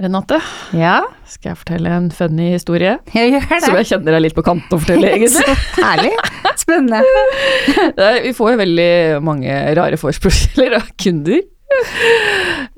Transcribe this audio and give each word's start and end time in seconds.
Renate, 0.00 0.38
Ja, 0.72 1.02
skal 1.28 1.50
jeg 1.50 1.58
fortelle 1.60 1.90
en 1.92 2.06
funny 2.14 2.54
historie? 2.54 2.94
jeg 3.12 3.34
gjør 3.34 3.42
det. 3.50 3.58
Som 3.66 3.74
jeg 3.76 3.88
kjenner 3.90 4.14
er 4.16 4.22
litt 4.24 4.36
på 4.36 4.44
kant 4.46 4.72
å 4.72 4.78
fortelle, 4.80 5.10
egentlig. 5.12 5.56
Herlig. 5.84 6.14
Spennende. 6.56 7.02
Vi 8.24 8.32
får 8.36 8.54
jo 8.54 8.60
veldig 8.62 8.92
mange 9.26 9.58
rare 9.76 9.98
forespørsler 10.00 10.78
av 10.78 10.88
kunder. 11.00 11.42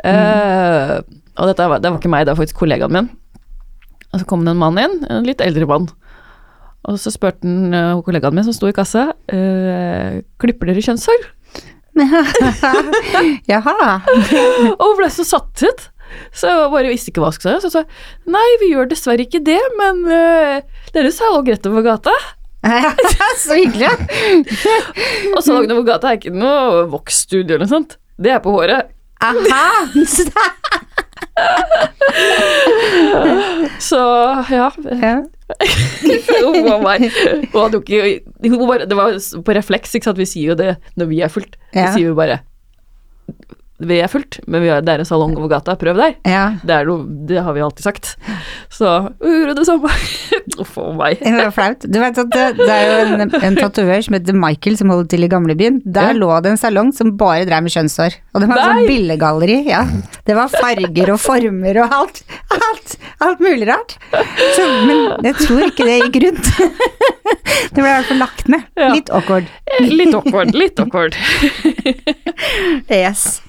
Eh, 0.03 0.95
og 1.38 1.53
dette 1.53 1.69
var, 1.71 1.79
det 1.79 1.93
var 1.93 2.00
ikke 2.00 2.11
meg, 2.11 2.27
det 2.27 2.35
var 2.35 2.40
faktisk 2.43 2.58
kollegaen 2.64 2.96
min. 2.96 3.12
Og 4.11 4.25
så 4.25 4.27
kom 4.29 4.43
det 4.43 4.57
en 4.57 4.62
mann 4.64 4.82
inn, 4.82 4.98
en 5.07 5.29
litt 5.29 5.45
eldre 5.46 5.70
mann. 5.70 5.86
Og 6.91 6.98
så 6.98 7.14
spurte 7.14 7.46
han 7.46 7.70
uh, 7.70 8.02
kollegaen 8.02 8.34
min 8.34 8.48
som 8.48 8.57
sto 8.57 8.66
i 8.66 8.75
kassa, 8.75 9.12
uh, 9.14 10.18
klipper 10.43 10.73
dere 10.73 10.82
kjønnshår? 10.82 11.30
Jaha. 13.52 13.79
Og 14.75 14.86
hun 14.89 14.98
ble 14.98 15.12
så 15.14 15.25
satt 15.29 15.62
ut. 15.62 15.89
Så 16.34 16.50
jeg 16.50 16.70
bare 16.72 16.92
visste 16.92 17.12
ikke 17.12 17.24
hva 17.24 17.32
jeg 17.32 17.38
skulle 17.40 17.56
si. 17.56 17.64
Så 17.64 17.70
jeg 17.70 17.74
sa 17.76 18.32
nei, 18.36 18.46
vi 18.62 18.72
gjør 18.72 18.90
dessverre 18.92 19.27
ikke 19.27 19.42
det, 19.46 19.60
men 19.80 20.05
uh, 20.09 20.87
deres 20.95 21.18
salong 21.20 21.48
rett 21.50 21.68
over 21.70 21.84
gata. 21.87 22.14
Så 23.42 23.54
hyggelig. 23.59 23.91
Og 25.34 25.40
så 25.42 25.48
salongen 25.48 25.74
over 25.74 25.87
gata 25.88 26.12
er 26.12 26.20
ikke 26.20 26.34
noe 26.34 26.87
voksstudio 26.92 27.56
eller 27.56 27.66
noe 27.66 27.74
sånt. 27.74 27.98
Det 28.23 28.30
er 28.34 28.42
på 28.45 28.54
håret. 28.54 28.92
Aha. 29.23 29.87
Så 33.82 33.98
ja. 34.51 34.70
Ja. 35.02 35.23
Hun 36.42 36.65
var 36.65 36.98
hun 36.98 37.10
hadde 37.60 37.76
jo 37.76 37.80
ikke 37.82 38.20
hun 38.48 38.68
bare, 38.68 38.87
Det 38.88 38.96
var 38.96 39.18
på 39.45 39.52
refleks, 39.56 39.95
ikke 39.95 40.10
sant. 40.10 40.18
Vi 40.18 40.26
sier 40.29 40.52
jo 40.52 40.56
det 40.59 40.76
når 40.98 41.06
vi 41.10 41.20
er 41.23 41.30
fullt. 41.32 41.56
Ja. 41.74 41.87
Vi 41.87 41.92
sier 41.98 42.06
jo 42.12 42.16
bare 42.18 42.40
vi 43.88 43.98
er 44.04 44.10
fullt, 44.12 44.38
men 44.46 44.62
vi 44.64 44.68
er, 44.72 44.80
det 44.84 44.92
er 44.95 45.02
en 45.02 45.09
salong 45.09 45.34
over 45.38 45.48
gata, 45.52 45.74
prøv 45.80 45.96
der. 45.98 46.14
ja. 46.28 46.42
Det, 46.62 46.74
er 46.77 46.86
noe, 46.88 47.04
det 47.28 47.40
har 47.42 47.54
vi 47.56 47.62
alltid 47.64 47.84
sagt. 47.86 48.12
Så 48.73 48.88
gjorde 49.20 49.54
det 49.59 49.66
samme. 49.68 49.90
Uff 50.62 50.77
a 50.80 50.86
meg. 50.96 51.20
Det 51.23 51.32
var 51.38 51.52
flaut. 51.54 51.84
Du 51.88 51.98
vet 52.01 52.18
at 52.23 52.30
det, 52.32 52.45
det 52.60 52.68
er 52.73 52.90
jo 52.90 53.16
en, 53.16 53.34
en 53.48 53.57
tatovør 53.59 54.02
som 54.07 54.16
heter 54.16 54.37
Michael 54.38 54.76
som 54.80 54.92
holder 54.92 55.09
til 55.15 55.26
i 55.26 55.30
gamlebyen. 55.32 55.80
Der 55.84 56.12
Ja. 56.12 56.18
lå 56.18 56.30
det 56.45 56.52
en 56.54 56.60
salong 56.60 56.92
som 56.96 57.12
bare 57.20 57.45
drev 57.48 57.62
med 57.66 57.73
kjønnshår. 57.74 58.16
Og 58.34 58.42
det 58.45 58.48
var 58.51 58.62
sånn 58.65 58.87
billegalleri. 58.88 59.59
Ja. 59.70 59.82
Det 60.26 60.37
var 60.38 60.52
farger 60.52 61.12
og 61.14 61.20
former 61.23 61.82
og 61.85 61.96
alt. 61.98 62.23
Alt, 62.57 62.96
alt 63.24 63.40
mulig 63.45 63.68
rart. 63.70 63.96
Så, 64.56 64.66
men 64.88 65.26
jeg 65.28 65.38
tror 65.42 65.66
ikke 65.69 65.87
det 65.88 65.98
gikk 66.04 66.20
rundt. 66.26 66.53
Det 67.72 67.81
ble 67.81 67.88
i 67.88 67.94
hvert 67.94 68.09
fall 68.10 68.20
lagt 68.22 68.48
ned. 68.53 68.66
Ja. 68.78 68.91
Litt 68.94 69.10
awkward. 69.14 69.48
Litt 69.81 70.14
awkward, 70.19 70.54
litt 70.56 70.81
awkward. 70.82 71.16
Yes. 72.92 73.41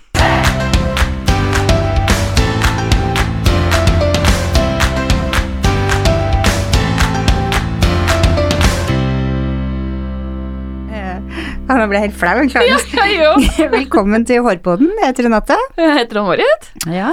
Eh, 10.94 11.80
nå 11.80 11.86
ble 11.90 12.00
jeg 12.00 12.10
helt 12.10 12.20
flau. 12.20 12.34
Ja. 13.14 13.34
Velkommen 13.74 14.26
til 14.28 14.44
Hårpodden. 14.46 14.92
Jeg 15.02 15.10
heter 15.12 15.28
Renate. 15.28 15.58
Jeg 15.80 15.96
heter 16.00 16.20
han 16.22 16.28
Marit. 16.30 16.68
Ja. 16.92 17.12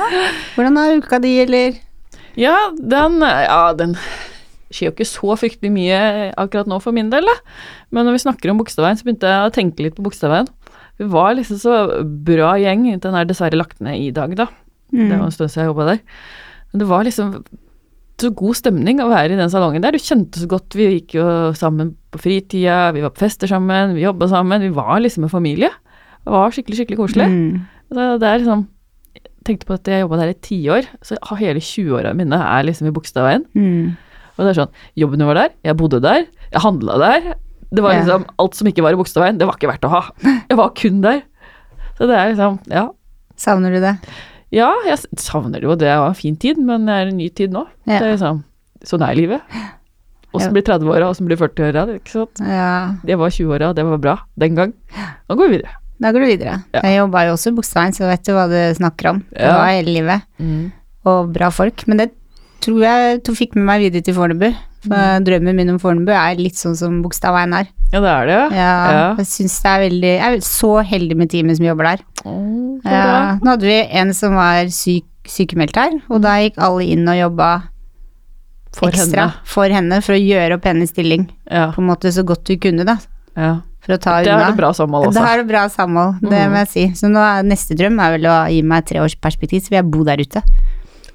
Hvordan 0.57 0.79
er 0.81 0.99
uka 1.01 1.21
di, 1.23 1.37
eller? 1.45 1.79
Ja, 2.39 2.57
den 2.79 3.21
Ja, 3.25 3.63
den 3.77 3.97
skjer 4.71 4.91
jo 4.91 4.95
ikke 4.95 5.07
så 5.09 5.35
fryktelig 5.35 5.71
mye 5.75 5.97
akkurat 6.39 6.69
nå 6.71 6.77
for 6.83 6.95
min 6.95 7.09
del, 7.11 7.27
da. 7.27 7.35
Men 7.91 8.07
når 8.07 8.15
vi 8.15 8.23
snakker 8.23 8.53
om 8.53 8.61
Bogstadveien, 8.61 9.01
så 9.01 9.07
begynte 9.09 9.27
jeg 9.33 9.49
å 9.49 9.55
tenke 9.55 9.83
litt 9.83 9.97
på 9.97 10.05
Bogstadveien. 10.07 10.47
Vi 11.01 11.09
var 11.11 11.35
liksom 11.39 11.59
så 11.63 11.81
bra 12.29 12.53
gjeng. 12.61 12.87
Den 13.01 13.17
er 13.17 13.29
dessverre 13.29 13.59
lagt 13.59 13.81
ned 13.85 13.97
i 13.97 14.13
dag, 14.15 14.37
da. 14.37 14.51
Det 14.93 15.11
var 15.15 15.27
en 15.27 15.35
stund 15.35 15.51
siden 15.51 15.65
jeg 15.65 15.73
jobba 15.73 15.89
der. 15.93 16.01
Men 16.71 16.83
det 16.83 16.89
var 16.91 17.07
liksom 17.07 17.35
så 18.21 18.29
god 18.37 18.59
stemning 18.59 19.01
å 19.01 19.09
være 19.09 19.33
i 19.33 19.39
den 19.39 19.53
salongen 19.53 19.81
der. 19.81 19.97
Du 19.97 20.03
kjente 20.03 20.43
så 20.43 20.49
godt. 20.51 20.77
Vi 20.77 20.91
gikk 20.99 21.17
jo 21.17 21.25
sammen 21.57 21.95
på 22.13 22.21
fritida, 22.21 22.91
vi 22.93 23.05
var 23.05 23.15
på 23.15 23.25
fester 23.25 23.49
sammen, 23.49 23.95
vi 23.97 24.05
jobba 24.05 24.29
sammen. 24.29 24.61
Vi 24.61 24.75
var 24.77 25.01
liksom 25.01 25.25
en 25.25 25.33
familie. 25.33 25.71
Det 26.21 26.35
var 26.35 26.53
skikkelig, 26.53 26.83
skikkelig 26.83 27.01
koselig. 27.01 27.31
Mm. 27.33 27.65
Så 27.89 28.07
det 28.21 28.29
er 28.29 28.43
liksom 28.43 28.67
tenkte 29.47 29.69
på 29.69 29.77
at 29.79 29.89
jeg 29.89 30.05
jobba 30.05 30.21
der 30.21 30.33
i 30.35 30.41
tiår, 30.45 30.89
så 31.07 31.17
hele 31.41 31.63
20-åra 31.65 32.13
mine 32.17 32.37
er 32.37 32.67
liksom 32.69 32.91
i 32.91 32.95
Bogstadveien. 32.95 33.47
Mm. 33.57 33.97
Og 34.37 34.43
det 34.45 34.51
er 34.53 34.59
sånn, 34.59 34.75
jobben 35.01 35.25
var 35.29 35.39
der, 35.39 35.55
jeg 35.65 35.79
bodde 35.81 36.03
der, 36.05 36.27
jeg 36.53 36.65
handla 36.65 36.99
der. 37.01 37.31
Det 37.71 37.83
var 37.85 37.95
liksom, 37.95 38.25
Alt 38.43 38.57
som 38.59 38.67
ikke 38.71 38.83
var 38.83 38.97
i 38.97 38.99
Bogstadveien, 38.99 39.39
det 39.39 39.47
var 39.47 39.59
ikke 39.59 39.71
verdt 39.71 39.87
å 39.87 39.93
ha. 39.93 40.03
Jeg 40.27 40.59
var 40.59 40.73
kun 40.79 41.01
der. 41.05 41.23
Så 41.99 42.09
det 42.11 42.17
er 42.19 42.33
liksom, 42.33 42.59
ja. 42.71 42.89
Savner 43.41 43.75
du 43.75 43.81
det? 43.83 43.97
Ja, 44.51 44.73
jeg 44.87 44.99
savner 45.21 45.63
det 45.63 45.69
jo, 45.69 45.77
det 45.79 45.91
var 45.95 46.11
en 46.11 46.19
fin 46.19 46.35
tid, 46.41 46.59
men 46.59 46.89
det 46.89 46.97
er 46.97 47.11
en 47.13 47.21
ny 47.21 47.29
tid 47.31 47.55
nå. 47.55 47.67
Ja. 47.87 48.01
Det 48.01 48.07
er 48.09 48.15
liksom, 48.17 48.43
Sånn 48.89 49.05
er 49.05 49.13
livet. 49.19 49.45
Åssen 50.33 50.55
blir 50.55 50.65
30-åra, 50.65 51.11
åssen 51.11 51.27
blir 51.29 51.37
40-åra, 51.39 51.85
ikke 51.99 52.13
sant. 52.15 52.41
Ja. 52.47 52.97
Det 53.05 53.17
var 53.21 53.33
20-åra, 53.35 53.73
det 53.77 53.85
var 53.85 54.01
bra 54.01 54.15
den 54.41 54.57
gang. 54.57 54.73
Nå 55.29 55.37
går 55.37 55.51
vi 55.51 55.59
videre. 55.59 55.75
Da 56.01 56.13
går 56.15 56.23
du 56.25 56.29
videre. 56.31 56.55
Ja. 56.73 56.81
Jeg 56.87 56.97
jobba 56.97 57.27
jo 57.27 57.35
også 57.35 57.51
i 57.51 57.57
Bogstadveien, 57.59 57.97
så 57.99 58.09
vet 58.09 58.25
du 58.25 58.33
hva 58.33 58.47
du 58.49 58.57
snakker 58.79 59.11
om. 59.11 59.21
Det 59.35 59.51
var 59.53 59.69
hele 59.75 59.95
livet. 59.99 60.25
Og 61.11 61.31
bra 61.35 61.51
folk. 61.53 61.85
Men 61.91 62.01
det 62.01 62.09
tror 62.65 62.81
jeg 62.87 63.21
to 63.27 63.35
fikk 63.37 63.59
med 63.59 63.67
meg 63.69 63.85
videre 63.85 64.07
til 64.07 64.17
Fornebu. 64.17 64.49
For 64.81 64.97
Mm. 64.97 65.25
drømmen 65.27 65.55
min 65.57 65.69
om 65.71 65.79
Fornebu 65.79 66.09
er 66.11 66.37
litt 66.37 66.55
sånn 66.57 66.75
som 66.77 67.03
Bogstadveien 67.03 67.53
er. 67.53 67.67
Ja, 67.93 68.01
det 68.01 68.09
er 68.09 68.27
det, 68.27 68.57
Ja, 68.57 68.93
Ja. 68.93 69.15
Jeg 69.17 69.27
syns 69.27 69.61
det 69.63 69.69
er 69.71 69.81
veldig 69.91 70.13
Jeg 70.19 70.33
er 70.33 70.41
så 70.41 70.71
heldig 70.85 71.17
med 71.17 71.29
teamet 71.31 71.57
som 71.59 71.67
jobber 71.67 71.85
der. 71.85 71.99
Å. 72.25 72.81
Ja, 72.85 73.39
nå 73.43 73.51
hadde 73.51 73.61
vi 73.69 73.89
en 73.93 74.13
som 74.15 74.35
var 74.35 74.65
syk, 74.73 75.05
sykemeldt 75.27 75.77
her, 75.77 76.01
og 76.09 76.23
da 76.23 76.37
gikk 76.41 76.55
alle 76.59 76.83
inn 76.89 77.07
og 77.09 77.15
jobba 77.19 77.63
For 78.73 78.89
ekstra 78.91 79.25
henne. 79.27 79.35
for 79.45 79.69
henne 79.69 80.01
for 80.03 80.15
å 80.15 80.21
gjøre 80.21 80.55
opp 80.57 80.65
hennes 80.65 80.91
stilling. 80.95 81.29
Ja, 81.51 81.73
På 81.73 81.83
en 81.83 81.89
måte 81.91 82.09
så 82.15 82.23
godt 82.25 82.45
du 82.45 82.57
kunne, 82.57 82.85
da. 82.87 82.97
ja. 83.37 83.61
For 83.81 83.95
å 83.97 83.99
ta 84.01 84.23
Det 84.23 84.29
unna. 84.29 84.45
er 84.49 84.51
det 84.53 84.57
bra 84.61 84.71
samhold 84.77 85.07
altså. 85.07 85.21
Det 85.21 85.29
er 85.31 85.37
det 85.39 85.49
bra 85.49 85.63
samhold, 85.69 86.21
det 86.21 86.31
Mm. 86.31 86.53
må 86.53 86.57
jeg 86.61 86.69
si. 86.69 86.87
Så 86.95 87.09
nå 87.11 87.17
er 87.19 87.43
neste 87.43 87.75
drøm 87.77 87.99
er 87.99 88.19
vel 88.19 88.27
å 88.29 88.49
gi 88.51 88.63
meg 88.63 88.85
tre 88.87 88.99
års 89.01 89.15
perspektiv, 89.17 89.63
så 89.65 89.71
vil 89.71 89.79
jeg 89.83 89.91
bo 89.91 90.05
der 90.05 90.19
ute. 90.19 90.43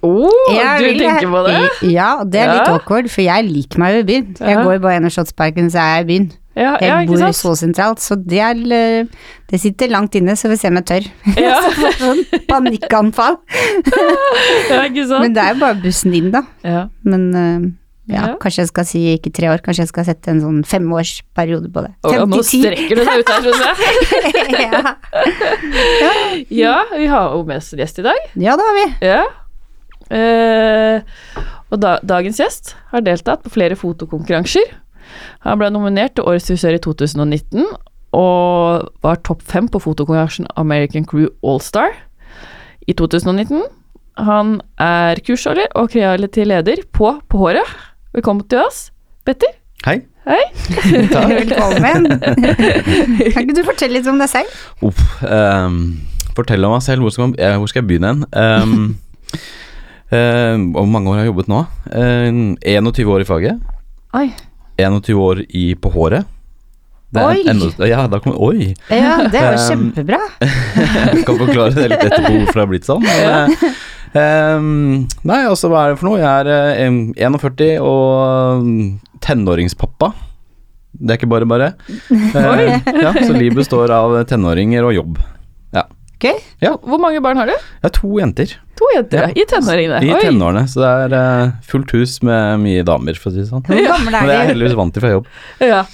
Jeg 0.04 0.80
du 0.80 0.86
vil 0.86 1.00
tenker 1.00 1.28
på 1.32 1.44
det? 1.48 1.92
Ja, 1.92 2.24
det 2.24 2.40
er 2.42 2.52
litt 2.54 2.68
Ja. 2.68 2.74
awkward, 2.76 3.10
for 3.10 3.22
jeg 3.22 3.46
liker 3.50 3.80
meg 3.80 3.94
jo 3.96 4.00
i 4.00 4.08
byen. 4.10 4.36
Jeg 4.40 4.50
Ja. 4.58 4.64
går 4.64 4.82
bare 4.82 5.00
gjennom 5.00 5.12
Slottsparken, 5.16 5.70
så 5.72 5.80
er 5.80 5.96
jeg 5.96 6.04
i 6.06 6.10
byen. 6.14 6.32
Ja, 6.58 6.78
Jeg 6.80 7.08
bor 7.10 7.18
så 7.36 7.52
sentralt, 7.60 8.00
så 8.00 8.16
det 8.16 8.40
er 8.40 8.56
eh, 8.56 9.06
Det 9.52 9.60
sitter 9.60 9.90
langt 9.90 10.16
inne, 10.16 10.38
så 10.40 10.48
vi 10.48 10.56
ser 10.56 10.70
om 10.70 10.76
jeg 10.80 10.86
tør. 10.86 11.08
Ja. 11.38 11.60
sånn 12.00 12.24
panikkanfall. 12.48 13.38
ja, 14.70 14.84
ikke 14.88 15.08
sant? 15.08 15.22
Men 15.22 15.34
det 15.34 15.44
er 15.44 15.54
jo 15.54 15.60
bare 15.60 15.82
bussen 15.84 16.14
inn, 16.16 16.32
da. 16.32 16.44
ja. 16.64 16.88
Men 17.04 17.36
eh, 17.36 17.72
ja, 18.16 18.36
kanskje 18.40 18.62
jeg 18.64 18.68
skal 18.70 18.86
si 18.86 19.00
ikke 19.18 19.34
tre 19.34 19.48
år, 19.50 19.62
kanskje 19.66 19.82
jeg 19.84 19.88
skal 19.90 20.06
sette 20.06 20.28
en 20.30 20.40
sånn 20.40 20.64
femårsperiode 20.64 21.72
på 21.74 21.82
det. 21.84 21.92
Oh, 22.06 22.24
nå 22.26 22.40
strekker 22.46 22.96
du 22.96 23.04
deg 23.04 23.20
ut 23.20 23.30
her, 23.30 23.42
skjønner 23.42 24.60
jeg. 24.62 24.70
ja. 24.72 24.96
Ja, 26.50 26.76
vi 26.96 27.08
har 27.10 27.34
jo 27.36 27.44
med 27.48 27.58
oss 27.58 27.72
gjest 27.76 28.00
i 28.00 28.06
dag. 28.06 28.16
ja, 28.36 28.56
det 28.56 28.64
har 28.70 28.76
vi. 28.80 28.86
Ja. 29.10 29.24
Eh, 30.14 31.02
og 31.74 31.82
da, 31.82 31.98
dagens 32.06 32.40
gjest 32.40 32.76
har 32.92 33.06
deltatt 33.06 33.44
på 33.46 33.54
flere 33.56 33.78
fotokonkurranser. 33.80 34.76
Han 35.46 35.62
ble 35.62 35.72
nominert 35.74 36.16
til 36.18 36.28
Årets 36.28 36.50
frisør 36.52 36.78
i 36.78 36.82
2019, 36.84 37.66
og 38.16 38.92
var 39.04 39.22
topp 39.28 39.44
fem 39.46 39.68
på 39.72 39.82
fotokonkurransen 39.84 40.48
American 40.62 41.08
Crew 41.10 41.28
Allstar 41.44 41.98
i 42.88 42.94
2019. 42.94 43.66
Han 44.26 44.60
er 44.80 45.20
kursholder 45.26 45.68
og 45.76 45.92
kreativ 45.92 46.48
leder 46.48 46.86
på 46.96 47.18
På 47.28 47.38
håret. 47.38 47.68
Velkommen 48.16 48.48
til 48.48 48.62
oss, 48.64 48.92
Petter. 49.26 49.52
Hei. 49.86 50.00
Hei. 50.26 50.42
Velkommen. 51.36 52.08
kan 53.34 53.44
ikke 53.44 53.58
du 53.58 53.66
fortelle 53.68 54.00
litt 54.00 54.08
om 54.10 54.22
deg 54.22 54.32
selv? 54.32 54.56
Uff, 54.82 55.02
um, 55.22 56.00
fortell 56.38 56.64
om 56.66 56.74
meg 56.74 56.86
selv. 56.86 57.04
Hvor 57.04 57.14
skal, 57.14 57.36
jeg, 57.38 57.60
hvor 57.60 57.70
skal 57.70 57.84
jeg 57.84 57.90
begynne 57.92 58.14
hen? 58.14 58.24
Um, 58.32 58.96
hvor 60.10 60.86
mange 60.88 61.10
år 61.10 61.16
har 61.18 61.24
jeg 61.26 61.32
jobbet 61.34 61.48
nå? 61.52 61.64
Ehm, 61.92 62.44
21 62.62 63.10
år 63.16 63.22
i 63.24 63.28
faget. 63.28 63.60
Oi. 64.16 64.28
21 64.78 65.20
år 65.20 65.42
i 65.50 65.66
På 65.76 65.90
håret. 65.94 66.26
Oi. 67.16 67.44
enda- 67.48 67.88
ja, 67.88 68.08
da 68.12 68.20
kom 68.20 68.34
Oi! 68.44 68.74
Ja, 68.92 69.22
det 69.32 69.40
er 69.40 69.54
jo 69.56 69.62
kjempebra. 69.70 70.18
Jeg 70.42 71.24
kan 71.28 71.38
forklare 71.40 71.72
det 71.78 71.86
litt 71.94 72.04
etterpå 72.04 72.32
hvorfor 72.42 72.58
det 72.60 72.64
har 72.66 72.72
blitt 72.74 72.88
sånn. 72.90 73.06
Men, 73.06 73.54
eh, 73.56 73.76
ehm, 74.20 75.08
nei, 75.24 75.42
altså 75.48 75.70
hva 75.72 75.86
er 75.86 75.94
det 75.94 76.00
for 76.02 76.10
noe? 76.10 76.20
Jeg 76.20 76.50
er 76.52 76.90
um, 76.90 77.00
41 77.16 77.80
og 77.80 79.00
tenåringspappa. 79.24 80.12
Det 80.96 81.16
er 81.16 81.20
ikke 81.22 81.32
bare 81.32 81.48
bare. 81.48 81.72
Uh, 82.36 82.68
ja, 83.00 83.14
så 83.16 83.32
livet 83.36 83.56
består 83.62 83.92
av 83.96 84.18
tenåringer 84.28 84.84
og 84.90 84.94
jobb. 84.98 85.18
Ok. 86.34 86.82
Hvor 86.90 87.00
mange 87.02 87.22
barn 87.24 87.38
har 87.42 87.48
du? 87.50 87.54
Jeg 87.56 87.86
har 87.88 87.94
to 87.96 88.10
jenter 88.20 88.48
To 88.76 88.86
jenter, 88.92 89.18
Ja. 89.22 89.28
ja. 89.32 89.36
I 89.40 89.44
tenåringene. 89.48 90.00
i 90.04 90.10
Oi. 90.12 90.20
tenårene, 90.26 90.66
så 90.68 90.82
det 90.84 90.90
er 90.92 91.14
uh, 91.48 91.52
fullt 91.64 91.94
hus 91.96 92.18
med 92.28 92.60
mye 92.60 92.84
damer, 92.84 93.16
for 93.16 93.32
å 93.32 93.34
si 93.36 93.40
det 93.44 93.48
sånn. 93.48 93.64
Hvor 93.64 93.78
gammel 93.80 94.12
Men 94.12 94.12
det 94.12 94.20
er 94.24 94.28
jeg 94.34 94.42
er 94.42 94.50
heldigvis 94.52 94.76
vant 94.82 94.94
til 94.98 95.04
fra 95.06 95.12
jobb. 95.14 95.26
Ja. 95.64 95.86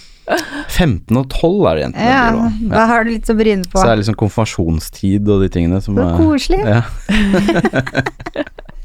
15 0.71 1.17
og 1.19 1.25
12 1.33 1.65
er 1.67 1.73
det 1.75 1.81
jentene 1.83 2.07
Ja, 2.07 2.19
blir 2.31 2.39
ja. 2.39 2.47
da 2.71 2.83
har 2.87 3.03
du 3.03 3.09
litt 3.11 3.29
å 3.29 3.35
bryne 3.35 3.65
på. 3.67 3.75
Så 3.77 3.83
det 3.85 3.91
er 3.93 3.99
liksom 4.01 4.15
konfirmasjonstid 4.21 5.27
og 5.33 5.37
de 5.43 5.49
tingene 5.51 5.81
som 5.83 5.93
Så 5.99 6.05
koselig. 6.17 6.61
Ja. 6.65 6.81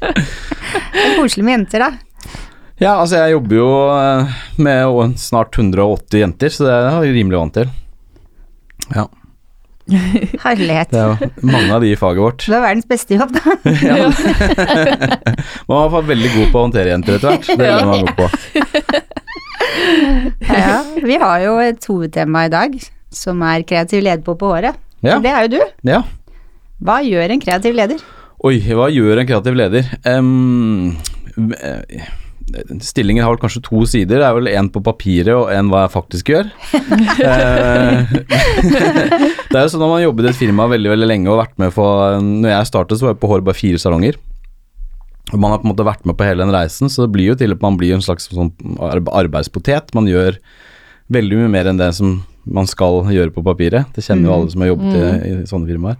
er 0.01 1.15
koselig 1.17 1.45
med 1.47 1.57
jenter, 1.59 1.87
da. 1.87 1.91
Ja, 2.77 2.91
altså 3.01 3.17
jeg 3.23 3.33
jobber 3.33 3.55
jo 3.57 3.69
eh, 3.95 4.35
med 4.61 5.15
snart 5.17 5.55
180 5.57 6.19
jenter, 6.21 6.51
så 6.53 6.67
det 6.67 6.73
er 6.75 7.05
jeg 7.07 7.15
rimelig 7.15 7.39
vant 7.39 7.55
til. 7.57 7.71
Ja, 8.93 9.07
Herlighet. 10.45 10.89
det 10.91 10.99
er 10.99 11.07
jo 11.07 11.29
mange 11.47 11.71
av 11.77 11.81
de 11.83 11.91
i 11.93 11.97
faget 11.99 12.21
vårt. 12.23 12.43
Du 12.47 12.53
har 12.55 12.63
verdens 12.65 12.87
beste 12.89 13.15
jobb, 13.19 13.31
da. 13.35 13.55
Ja. 13.87 14.09
Man 15.67 15.77
var 15.77 15.89
fått 15.97 16.09
veldig 16.11 16.31
god 16.35 16.51
på 16.51 16.59
å 16.59 16.65
håndtere 16.67 16.91
jenter 16.93 17.17
etter 17.17 17.29
hvert. 17.31 17.47
Det 17.47 17.57
blir 17.61 17.85
man 17.87 18.03
god 18.03 18.13
på. 18.17 18.25
Ja, 20.47 20.77
vi 21.03 21.15
har 21.21 21.39
jo 21.45 21.55
et 21.63 21.87
hovedtema 21.89 22.45
i 22.47 22.51
dag, 22.53 22.75
som 23.13 23.41
er 23.47 23.63
kreativ 23.67 24.03
leder 24.05 24.23
på 24.25 24.35
på 24.39 24.51
håret. 24.53 24.75
Ja, 25.05 25.19
Det 25.23 25.29
er 25.31 25.47
jo 25.47 25.53
du. 25.57 25.61
ja. 25.91 26.01
Hva 26.83 26.99
gjør 27.01 27.31
en 27.33 27.41
kreativ 27.41 27.73
leder? 27.77 28.01
Oi, 28.45 28.59
hva 28.61 28.85
gjør 28.93 29.17
en 29.23 29.27
kreativ 29.29 29.55
leder? 29.57 29.87
Um, 30.05 30.93
stillingen 32.81 33.25
har 33.25 33.33
vel 33.33 33.41
kanskje 33.41 33.63
to 33.65 33.81
sider. 33.89 34.21
Det 34.21 34.27
er 34.27 34.35
vel 34.37 34.49
én 34.51 34.69
på 34.71 34.81
papiret 34.83 35.33
og 35.35 35.51
én 35.51 35.71
hva 35.71 35.85
jeg 35.85 35.95
faktisk 35.97 36.33
gjør. 36.33 36.51
Eh, 37.17 38.03
det 39.49 39.57
er 39.57 39.63
jo 39.63 39.69
sånn 39.71 39.81
når 39.81 39.91
man 39.91 40.01
jobber 40.03 40.27
i 40.27 40.29
et 40.29 40.37
firma 40.37 40.67
veldig 40.69 40.91
veldig 40.91 41.07
lenge 41.09 41.31
og 41.31 41.39
vært 41.39 41.55
med 41.59 41.73
på 41.75 41.85
Når 42.23 42.51
jeg 42.51 42.69
startet, 42.69 42.99
så 42.99 43.07
var 43.07 43.13
jeg 43.13 43.19
på 43.21 43.29
håret 43.31 43.47
bare 43.47 43.57
fire 43.57 43.81
salonger. 43.81 44.17
Og 45.33 45.39
Man 45.41 45.51
har 45.51 45.59
på 45.61 45.67
en 45.67 45.73
måte 45.73 45.87
vært 45.87 46.05
med 46.07 46.17
på 46.19 46.27
hele 46.27 46.45
den 46.45 46.53
reisen, 46.53 46.91
så 46.91 47.05
det 47.05 47.13
blir 47.15 47.31
jo 47.31 47.37
til 47.39 47.55
at 47.55 47.63
man 47.63 47.77
blir 47.79 47.95
en 47.95 48.03
slags 48.05 48.29
sånn 48.31 48.53
arbeidspotet. 48.79 49.91
Man 49.97 50.07
gjør 50.09 50.37
veldig 51.13 51.41
mye 51.41 51.53
mer 51.57 51.71
enn 51.71 51.81
det 51.81 51.89
som 51.97 52.21
man 52.53 52.67
skal 52.69 53.03
gjøre 53.13 53.33
på 53.35 53.43
papiret. 53.45 53.89
Det 53.95 54.03
kjenner 54.05 54.29
jo 54.29 54.35
alle 54.35 54.51
som 54.53 54.63
har 54.63 54.71
jobbet 54.71 54.95
i, 54.97 55.31
i 55.31 55.47
sånne 55.49 55.69
firmaer. 55.69 55.97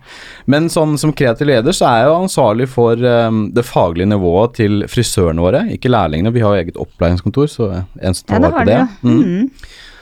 Men 0.49 0.69
sånn 0.73 0.95
som 1.01 1.13
kreativ 1.17 1.49
leder 1.49 1.75
så 1.75 1.87
er 1.89 2.03
jeg 2.03 2.11
jo 2.11 2.19
ansvarlig 2.21 2.69
for 2.71 3.03
um, 3.03 3.41
det 3.55 3.65
faglige 3.67 4.09
nivået 4.11 4.55
til 4.59 4.85
frisørene 4.91 5.43
våre, 5.43 5.65
ikke 5.75 5.91
lærlingene. 5.91 6.33
Vi 6.35 6.43
har 6.45 6.55
jo 6.55 6.63
eget 6.63 6.79
opplæringskontor, 6.83 7.51
så 7.51 7.69
en 7.77 8.17
som 8.17 8.27
tar 8.29 8.39
Ja, 8.39 8.45
vare 8.47 8.61
på 8.63 8.69
det. 8.71 8.81
Mm 9.03 9.23
Mm. 9.27 9.49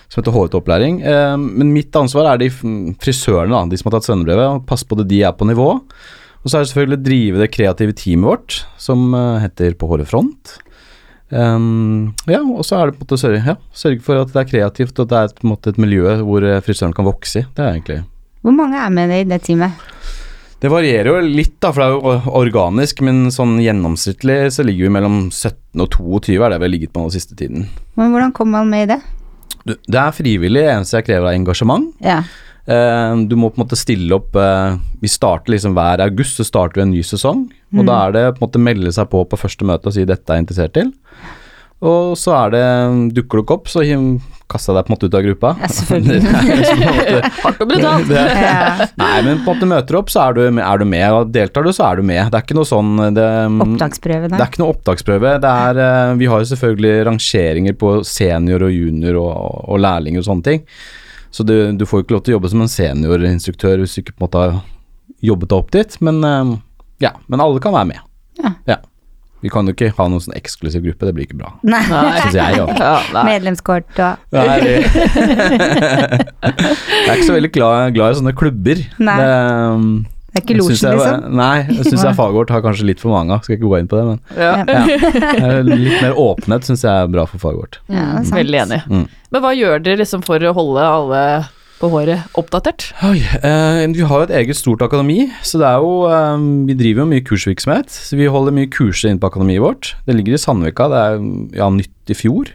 som 0.07 0.21
heter 0.21 0.35
HVT 0.35 0.53
opplæring. 0.59 0.99
Eh, 1.01 1.37
men 1.37 1.73
mitt 1.73 1.95
ansvar 1.97 2.27
er 2.29 2.37
de 2.37 2.49
frisørene, 3.01 3.51
da, 3.51 3.63
de 3.71 3.79
som 3.79 3.89
har 3.89 3.97
tatt 3.97 4.07
svennebrevet, 4.07 4.45
og 4.59 4.67
passe 4.69 4.85
på 4.87 4.99
at 4.99 5.07
de 5.09 5.23
er 5.25 5.33
på 5.35 5.47
nivå. 5.49 5.69
Og 6.45 6.51
så 6.51 6.59
er 6.59 6.61
det 6.63 6.69
selvfølgelig 6.69 6.99
å 6.99 7.05
drive 7.07 7.41
det 7.41 7.51
kreative 7.55 7.95
teamet 7.97 8.29
vårt, 8.29 8.59
som 8.77 9.07
eh, 9.17 9.39
heter 9.47 9.73
På 9.79 9.89
håret 9.89 10.07
front. 10.11 10.59
Um, 11.29 12.13
ja, 12.29 12.39
og 12.43 12.61
så 12.67 12.77
er 12.77 12.89
det 12.89 12.97
på 12.97 13.01
en 13.01 13.07
måte 13.07 13.17
å 13.17 13.21
sørge, 13.23 13.41
ja, 13.41 13.55
sørge 13.73 14.03
for 14.05 14.21
at 14.21 14.33
det 14.33 14.43
er 14.43 14.49
kreativt, 14.51 14.93
og 14.99 15.07
at 15.07 15.11
det 15.11 15.17
er 15.17 15.29
et, 15.31 15.39
på 15.39 15.47
en 15.47 15.53
måte 15.55 15.73
et 15.73 15.81
miljø 15.81 16.19
hvor 16.21 16.45
eh, 16.45 16.61
frisøren 16.63 16.93
kan 16.95 17.07
vokse 17.07 17.41
i. 17.41 17.47
Det 17.57 17.63
er 17.63 17.71
egentlig 17.73 18.01
Hvor 18.45 18.53
mange 18.53 18.77
er 18.77 18.93
med 18.93 19.09
deg 19.09 19.23
i 19.23 19.29
det 19.31 19.41
teamet? 19.47 19.81
Det 20.61 20.71
varierer 20.71 21.09
jo 21.11 21.17
litt, 21.25 21.57
da, 21.61 21.71
for 21.73 21.81
det 21.81 21.87
er 21.87 21.97
jo 21.97 22.35
organisk, 22.39 23.01
men 23.05 23.27
sånn 23.33 23.57
gjennomsnittlig 23.61 24.37
så 24.55 24.63
ligger 24.65 24.87
vi 24.87 24.93
mellom 24.95 25.17
17 25.27 25.83
og 25.83 25.89
22, 25.97 26.37
er 26.39 26.53
det 26.53 26.61
vi 26.61 26.67
har 26.67 26.73
ligget 26.73 26.93
på 26.93 27.03
den 27.03 27.13
siste 27.13 27.37
tiden. 27.37 27.67
Men 27.99 28.13
hvordan 28.13 28.33
kom 28.33 28.53
man 28.55 28.71
med 28.71 28.85
i 28.85 28.91
det? 28.95 29.01
Du, 29.65 29.75
Det 29.75 29.99
er 29.99 30.15
frivillig, 30.15 30.61
det 30.61 30.71
eneste 30.77 31.01
jeg 31.01 31.09
krever 31.09 31.31
er 31.31 31.39
engasjement. 31.39 31.89
Ja. 32.05 32.21
Uh, 32.65 33.25
du 33.29 33.35
må 33.37 33.51
på 33.51 33.59
en 33.59 33.65
måte 33.67 33.77
stille 33.77 34.09
opp 34.15 34.33
uh, 34.33 34.73
Vi 34.97 35.05
starter 35.05 35.53
liksom 35.53 35.75
hver 35.77 36.01
august, 36.01 36.39
så 36.39 36.47
starter 36.47 36.79
vi 36.79 36.85
en 36.87 36.95
ny 36.95 37.03
sesong. 37.05 37.43
Og 37.75 37.87
da 37.87 38.01
er 38.05 38.15
det 38.15 38.25
på 38.35 38.41
en 38.41 38.47
måte 38.47 38.61
melde 38.61 38.93
seg 38.95 39.09
på 39.11 39.23
på 39.29 39.39
første 39.39 39.67
møte 39.67 39.91
og 39.91 39.95
si 39.95 40.05
'dette 40.05 40.31
er 40.31 40.39
jeg 40.39 40.45
interessert 40.45 40.77
til'. 40.77 40.93
Og 41.85 42.15
så 42.17 42.31
er 42.45 42.55
det 42.55 42.65
Dukker 43.17 43.41
du 43.41 43.43
ikke 43.43 43.59
opp, 43.59 43.67
så 43.69 43.83
kaster 44.51 44.71
jeg 44.71 44.77
deg 44.77 44.85
på 44.85 44.91
en 44.91 44.93
måte 44.93 45.07
ut 45.09 45.15
av 45.17 45.23
gruppa. 45.25 45.51
Ja, 45.59 45.69
selvfølgelig. 45.73 46.33
Liksom 46.59 46.81
Hardt 47.43 47.63
og 47.63 47.69
brutalt. 47.71 48.11
Nei, 49.01 49.15
men 49.25 49.39
på 49.41 49.51
en 49.51 49.57
måte 49.57 49.69
møter 49.69 49.95
du 49.95 49.99
opp, 49.99 50.11
så 50.13 50.27
er 50.27 50.37
du, 50.37 50.41
er 50.45 50.81
du 50.81 50.85
med. 50.87 51.05
Og 51.17 51.31
deltar 51.33 51.65
du, 51.65 51.71
så 51.75 51.87
er 51.89 51.99
du 51.99 52.05
med. 52.05 52.21
Det 52.29 52.39
er 52.39 52.45
ikke 52.45 52.57
noe 52.57 52.69
sånn 52.69 52.91
det, 53.15 53.25
Opptaksprøve 53.65 54.29
det 54.31 54.37
er 54.37 54.51
ikke 54.51 54.61
noe 54.61 54.75
opptaksprøve. 54.75 55.33
Det 55.43 55.55
er, 55.65 55.81
eh, 55.87 56.13
vi 56.21 56.29
har 56.31 56.43
jo 56.43 56.51
selvfølgelig 56.51 56.93
rangeringer 57.09 57.79
på 57.81 57.95
senior 58.07 58.67
og 58.69 58.75
junior 58.75 59.19
og, 59.23 59.33
og 59.65 59.81
lærlinger 59.81 60.21
og 60.21 60.29
sånne 60.29 60.47
ting. 60.51 60.63
Så 61.35 61.43
du, 61.43 61.55
du 61.75 61.83
får 61.89 61.99
jo 61.99 62.05
ikke 62.05 62.15
lov 62.15 62.23
til 62.23 62.35
å 62.35 62.37
jobbe 62.37 62.53
som 62.53 62.63
en 62.63 62.71
seniorinstruktør 62.71 63.81
hvis 63.81 63.97
du 63.97 64.03
ikke 64.05 64.15
på 64.15 64.21
en 64.21 64.27
måte 64.29 64.45
har 64.45 64.55
jobbet 65.25 65.51
deg 65.51 65.57
opp 65.57 65.73
dit. 65.75 65.97
Men 66.05 66.21
eh, 66.23 66.55
ja, 67.03 67.11
men 67.27 67.43
alle 67.43 67.59
kan 67.63 67.73
være 67.75 67.87
med. 67.93 67.99
Ja. 68.41 68.51
Vi 69.45 69.49
kan 69.53 69.67
jo 69.67 69.73
ikke 69.75 69.91
ha 69.93 70.05
noen 70.09 70.21
sånn 70.23 70.33
eksklusiv 70.37 70.81
gruppe, 70.87 71.05
det 71.05 71.11
blir 71.13 71.25
ikke 71.27 71.37
bra. 71.37 71.49
Nei. 71.67 71.83
Nei. 71.91 72.13
Syns 72.23 72.35
jeg, 72.39 72.55
ja. 72.57 72.65
Ja. 73.13 73.21
Medlemskort 73.27 73.99
og 74.01 74.13
Nei, 74.33 74.45
jeg 74.65 74.81
er 77.05 77.13
ikke 77.13 77.27
så 77.27 77.35
veldig 77.35 77.51
glad, 77.53 77.93
glad 77.93 78.15
i 78.15 78.17
sånne 78.21 78.33
klubber. 78.37 78.77
Nei. 78.97 79.17
Det, 79.21 79.27
um, 79.75 79.83
Det 80.31 80.39
er 80.39 80.43
ikke 80.47 80.57
losjen, 80.57 80.95
liksom? 80.97 81.27
Nei, 81.37 81.57
jeg 81.69 81.85
syns 81.91 82.03
jeg 82.07 82.17
faget 82.17 82.37
vårt 82.39 82.53
har 82.55 82.61
kanskje 82.65 82.87
litt 82.89 83.01
for 83.03 83.09
mange 83.13 83.29
av. 83.37 83.41
Skal 83.45 83.55
ikke 83.59 83.69
gå 83.69 83.77
inn 83.83 83.91
på 83.91 83.95
det, 83.99 84.05
men 84.09 84.17
Ja. 84.39 84.53
ja. 84.65 84.81
Eh, 85.45 85.61
litt 85.67 85.97
mer 86.01 86.13
åpenhet 86.25 86.63
syns 86.71 86.81
jeg 86.87 86.95
er 87.05 87.11
bra 87.13 87.23
for 87.29 87.37
faget 87.43 87.59
vårt. 87.61 87.75
Ja, 87.91 88.07
sant. 88.23 88.33
Veldig 88.39 88.59
enig. 88.65 88.81
Mm. 88.89 89.05
Men 89.35 89.39
hva 89.45 89.51
gjør 89.53 89.77
dere 89.85 90.01
liksom 90.01 90.21
for 90.25 90.39
å 90.41 90.55
holde 90.57 90.81
alle 90.95 91.21
på 91.79 91.89
håret 91.91 92.37
oppdatert? 92.39 92.87
Oi, 93.05 93.19
eh, 93.19 93.81
vi 93.91 94.05
har 94.07 94.21
jo 94.21 94.27
et 94.27 94.35
eget 94.41 94.59
stort 94.59 94.83
akademi, 94.85 95.27
så 95.45 95.59
det 95.61 95.67
er 95.67 95.83
jo 95.83 96.05
eh, 96.09 96.45
Vi 96.69 96.77
driver 96.79 97.03
jo 97.03 97.09
mye 97.11 97.25
kursvirksomhet, 97.25 97.91
så 97.91 98.19
vi 98.19 98.29
holder 98.31 98.55
mye 98.55 98.71
kurser 98.71 99.11
inne 99.11 99.21
på 99.21 99.31
akademiet 99.31 99.63
vårt. 99.63 99.93
Det 100.07 100.15
ligger 100.15 100.37
i 100.37 100.41
Sandvika, 100.41 100.87
det 100.91 101.01
er 101.01 101.25
ja, 101.59 101.71
nytt 101.73 102.13
i 102.13 102.17
fjor. 102.17 102.53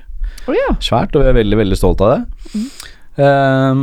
Oh, 0.49 0.56
ja. 0.56 0.72
Svært, 0.82 1.14
og 1.14 1.25
vi 1.25 1.31
er 1.31 1.37
veldig, 1.37 1.58
veldig 1.61 1.78
stolt 1.78 2.00
av 2.05 2.14
det. 2.14 2.64
Eh, 3.20 3.82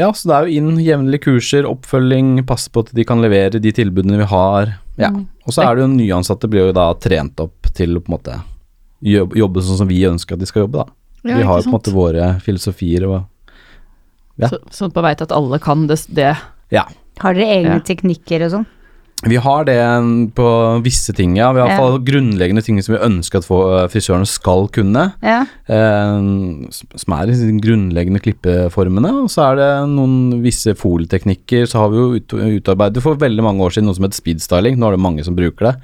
ja, 0.00 0.12
så 0.16 0.30
det 0.30 0.36
er 0.36 0.46
jo 0.46 0.60
inn 0.60 0.84
jevnlige 0.84 1.26
kurser, 1.28 1.68
oppfølging, 1.68 2.38
passe 2.48 2.72
på 2.72 2.86
at 2.86 2.94
de 2.96 3.04
kan 3.06 3.20
levere 3.22 3.60
de 3.60 3.74
tilbudene 3.76 4.22
vi 4.22 4.30
har. 4.32 4.78
Ja. 5.00 5.12
Og 5.46 5.56
så 5.56 5.64
er 5.66 5.76
det 5.76 5.84
jo 5.84 5.92
nyansatte 5.92 6.48
blir 6.50 6.70
jo 6.70 6.76
da 6.76 6.90
trent 7.00 7.40
opp 7.42 7.68
til 7.76 7.98
å 7.98 8.04
på 8.04 8.12
en 8.12 8.16
måte 8.18 8.40
jobbe 9.00 9.62
sånn 9.64 9.78
som 9.80 9.88
vi 9.88 10.02
ønsker 10.04 10.36
at 10.36 10.42
de 10.42 10.48
skal 10.48 10.66
jobbe, 10.66 10.84
da. 10.84 10.96
Ja, 11.20 11.36
vi 11.36 11.44
har 11.44 11.58
jo 11.58 11.66
på 11.66 11.70
en 11.70 11.76
måte 11.76 11.92
våre 11.92 12.26
filosofier 12.44 13.04
og 13.08 13.18
Ja. 14.40 14.48
Så, 14.48 14.58
sånn 14.70 14.92
på 14.92 15.02
vei 15.02 15.14
til 15.14 15.24
at 15.28 15.32
alle 15.36 15.58
kan 15.62 15.86
det, 15.86 15.98
det. 16.14 16.36
Ja. 16.72 16.84
Har 17.20 17.34
dere 17.34 17.46
egne 17.60 17.78
Ja. 17.78 17.80
teknikker 17.80 18.46
og 18.46 18.50
sånn? 18.50 18.66
Vi 19.22 19.36
har 19.36 19.64
det 19.68 19.76
på 20.34 20.46
visse 20.82 21.12
ting, 21.12 21.34
ja. 21.36 21.52
Vi 21.52 21.60
har 21.60 21.68
Ja. 21.68 21.98
grunnleggende 21.98 22.62
ting 22.64 22.80
som 22.80 22.94
vi 22.94 23.00
ønsker 23.04 23.36
at 23.42 23.44
frisørene 23.92 24.26
skal 24.26 24.66
kunne. 24.68 25.12
Ja. 25.22 25.42
Eh, 25.68 26.20
som 26.96 27.12
er 27.12 27.28
i 27.28 27.34
de 27.36 27.60
grunnleggende 27.60 28.22
klippeformene. 28.22 29.10
Og 29.24 29.28
så 29.28 29.52
er 29.52 29.56
det 29.56 29.88
noen 29.90 30.40
visse 30.42 30.72
folieteknikker. 30.74 31.66
Så 31.68 31.74
har 31.82 31.90
vi 31.90 31.96
jo 31.98 32.14
ut, 32.16 32.28
utarbeidet 32.62 33.02
for 33.02 33.14
veldig 33.14 33.42
mange 33.42 33.60
år 33.60 33.70
siden 33.76 33.84
noe 33.84 33.94
som 33.94 34.04
heter 34.04 34.22
speedstyling. 34.22 34.78
Nå 34.78 34.86
er 34.88 34.96
det 34.96 35.00
mange 35.04 35.22
som 35.22 35.36
bruker 35.36 35.68
det. 35.72 35.76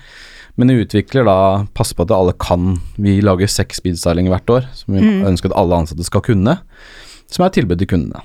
Men 0.56 0.68
vi 0.68 0.86
utvikler 0.86 1.26
da 1.26 1.66
Pass 1.74 1.92
på 1.92 2.06
at 2.06 2.10
alle 2.10 2.32
kan. 2.32 2.78
Vi 2.96 3.20
lager 3.20 3.46
seks 3.46 3.80
speedstylinger 3.82 4.30
hvert 4.32 4.46
år 4.48 4.64
som 4.72 4.94
vi 4.94 5.00
Mm. 5.02 5.26
ønsker 5.26 5.50
at 5.52 5.56
alle 5.58 5.74
ansatte 5.76 6.02
skal 6.04 6.22
kunne. 6.22 6.58
Som 7.28 7.44
er 7.44 7.50
tilbud 7.50 7.76
til 7.78 7.86
kundene. 7.86 8.22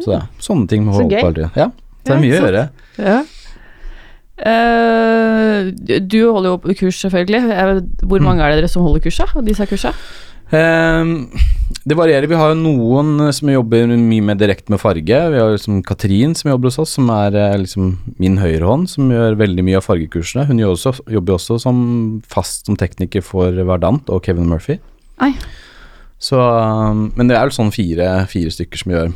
Så 0.00 0.10
det 0.10 0.16
er 0.22 0.28
sånne 0.42 0.68
ting. 0.68 0.84
må 0.84 0.92
Så 0.92 1.02
holde 1.02 1.14
gøy. 1.14 1.20
på 1.20 1.26
hele 1.30 1.34
tiden. 1.34 1.50
Ja, 1.56 1.68
så 1.70 2.04
det 2.04 2.14
er 2.16 2.22
mye 2.24 2.34
å 2.40 2.44
gjøre. 2.44 2.68
Ja. 2.98 3.22
Eh, 4.44 5.70
du 6.02 6.18
holder 6.32 6.50
jo 6.56 6.74
kurs, 6.74 6.98
selvfølgelig. 7.04 7.42
Eh, 7.54 7.80
Hvor 8.04 8.18
Mm. 8.20 8.24
mange 8.24 8.40
er 8.42 8.50
det 8.52 8.62
dere 8.62 8.68
som 8.68 8.82
holder 8.82 9.00
kursa? 9.00 9.26
Disse 9.44 9.66
kursa? 9.66 9.92
Ehm, 10.52 11.30
det 11.86 11.96
varierer. 11.96 12.26
Vi 12.28 12.34
har 12.34 12.50
jo 12.54 12.60
noen 12.60 13.32
som 13.32 13.48
jobber 13.48 13.86
mye 13.86 14.22
mer 14.22 14.34
direkte 14.34 14.68
med 14.70 14.78
farge. 14.80 15.06
Vi 15.06 15.38
har 15.38 15.56
liksom 15.56 15.82
Katrin 15.84 16.34
som 16.36 16.50
jobber 16.50 16.66
hos 16.68 16.78
oss, 16.78 16.90
som 16.90 17.08
er 17.10 17.34
eh, 17.34 17.56
liksom 17.58 17.98
min 18.18 18.36
høyrehånd, 18.38 18.88
som 18.88 19.08
gjør 19.10 19.36
veldig 19.36 19.64
mye 19.64 19.76
av 19.76 19.84
fargekursene. 19.86 20.46
Hun 20.46 20.58
gjør 20.58 20.74
også, 20.76 21.00
jobber 21.10 21.34
også 21.34 21.60
som 21.60 22.22
fast 22.28 22.66
som 22.66 22.76
tekniker 22.76 23.22
for 23.22 23.50
Verdant 23.52 24.08
og 24.10 24.22
Kevin 24.22 24.46
Murphy. 24.48 24.78
Oi. 25.22 25.32
Så, 26.20 26.36
um, 26.38 27.12
men 27.16 27.26
det 27.28 27.36
er 27.36 27.46
vel 27.46 27.50
sånn 27.50 27.72
fire, 27.72 28.26
fire 28.28 28.50
stykker 28.50 28.78
som 28.78 28.92
gjør 28.92 29.12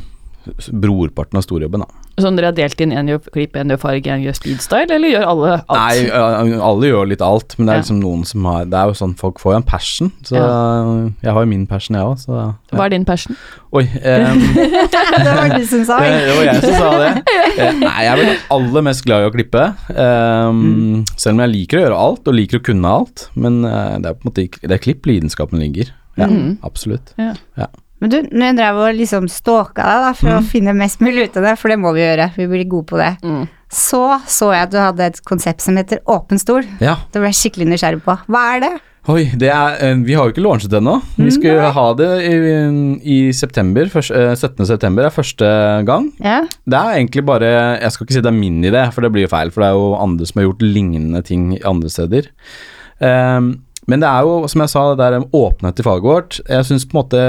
brorparten 0.72 1.38
av 1.40 1.42
storjobben, 1.46 1.80
da. 1.84 2.04
Sånn 2.18 2.34
dere 2.34 2.48
har 2.50 2.54
delt 2.56 2.80
inn 2.82 2.90
én 2.90 3.06
gjør 3.12 3.20
klipp, 3.30 3.54
én 3.54 3.70
gjør 3.70 3.78
farge, 3.78 4.10
én 4.10 4.24
gjør 4.24 4.34
speedstyle, 4.34 4.90
eller 4.90 5.12
gjør 5.12 5.26
alle 5.30 5.50
alt? 5.54 5.68
Nei, 5.70 6.58
alle 6.66 6.88
gjør 6.90 7.06
litt 7.12 7.22
alt, 7.22 7.54
men 7.58 7.66
det 7.68 7.72
er 7.72 7.76
Ja. 7.78 7.82
liksom 7.84 8.00
noen 8.02 8.24
som 8.26 8.44
har 8.44 8.64
Det 8.64 8.74
er 8.74 8.86
jo 8.90 8.96
sånn, 8.98 9.14
folk 9.16 9.38
får 9.38 9.52
jo 9.52 9.56
en 9.60 9.62
passion, 9.68 10.10
så 10.26 10.34
jeg 11.22 11.32
har 11.32 11.40
jo 11.44 11.46
min 11.46 11.66
passion, 11.70 11.94
jeg 11.94 12.04
òg, 12.04 12.18
så 12.18 12.54
Hva 12.72 12.84
er 12.86 12.88
din 12.96 13.04
passion? 13.04 13.36
Oi. 13.72 13.84
um, 13.84 14.38
det 15.22 15.36
var 15.36 15.54
du 15.54 15.64
som 15.66 15.84
sa 15.84 16.00
Det, 16.00 16.10
det 16.26 16.36
var 16.36 16.44
jeg 16.48 16.60
som 16.62 16.74
sa 16.74 16.90
det. 16.98 17.12
Nei, 17.86 18.02
jeg 18.02 18.12
er 18.12 18.16
vel 18.16 18.36
aller 18.58 18.82
mest 18.82 19.04
glad 19.04 19.22
i 19.22 19.28
å 19.30 19.34
klippe. 19.34 19.64
ehm, 19.94 21.04
Selv 21.16 21.36
om 21.36 21.40
jeg 21.46 21.54
liker 21.54 21.78
å 21.78 21.82
gjøre 21.86 21.98
alt, 22.08 22.28
og 22.28 22.34
liker 22.34 22.58
å 22.58 22.64
kunne 22.64 22.88
alt. 23.00 23.28
Men 23.36 23.64
eh, 23.64 23.98
det 24.02 24.10
er 24.10 24.14
på 24.18 24.26
en 24.26 24.30
måte 24.32 24.48
Det 24.62 24.74
er 24.74 24.82
klipp 24.82 25.06
lidenskapen 25.06 25.60
ligger. 25.62 25.92
Ja, 26.18 26.26
mm. 26.26 26.58
absolutt. 26.66 27.12
Ja. 27.18 27.34
Men 28.00 28.10
du, 28.10 28.16
når 28.30 28.44
jeg 28.52 28.56
drev 28.60 28.76
og 28.84 28.94
liksom 28.94 29.28
stalka 29.28 29.82
deg 29.82 30.02
da, 30.06 30.12
for 30.14 30.28
å 30.38 30.42
finne 30.46 30.74
mest 30.78 31.00
mulig 31.02 31.28
ut 31.28 31.36
av 31.40 31.42
det, 31.48 31.54
for 31.58 31.68
det 31.72 31.78
må 31.82 31.92
vi 31.96 32.04
gjøre, 32.04 32.28
vi 32.36 32.46
blir 32.46 32.68
gode 32.70 32.86
på 32.86 32.96
det, 33.00 33.16
Mm. 33.24 33.48
så 33.70 34.20
så 34.26 34.52
jeg 34.54 34.62
at 34.68 34.70
du 34.70 34.78
hadde 34.78 35.00
et 35.00 35.24
konsept 35.24 35.60
som 35.60 35.76
heter 35.76 35.98
åpen 36.06 36.38
stol. 36.38 36.62
Ja. 36.80 36.94
Det 37.12 37.18
ble 37.20 37.32
jeg 37.32 37.40
skikkelig 37.52 37.66
nysgjerrig 37.72 38.02
på. 38.04 38.14
Hva 38.28 38.44
er 38.56 38.60
det? 38.60 38.70
Oi, 39.08 39.24
det 39.40 39.48
er 39.48 39.76
eh, 39.80 39.94
Vi 40.04 40.12
har 40.14 40.26
jo 40.28 40.32
ikke 40.34 40.42
launchet 40.44 40.74
ennå. 40.76 40.98
Vi 41.16 41.30
skulle 41.32 41.70
ha 41.72 41.84
det 41.96 42.08
i, 42.28 42.34
i 43.02 43.32
september. 43.32 43.86
først- 43.88 44.12
eh, 44.14 44.34
17. 44.36 44.66
september 44.66 45.04
er 45.06 45.10
første 45.10 45.48
gang. 45.86 46.12
Ja, 46.20 46.42
Det 46.66 46.76
er 46.76 46.98
egentlig 46.98 47.24
bare 47.24 47.80
Jeg 47.80 47.90
skal 47.92 48.04
ikke 48.06 48.12
si 48.12 48.20
det 48.20 48.26
er 48.26 48.36
min 48.38 48.62
idé, 48.62 48.92
for 48.92 49.00
det 49.00 49.10
blir 49.12 49.22
jo 49.26 49.28
feil. 49.32 49.50
For 49.50 49.62
det 49.62 49.68
er 49.70 49.78
jo 49.80 49.94
andre 49.96 50.26
som 50.26 50.42
har 50.42 50.48
gjort 50.50 50.60
lignende 50.60 51.24
ting 51.24 51.58
andre 51.64 51.88
steder. 51.88 52.28
Ehm, 53.00 53.60
men 53.88 54.02
det 54.02 54.08
er 54.08 54.26
jo, 54.26 54.42
som 54.52 54.62
jeg 54.62 54.70
sa, 54.72 54.82
det 54.92 55.00
der 55.00 55.22
med 55.22 55.34
åpenhet 55.36 55.80
i 55.80 55.84
faget 55.86 56.04
vårt. 56.04 56.38
Jeg 56.44 56.66
syns 56.68 56.84
på 56.88 56.98
måte 56.98 57.22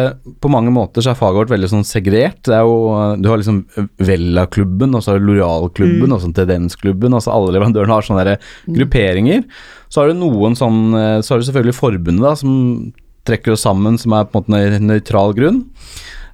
På 0.44 0.52
mange 0.52 0.74
måter 0.76 1.04
så 1.06 1.14
er 1.14 1.20
faget 1.20 1.40
vårt 1.40 1.54
veldig 1.54 1.70
sånn 1.72 1.86
segregert. 1.88 2.42
Det 2.48 2.58
er 2.58 2.68
jo 2.68 3.16
Du 3.24 3.30
har 3.32 3.40
liksom 3.40 3.62
Vella-klubben, 3.96 4.96
og 4.96 5.04
så 5.04 5.14
har 5.14 5.22
du 5.22 5.30
Loreal-klubben, 5.30 6.12
og 6.12 6.20
så 6.20 6.32
Tendensklubben. 6.36 7.16
Altså 7.16 7.32
alle 7.32 7.56
leverandørene 7.56 7.96
har 7.96 8.06
sånne 8.06 8.28
der 8.28 8.50
grupperinger. 8.76 9.46
Så 9.88 10.02
har 10.02 10.12
du 10.12 10.20
noen 10.20 10.60
sånn 10.60 10.82
Så 11.24 11.34
har 11.34 11.40
du 11.40 11.48
selvfølgelig 11.48 11.80
forbundet, 11.80 12.26
da, 12.28 12.36
som 12.40 12.92
trekker 13.30 13.56
oss 13.56 13.64
sammen, 13.64 13.96
som 14.02 14.16
er 14.18 14.28
på 14.28 14.42
en 14.42 14.52
måte 14.52 14.80
en 14.80 14.90
nøytral 14.90 15.36
grunn. 15.38 15.64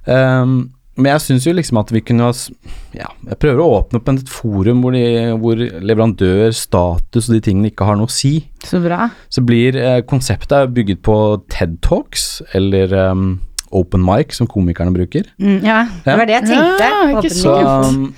Um, 0.06 0.75
men 0.96 1.10
jeg 1.12 1.22
syns 1.26 1.46
jo 1.46 1.52
liksom 1.56 1.80
at 1.80 1.90
vi 1.92 2.00
kunne 2.04 2.28
ha 2.28 2.34
Ja, 2.96 3.10
jeg 3.28 3.38
prøver 3.42 3.62
å 3.62 3.70
åpne 3.80 4.00
opp 4.00 4.10
et 4.12 4.30
forum 4.32 4.82
hvor, 4.84 4.96
de, 4.96 5.32
hvor 5.42 5.60
leverandør, 5.60 6.48
status 6.56 7.28
og 7.28 7.36
de 7.36 7.42
tingene 7.44 7.72
ikke 7.72 7.88
har 7.88 7.98
noe 8.00 8.08
å 8.08 8.12
si. 8.12 8.38
Så 8.64 8.80
bra. 8.84 9.10
Så 9.32 9.44
blir 9.46 9.76
eh, 9.76 10.00
konseptet 10.08 10.72
bygget 10.76 11.02
på 11.06 11.16
TED 11.52 11.76
Talks, 11.84 12.40
eller 12.56 12.94
um, 13.12 13.26
Open 13.76 14.04
Mic, 14.06 14.32
som 14.38 14.48
komikerne 14.48 14.94
bruker. 14.94 15.28
Mm, 15.42 15.60
ja, 15.66 15.82
det 16.06 16.16
var 16.16 16.30
det 16.30 16.38
jeg 16.38 16.48
tenkte. 16.48 16.88
Ja, 16.88 17.02
ikke 17.12 17.34
Så, 17.34 17.58
um, 17.60 18.08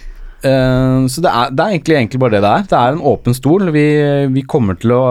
eh, 0.47 1.07
så 1.11 1.23
det, 1.25 1.31
er, 1.31 1.51
det 1.53 1.65
er 1.65 1.75
egentlig, 1.75 1.97
egentlig 1.99 2.21
bare 2.23 2.37
det 2.37 2.43
det 2.45 2.53
er. 2.53 2.65
Det 2.71 2.79
er 2.79 2.95
en 2.95 3.05
åpen 3.11 3.37
stol. 3.37 3.69
Vi, 3.75 3.85
vi 4.35 4.45
kommer 4.49 4.79
til 4.81 4.95
å 4.95 5.03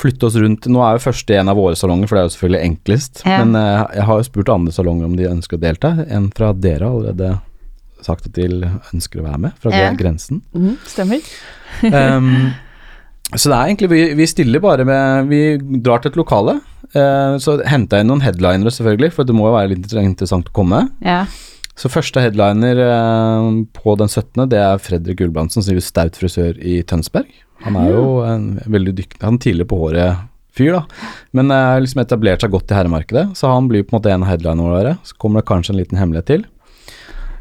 flytte 0.00 0.28
oss 0.28 0.38
rundt. 0.40 0.68
Nå 0.70 0.82
er 0.86 0.96
jo 0.96 1.04
første 1.08 1.36
en 1.40 1.52
av 1.52 1.58
våre 1.58 1.78
salonger, 1.78 2.10
for 2.10 2.16
det 2.16 2.22
er 2.22 2.28
jo 2.28 2.34
selvfølgelig 2.36 2.70
enklest. 2.70 3.22
Ja. 3.26 3.42
Men 3.42 3.58
uh, 3.58 3.84
jeg 3.96 4.08
har 4.08 4.20
jo 4.20 4.28
spurt 4.30 4.52
andre 4.54 4.74
salonger 4.74 5.10
om 5.10 5.18
de 5.18 5.28
ønsker 5.30 5.58
å 5.58 5.62
delta. 5.62 5.94
En 6.08 6.30
fra 6.36 6.52
dere 6.56 6.86
har 6.86 6.96
allerede 6.96 7.36
sagt 8.04 8.30
at 8.30 8.36
de 8.38 8.48
ønsker 8.94 9.20
å 9.20 9.28
være 9.28 9.44
med, 9.46 9.60
fra 9.60 9.74
Ja. 9.76 9.92
Grensen. 9.96 10.40
Mm, 10.56 10.74
stemmer. 10.88 11.30
Um, 11.84 12.50
så 13.40 13.50
det 13.50 13.56
er 13.56 13.68
egentlig 13.68 13.88
Vi, 13.92 14.00
vi 14.18 14.26
stiller 14.26 14.62
bare 14.62 14.84
med 14.88 15.28
Vi 15.30 15.40
drar 15.84 16.00
til 16.02 16.10
et 16.12 16.18
lokale. 16.18 16.58
Uh, 16.94 17.36
så 17.38 17.60
henter 17.68 18.00
jeg 18.00 18.06
inn 18.06 18.10
noen 18.10 18.24
headlinere, 18.24 18.72
selvfølgelig, 18.74 19.12
for 19.14 19.28
det 19.28 19.36
må 19.36 19.50
jo 19.50 19.54
være 19.58 19.74
litt 19.74 19.92
interessant 20.00 20.50
å 20.50 20.56
komme. 20.56 20.86
Ja. 21.04 21.24
Så 21.80 21.88
første 21.88 22.20
headliner 22.20 22.82
eh, 22.84 23.46
på 23.76 23.94
den 23.96 24.10
17., 24.10 24.48
det 24.52 24.58
er 24.60 24.82
Fredrik 24.82 25.22
Gulbrandsen, 25.22 25.62
som 25.62 25.70
driver 25.70 25.86
Staut 25.86 26.18
frisør 26.20 26.58
i 26.60 26.80
Tønsberg. 26.84 27.30
Han 27.64 27.76
er 27.76 27.88
jo 27.92 28.04
en 28.24 28.44
veldig 28.72 28.94
dyktig 28.96 29.20
Han 29.20 29.36
tidligere 29.40 29.68
på 29.68 29.78
håret 29.82 30.26
fyr, 30.56 30.78
da. 30.78 31.08
Men 31.36 31.52
har 31.54 31.80
liksom 31.80 32.02
etablert 32.02 32.44
seg 32.44 32.52
godt 32.52 32.72
i 32.72 32.76
herremarkedet, 32.76 33.26
så 33.38 33.52
han 33.52 33.68
blir 33.70 33.84
på 33.84 33.94
en 33.94 34.00
måte 34.00 34.12
en 34.12 34.24
av 34.26 34.32
headlinerne 34.32 34.72
våre. 34.74 34.94
Så 35.06 35.16
kommer 35.20 35.40
det 35.40 35.48
kanskje 35.50 35.74
en 35.74 35.80
liten 35.80 36.00
hemmelighet 36.00 36.28
til. 36.32 36.46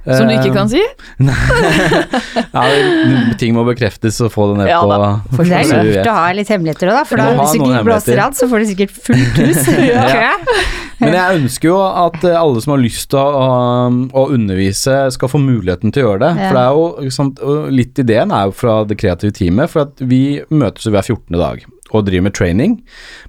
Som 0.08 0.30
du 0.30 0.34
ikke 0.34 0.50
Eh, 0.50 0.56
kan 0.56 0.70
si? 0.72 0.80
Ja, 2.54 2.64
ting 3.40 3.54
må 3.56 3.66
bekreftes 3.68 4.20
og 4.24 4.32
få 4.34 4.48
det 4.52 4.62
ned 4.62 4.70
Ja 4.72 4.80
på 4.82 5.36
For 5.36 5.44
det 5.50 5.60
er 5.60 5.84
lurt 5.86 6.10
å 6.10 6.16
ha 6.16 6.28
litt 6.36 6.50
hemmeligheter 6.52 6.92
òg. 6.94 7.02
For 7.10 7.20
da, 7.20 7.28
hvis 7.38 7.56
du 7.56 7.64
ikke 7.66 7.84
blåser 7.88 8.16
hemmeligheter. 8.16 8.38
så 8.40 8.50
får 8.52 8.64
du 8.64 8.70
sikkert 8.72 8.94
fullt 8.96 9.40
hus. 9.44 9.62
Ja. 9.90 10.36
Men 11.00 11.16
jeg 11.16 11.40
ønsker 11.42 11.72
jo 11.72 11.80
at 11.84 12.20
eh, 12.28 12.36
alle 12.40 12.64
som 12.64 12.74
har 12.76 12.82
lyst 12.84 13.10
til 13.14 13.20
å, 13.20 13.50
å 14.24 14.26
undervise, 14.36 14.98
skal 15.16 15.32
få 15.32 15.42
muligheten 15.44 15.94
til 15.96 16.06
å 16.06 16.14
gjøre 16.14 16.24
det. 16.26 16.32
Ja. 16.36 16.48
For 16.50 16.60
det 16.60 16.66
er 16.66 17.10
jo 17.10 17.16
sant, 17.20 17.44
Litt 17.80 18.00
ideen 18.02 18.32
er 18.36 18.48
jo 18.50 18.56
fra 18.56 18.80
det 18.88 18.98
kreative 19.00 19.36
teamet, 19.36 19.72
for 19.72 19.86
at 19.88 20.02
vi 20.10 20.40
møtes 20.52 20.88
jo 20.88 20.96
hver 20.96 21.06
14. 21.06 21.38
dag 21.40 21.68
og 21.90 22.06
driver 22.08 22.28
med 22.28 22.36
training. 22.38 22.78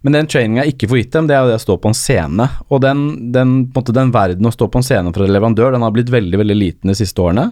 Men 0.04 0.16
den 0.16 0.28
traininga 0.30 0.64
jeg 0.64 0.76
ikke 0.76 0.90
får 0.90 1.00
gitt 1.02 1.16
dem, 1.16 1.28
det 1.30 1.36
er 1.36 1.44
jo 1.44 1.52
det 1.52 1.58
å 1.60 1.64
stå 1.64 1.76
på 1.80 1.90
en 1.90 1.96
scene. 1.96 2.48
Og 2.68 2.82
den, 2.84 3.04
den, 3.34 3.54
måte, 3.74 3.96
den 3.96 4.12
verden 4.14 4.48
å 4.48 4.54
stå 4.54 4.68
på 4.70 4.80
en 4.80 4.86
scene 4.86 5.12
for 5.14 5.26
en 5.26 5.34
leverandør, 5.34 5.74
den 5.74 5.86
har 5.86 5.94
blitt 5.94 6.12
veldig 6.12 6.42
veldig 6.42 6.58
liten 6.58 6.92
de 6.92 6.98
siste 6.98 7.24
årene. 7.24 7.50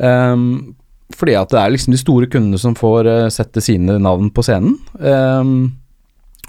Um, 0.00 0.76
fordi 1.16 1.34
at 1.36 1.52
det 1.52 1.60
er 1.60 1.74
liksom 1.74 1.94
de 1.94 2.00
store 2.00 2.28
kundene 2.30 2.60
som 2.60 2.76
får 2.78 3.08
uh, 3.10 3.28
sette 3.32 3.62
sine 3.64 3.98
navn 4.00 4.30
på 4.32 4.44
scenen. 4.46 4.78
Um, 4.96 5.54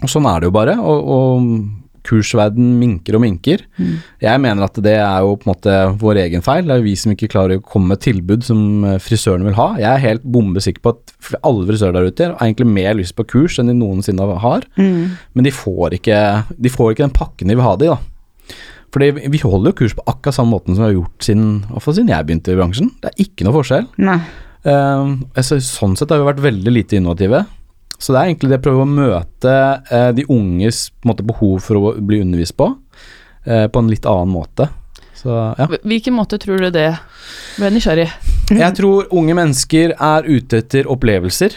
og 0.02 0.10
sånn 0.10 0.28
er 0.30 0.42
det 0.42 0.50
jo 0.50 0.56
bare. 0.56 0.78
Og, 0.80 1.12
og 1.16 1.91
kursverden 2.08 2.76
minker 2.80 3.18
og 3.18 3.24
minker. 3.24 3.64
Jeg 4.22 4.42
mener 4.44 4.66
at 4.66 4.80
det 4.84 4.96
er 4.98 5.26
jo 5.26 5.36
på 5.40 5.48
en 5.48 5.52
måte 5.54 5.76
vår 6.02 6.22
egen 6.24 6.46
feil. 6.46 6.66
Det 6.66 6.76
er 6.76 6.82
jo 6.82 6.88
vi 6.88 6.96
som 7.00 7.14
ikke 7.14 7.30
klarer 7.32 7.60
å 7.60 7.66
komme 7.66 7.94
med 7.94 8.04
tilbud 8.04 8.46
som 8.48 8.86
eh, 8.88 9.00
frisørene 9.02 9.50
vil 9.50 9.58
ha. 9.60 9.68
Jeg 9.82 9.90
er 9.92 10.06
helt 10.06 10.26
bombesikker 10.26 10.84
på 10.84 10.96
at 10.96 11.36
alle 11.48 11.68
frisører 11.70 11.98
der 11.98 12.12
ute 12.12 12.30
har 12.32 12.48
egentlig 12.48 12.70
mer 12.72 12.98
lyst 13.00 13.18
på 13.18 13.28
kurs 13.30 13.60
enn 13.62 13.72
de 13.72 13.78
noensinne 13.78 14.28
har. 14.46 14.68
Mm. 14.80 15.18
Men 15.34 15.48
de 15.48 15.56
får 15.56 15.98
ikke, 16.00 16.22
de 16.58 16.74
får 16.74 16.94
ikke 16.94 17.06
den 17.08 17.18
pakken 17.18 17.52
de 17.52 17.58
vil 17.58 17.68
ha 17.68 17.76
det 17.80 17.90
i, 17.90 17.94
da. 17.96 18.58
Fordi 18.92 19.30
vi 19.32 19.40
holder 19.40 19.72
jo 19.72 19.80
kurs 19.84 19.96
på 19.96 20.04
akkurat 20.04 20.36
samme 20.36 20.52
måten 20.52 20.76
som 20.76 20.84
vi 20.84 20.90
har 20.90 20.98
gjort 20.98 21.24
siden, 21.26 21.50
siden 21.86 22.12
jeg 22.12 22.28
begynte 22.28 22.52
i 22.52 22.60
bransjen. 22.60 22.92
Det 23.00 23.12
er 23.12 23.24
ikke 23.24 23.48
noe 23.48 23.56
forskjell. 23.56 23.88
Eh, 24.68 25.14
altså, 25.40 25.58
sånn 25.64 25.96
sett 25.98 26.12
har 26.12 26.22
vi 26.22 26.28
vært 26.28 26.44
veldig 26.44 26.74
lite 26.76 27.00
innovative. 27.00 27.46
Så 28.02 28.14
det 28.14 28.22
er 28.22 28.32
egentlig 28.32 28.50
det 28.50 28.62
å 28.62 28.66
prøve 28.66 28.86
å 28.86 28.90
møte 28.90 29.56
eh, 29.94 30.12
de 30.18 30.26
unges 30.34 30.88
måte, 31.06 31.26
behov 31.26 31.60
for 31.66 31.78
å 31.78 31.96
bli 32.02 32.22
undervist 32.24 32.58
på, 32.58 32.72
eh, 33.46 33.68
på 33.70 33.84
en 33.84 33.92
litt 33.92 34.08
annen 34.10 34.34
måte. 34.34 34.72
Så 35.22 35.30
ja. 35.30 35.68
Hvilken 35.86 36.16
måte 36.18 36.40
tror 36.42 36.64
du 36.64 36.72
det 36.74 36.90
ble 37.60 37.70
nysgjerrig? 37.76 38.08
Jeg 38.64 38.78
tror 38.80 39.12
unge 39.14 39.38
mennesker 39.38 39.94
er 39.94 40.26
ute 40.26 40.64
etter 40.64 40.90
opplevelser. 40.90 41.54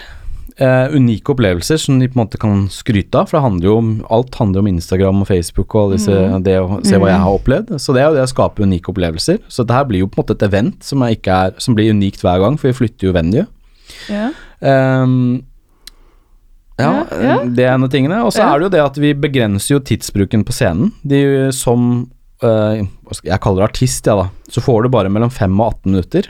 Eh, 0.54 0.92
unike 0.94 1.32
opplevelser 1.32 1.80
som 1.82 1.96
de 1.98 2.06
på 2.06 2.14
en 2.14 2.22
måte 2.26 2.38
kan 2.38 2.66
skryte 2.70 3.18
av. 3.18 3.30
For 3.30 3.38
det 3.38 3.46
handler 3.46 3.72
om 3.72 3.88
alt 4.12 4.36
handler 4.38 4.62
om 4.62 4.68
Instagram 4.70 5.24
og 5.24 5.30
Facebook 5.30 5.74
og 5.80 5.96
disse, 5.96 6.12
mm. 6.12 6.44
det 6.46 6.58
å 6.60 6.78
se 6.84 7.00
hva 7.00 7.08
jeg 7.10 7.24
har 7.24 7.38
opplevd. 7.40 7.72
Så 7.82 7.96
det 7.96 8.04
er 8.04 8.10
jo 8.10 8.18
det 8.20 8.28
å 8.28 8.30
skape 8.30 8.68
unike 8.68 8.92
opplevelser. 8.92 9.40
Så 9.48 9.64
det 9.64 9.74
her 9.74 9.88
blir 9.88 10.04
jo 10.04 10.10
på 10.12 10.20
en 10.20 10.26
måte 10.26 10.36
et 10.36 10.46
event 10.46 10.76
som, 10.84 11.02
er 11.02 11.16
ikke 11.16 11.40
er, 11.48 11.56
som 11.64 11.78
blir 11.78 11.90
unikt 11.96 12.22
hver 12.22 12.44
gang, 12.44 12.60
for 12.60 12.70
vi 12.70 12.78
flytter 12.84 13.08
jo 13.08 13.16
venue. 13.16 13.48
Ja. 14.12 14.28
Ehm, 14.64 15.42
ja, 16.78 16.90
Ja, 17.10 17.18
ja. 17.22 17.36
det 17.44 17.64
er 17.64 17.74
en 17.74 17.84
av 17.86 17.90
tingene. 17.92 18.20
Og 18.26 18.32
så 18.34 18.42
Ja. 18.42 18.54
er 18.54 18.58
det 18.58 18.66
jo 18.66 18.74
det 18.76 18.82
at 18.84 18.96
vi 18.98 19.12
begrenser 19.14 19.74
jo 19.76 19.80
tidsbruken 19.80 20.44
på 20.44 20.52
scenen. 20.52 20.92
De 21.06 21.50
som 21.52 22.10
øh, 22.42 22.84
Jeg 23.24 23.40
kaller 23.40 23.62
det 23.62 23.70
artist, 23.70 24.06
ja 24.06 24.16
da. 24.16 24.28
Så 24.50 24.60
får 24.60 24.82
du 24.82 24.88
bare 24.88 25.08
mellom 25.08 25.30
5 25.30 25.60
og 25.60 25.66
18 25.84 25.92
minutter. 25.92 26.22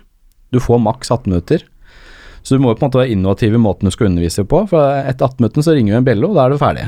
Du 0.52 0.60
får 0.60 0.78
maks 0.80 1.10
18 1.10 1.30
minutter. 1.32 1.62
Så 2.44 2.56
du 2.56 2.60
må 2.60 2.70
jo 2.70 2.74
på 2.76 2.84
en 2.84 2.90
måte 2.90 3.00
være 3.00 3.10
innovativ 3.16 3.54
i 3.54 3.58
måten 3.58 3.88
du 3.88 3.90
skal 3.90 4.06
undervise 4.10 4.44
på. 4.44 4.68
For 4.68 4.78
etter 5.08 5.24
18 5.24 5.40
minutter 5.40 5.62
så 5.64 5.72
ringer 5.74 5.94
vi 5.94 5.96
en 6.02 6.04
bjelle, 6.04 6.28
og 6.28 6.34
da 6.36 6.44
er 6.44 6.50
du 6.50 6.58
ferdig. 6.60 6.84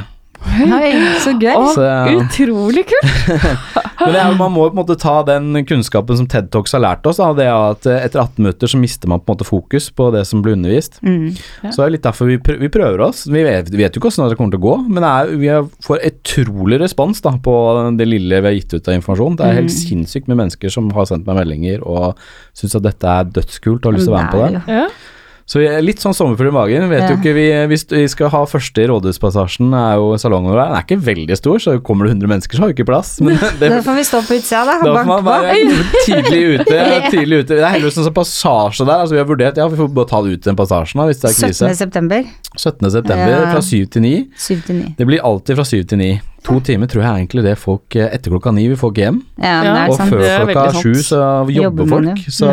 Oi, 0.46 0.90
så 1.22 1.32
gøy. 1.40 1.52
Å, 1.56 1.66
Så- 1.74 1.86
utrolig 2.16 2.84
kult! 2.88 3.12
Men 4.06 4.12
det 4.12 4.20
er, 4.20 4.34
man 4.38 4.52
må 4.52 4.66
på 4.68 4.74
en 4.74 4.78
måte 4.78 4.96
ta 5.00 5.14
den 5.26 5.56
kunnskapen 5.66 6.18
som 6.20 6.26
TED 6.30 6.50
Talks 6.54 6.74
har 6.76 6.82
lært 6.84 7.06
oss. 7.08 7.18
Da, 7.18 7.30
det 7.36 7.46
er 7.48 7.54
at 7.72 7.88
eh, 7.88 8.02
etter 8.04 8.20
18 8.22 8.44
minutter 8.44 8.70
så 8.70 8.78
mister 8.80 9.10
man 9.10 9.22
på 9.22 9.32
en 9.32 9.38
måte 9.38 9.46
fokus 9.48 9.88
på 9.96 10.10
det 10.14 10.22
som 10.28 10.42
blir 10.44 10.54
undervist. 10.56 10.98
Mm. 11.02 11.30
Ja. 11.64 11.70
Så 11.72 11.80
det 11.80 11.86
er 11.86 11.94
litt 11.96 12.04
derfor 12.06 12.30
vi, 12.30 12.36
prø 12.44 12.58
vi 12.60 12.70
prøver 12.72 13.02
oss. 13.08 13.24
Vi 13.26 13.42
vet, 13.46 13.72
vi 13.72 13.80
vet 13.80 13.96
jo 13.96 14.02
ikke 14.02 14.12
hvordan 14.12 14.30
det 14.34 14.38
kommer 14.38 14.54
til 14.54 14.60
å 14.62 14.66
gå, 14.66 14.76
men 14.86 15.02
det 15.06 15.12
er, 15.14 15.32
vi 15.40 15.50
får 15.88 16.04
utrolig 16.12 16.80
respons 16.84 17.24
da, 17.24 17.34
på 17.42 17.56
det 17.98 18.08
lille 18.08 18.42
vi 18.44 18.50
har 18.52 18.56
gitt 18.60 18.76
ut 18.76 18.92
av 18.92 18.98
informasjon. 19.00 19.40
Det 19.40 19.48
er 19.48 19.58
helt 19.62 19.74
sinnssykt 19.74 20.30
med 20.30 20.42
mennesker 20.44 20.72
som 20.76 20.92
har 20.96 21.08
sendt 21.10 21.26
meg 21.28 21.40
meldinger 21.40 21.82
og 21.88 22.20
syns 22.56 22.76
at 22.78 22.86
dette 22.86 23.18
er 23.18 23.32
dødskult 23.40 23.80
og 23.82 23.90
har 23.90 23.98
lyst 23.98 24.08
til 24.10 24.14
å 24.14 24.18
være 24.20 24.26
med 24.28 24.36
på 24.36 24.46
det. 24.46 24.80
Ja. 24.80 24.88
Så 25.46 25.60
jeg 25.62 25.70
er 25.78 25.84
litt 25.86 26.00
sånn 26.02 26.10
sommerfugl 26.16 26.48
i 26.50 26.54
magen. 26.54 26.88
Vet 26.90 27.04
jo 27.06 27.16
ikke, 27.20 27.32
vi, 27.36 27.44
Hvis 27.70 27.84
vi 27.92 28.00
skal 28.10 28.32
ha 28.32 28.40
første 28.50 28.82
i 28.82 28.86
Rådhuspassasjen, 28.90 29.68
er 29.78 29.92
jo 30.00 30.08
salongen 30.18 30.50
vår 30.50 30.58
Den 30.58 30.74
er 30.74 30.82
ikke 30.82 30.98
veldig 31.06 31.36
stor, 31.38 31.60
så 31.62 31.74
kommer 31.86 32.08
det 32.08 32.16
100 32.16 32.32
mennesker, 32.32 32.58
så 32.58 32.64
har 32.64 32.72
vi 32.72 32.74
ikke 32.74 32.88
plass. 32.88 33.12
Men 33.22 33.38
det, 33.60 33.68
Da 33.70 33.78
får 33.86 33.94
vi 34.00 34.04
stå 34.08 34.22
på 34.26 34.38
utsida, 34.40 34.64
da. 34.66 34.74
da 34.82 34.94
får 34.98 35.06
man 35.12 35.24
være 35.28 35.54
tidlig 36.08 36.42
ute. 36.58 36.80
tidlig 37.14 37.38
ute. 37.44 37.52
Det 37.54 37.62
er 37.62 37.74
heldigvis 37.76 38.00
en 38.02 38.08
sånn 38.08 38.16
passasje 38.18 38.88
der. 38.90 39.04
Altså 39.04 39.14
Vi 39.14 39.22
har 39.22 39.30
vurdert 39.30 39.62
Ja, 39.62 39.68
vi 39.70 39.78
får 39.78 39.92
bare 40.00 40.10
ta 40.10 40.22
det 40.26 40.34
ut 40.34 40.48
den 40.50 40.58
passasjen 40.58 40.98
da, 41.04 41.06
hvis 41.12 41.22
det 41.22 41.30
er 41.30 41.36
17. 41.38 41.46
krise. 41.46 41.74
september, 41.84 42.26
17. 42.56 42.90
september 42.98 43.30
Ja. 43.36 43.44
fra 43.54 43.62
7 43.62 43.86
til 43.94 44.02
9. 44.02 44.14
7 44.34 44.66
til 44.66 44.80
9. 44.82 44.94
Det 44.98 45.06
blir 45.12 45.22
alltid 45.30 45.60
fra 45.62 45.68
7 45.70 45.84
til 45.94 46.02
9. 46.02 46.10
To 46.46 46.60
timer 46.62 46.86
tror 46.86 47.02
jeg 47.02 47.24
egentlig 47.26 47.42
det 47.42 47.54
folk 47.58 47.96
eh, 47.98 48.06
Etter 48.14 48.30
klokka 48.30 48.52
ni 48.54 48.68
vil 48.70 48.78
folk 48.78 48.98
hjem. 49.00 49.16
Ja, 49.42 49.54
Ja, 49.66 49.72
det 49.74 49.90
Og 49.90 49.96
sant. 49.98 50.12
før 50.14 50.44
klokka 50.46 50.66
sju 50.78 50.92
så 51.02 51.20
jobber 51.50 51.88
folk. 51.90 52.06
ja. 52.22 52.34
Så 52.36 52.50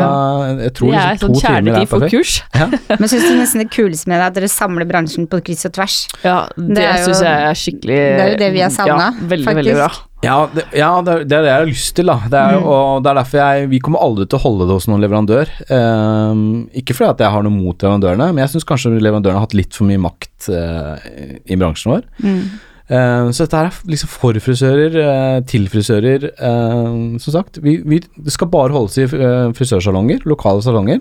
jeg 0.64 0.72
tror 0.74 0.90
Det 0.90 0.98
er 0.98 1.12
liksom 1.14 1.28
sånn 1.28 1.34
to 1.34 1.46
timer 1.46 1.78
er 1.78 1.86
perfekt. 1.92 2.14
kurs. 2.16 2.32
Men 3.00 3.08
syns 3.12 3.28
du 3.28 3.34
nesten 3.38 3.62
det 3.62 3.68
kuleste 3.70 4.08
med 4.10 4.18
det 4.18 4.24
er 4.24 4.26
at 4.32 4.34
dere 4.40 4.50
samler 4.50 4.88
bransjen 4.90 5.28
på 5.30 5.38
kryss 5.46 5.62
og 5.70 5.76
tvers? 5.78 5.98
Ja, 6.24 6.40
det, 6.58 6.74
Det 6.80 6.90
syns 7.06 7.22
jeg 7.22 7.46
er 7.52 7.54
skikkelig 7.62 8.00
det 8.02 8.24
er 8.26 8.32
jo 8.34 8.40
det 8.42 8.50
vi 8.56 8.64
har 8.66 8.74
savna, 8.74 9.06
Ja, 9.14 9.28
veldig, 9.34 9.54
veldig 9.60 9.76
bra. 9.78 9.88
faktisk. 9.88 10.10
Ja, 10.24 10.36
det, 10.56 10.62
ja 10.72 10.90
det, 11.04 11.14
er- 11.14 11.24
det 11.28 11.36
er 11.36 11.42
det 11.44 11.50
jeg 11.52 11.60
har 11.60 11.66
lyst 11.70 11.94
til, 11.94 12.06
da. 12.06 12.14
Det 12.32 12.38
er, 12.40 12.52
Mm. 12.58 12.66
Og 12.74 13.02
det 13.04 13.10
er 13.10 13.14
derfor 13.20 13.38
jeg 13.44 13.68
Vi 13.70 13.78
kommer 13.84 14.00
aldri 14.00 14.26
til 14.26 14.38
å 14.38 14.42
holde 14.42 14.66
det 14.66 14.74
hos 14.78 14.86
noen 14.88 15.02
leverandør. 15.04 15.46
Um, 15.70 16.44
ikke 16.74 16.94
fordi 16.96 17.10
at 17.10 17.18
jeg 17.26 17.30
har 17.34 17.42
noe 17.44 17.52
mot 17.52 17.76
leverandørene, 17.78 18.30
men 18.32 18.42
jeg 18.42 18.54
syns 18.54 18.64
kanskje 18.64 18.94
leverandørene 18.98 19.38
har 19.38 19.46
hatt 19.46 19.54
litt 19.54 19.74
for 19.76 19.84
mye 19.86 20.00
makt 20.00 20.48
uh, 20.48 20.96
i 21.46 21.54
bransjen 21.60 21.92
vår. 21.94 22.02
Mm. 22.24 22.40
Eh, 22.90 23.30
så 23.32 23.46
dette 23.46 23.56
her 23.56 23.70
er 23.70 23.90
liksom 23.94 24.10
for 24.12 24.36
frisører, 24.44 24.96
eh, 25.00 25.40
til 25.48 25.66
frisører. 25.72 26.26
eh, 26.36 27.18
som 27.18 27.32
sagt, 27.32 27.58
vi, 27.64 27.78
vi, 27.84 28.00
det 28.16 28.32
skal 28.34 28.50
bare 28.52 28.74
holdes 28.76 28.98
i 29.00 29.06
frisørsalonger, 29.56 30.24
lokale 30.28 30.60
salonger. 30.62 31.00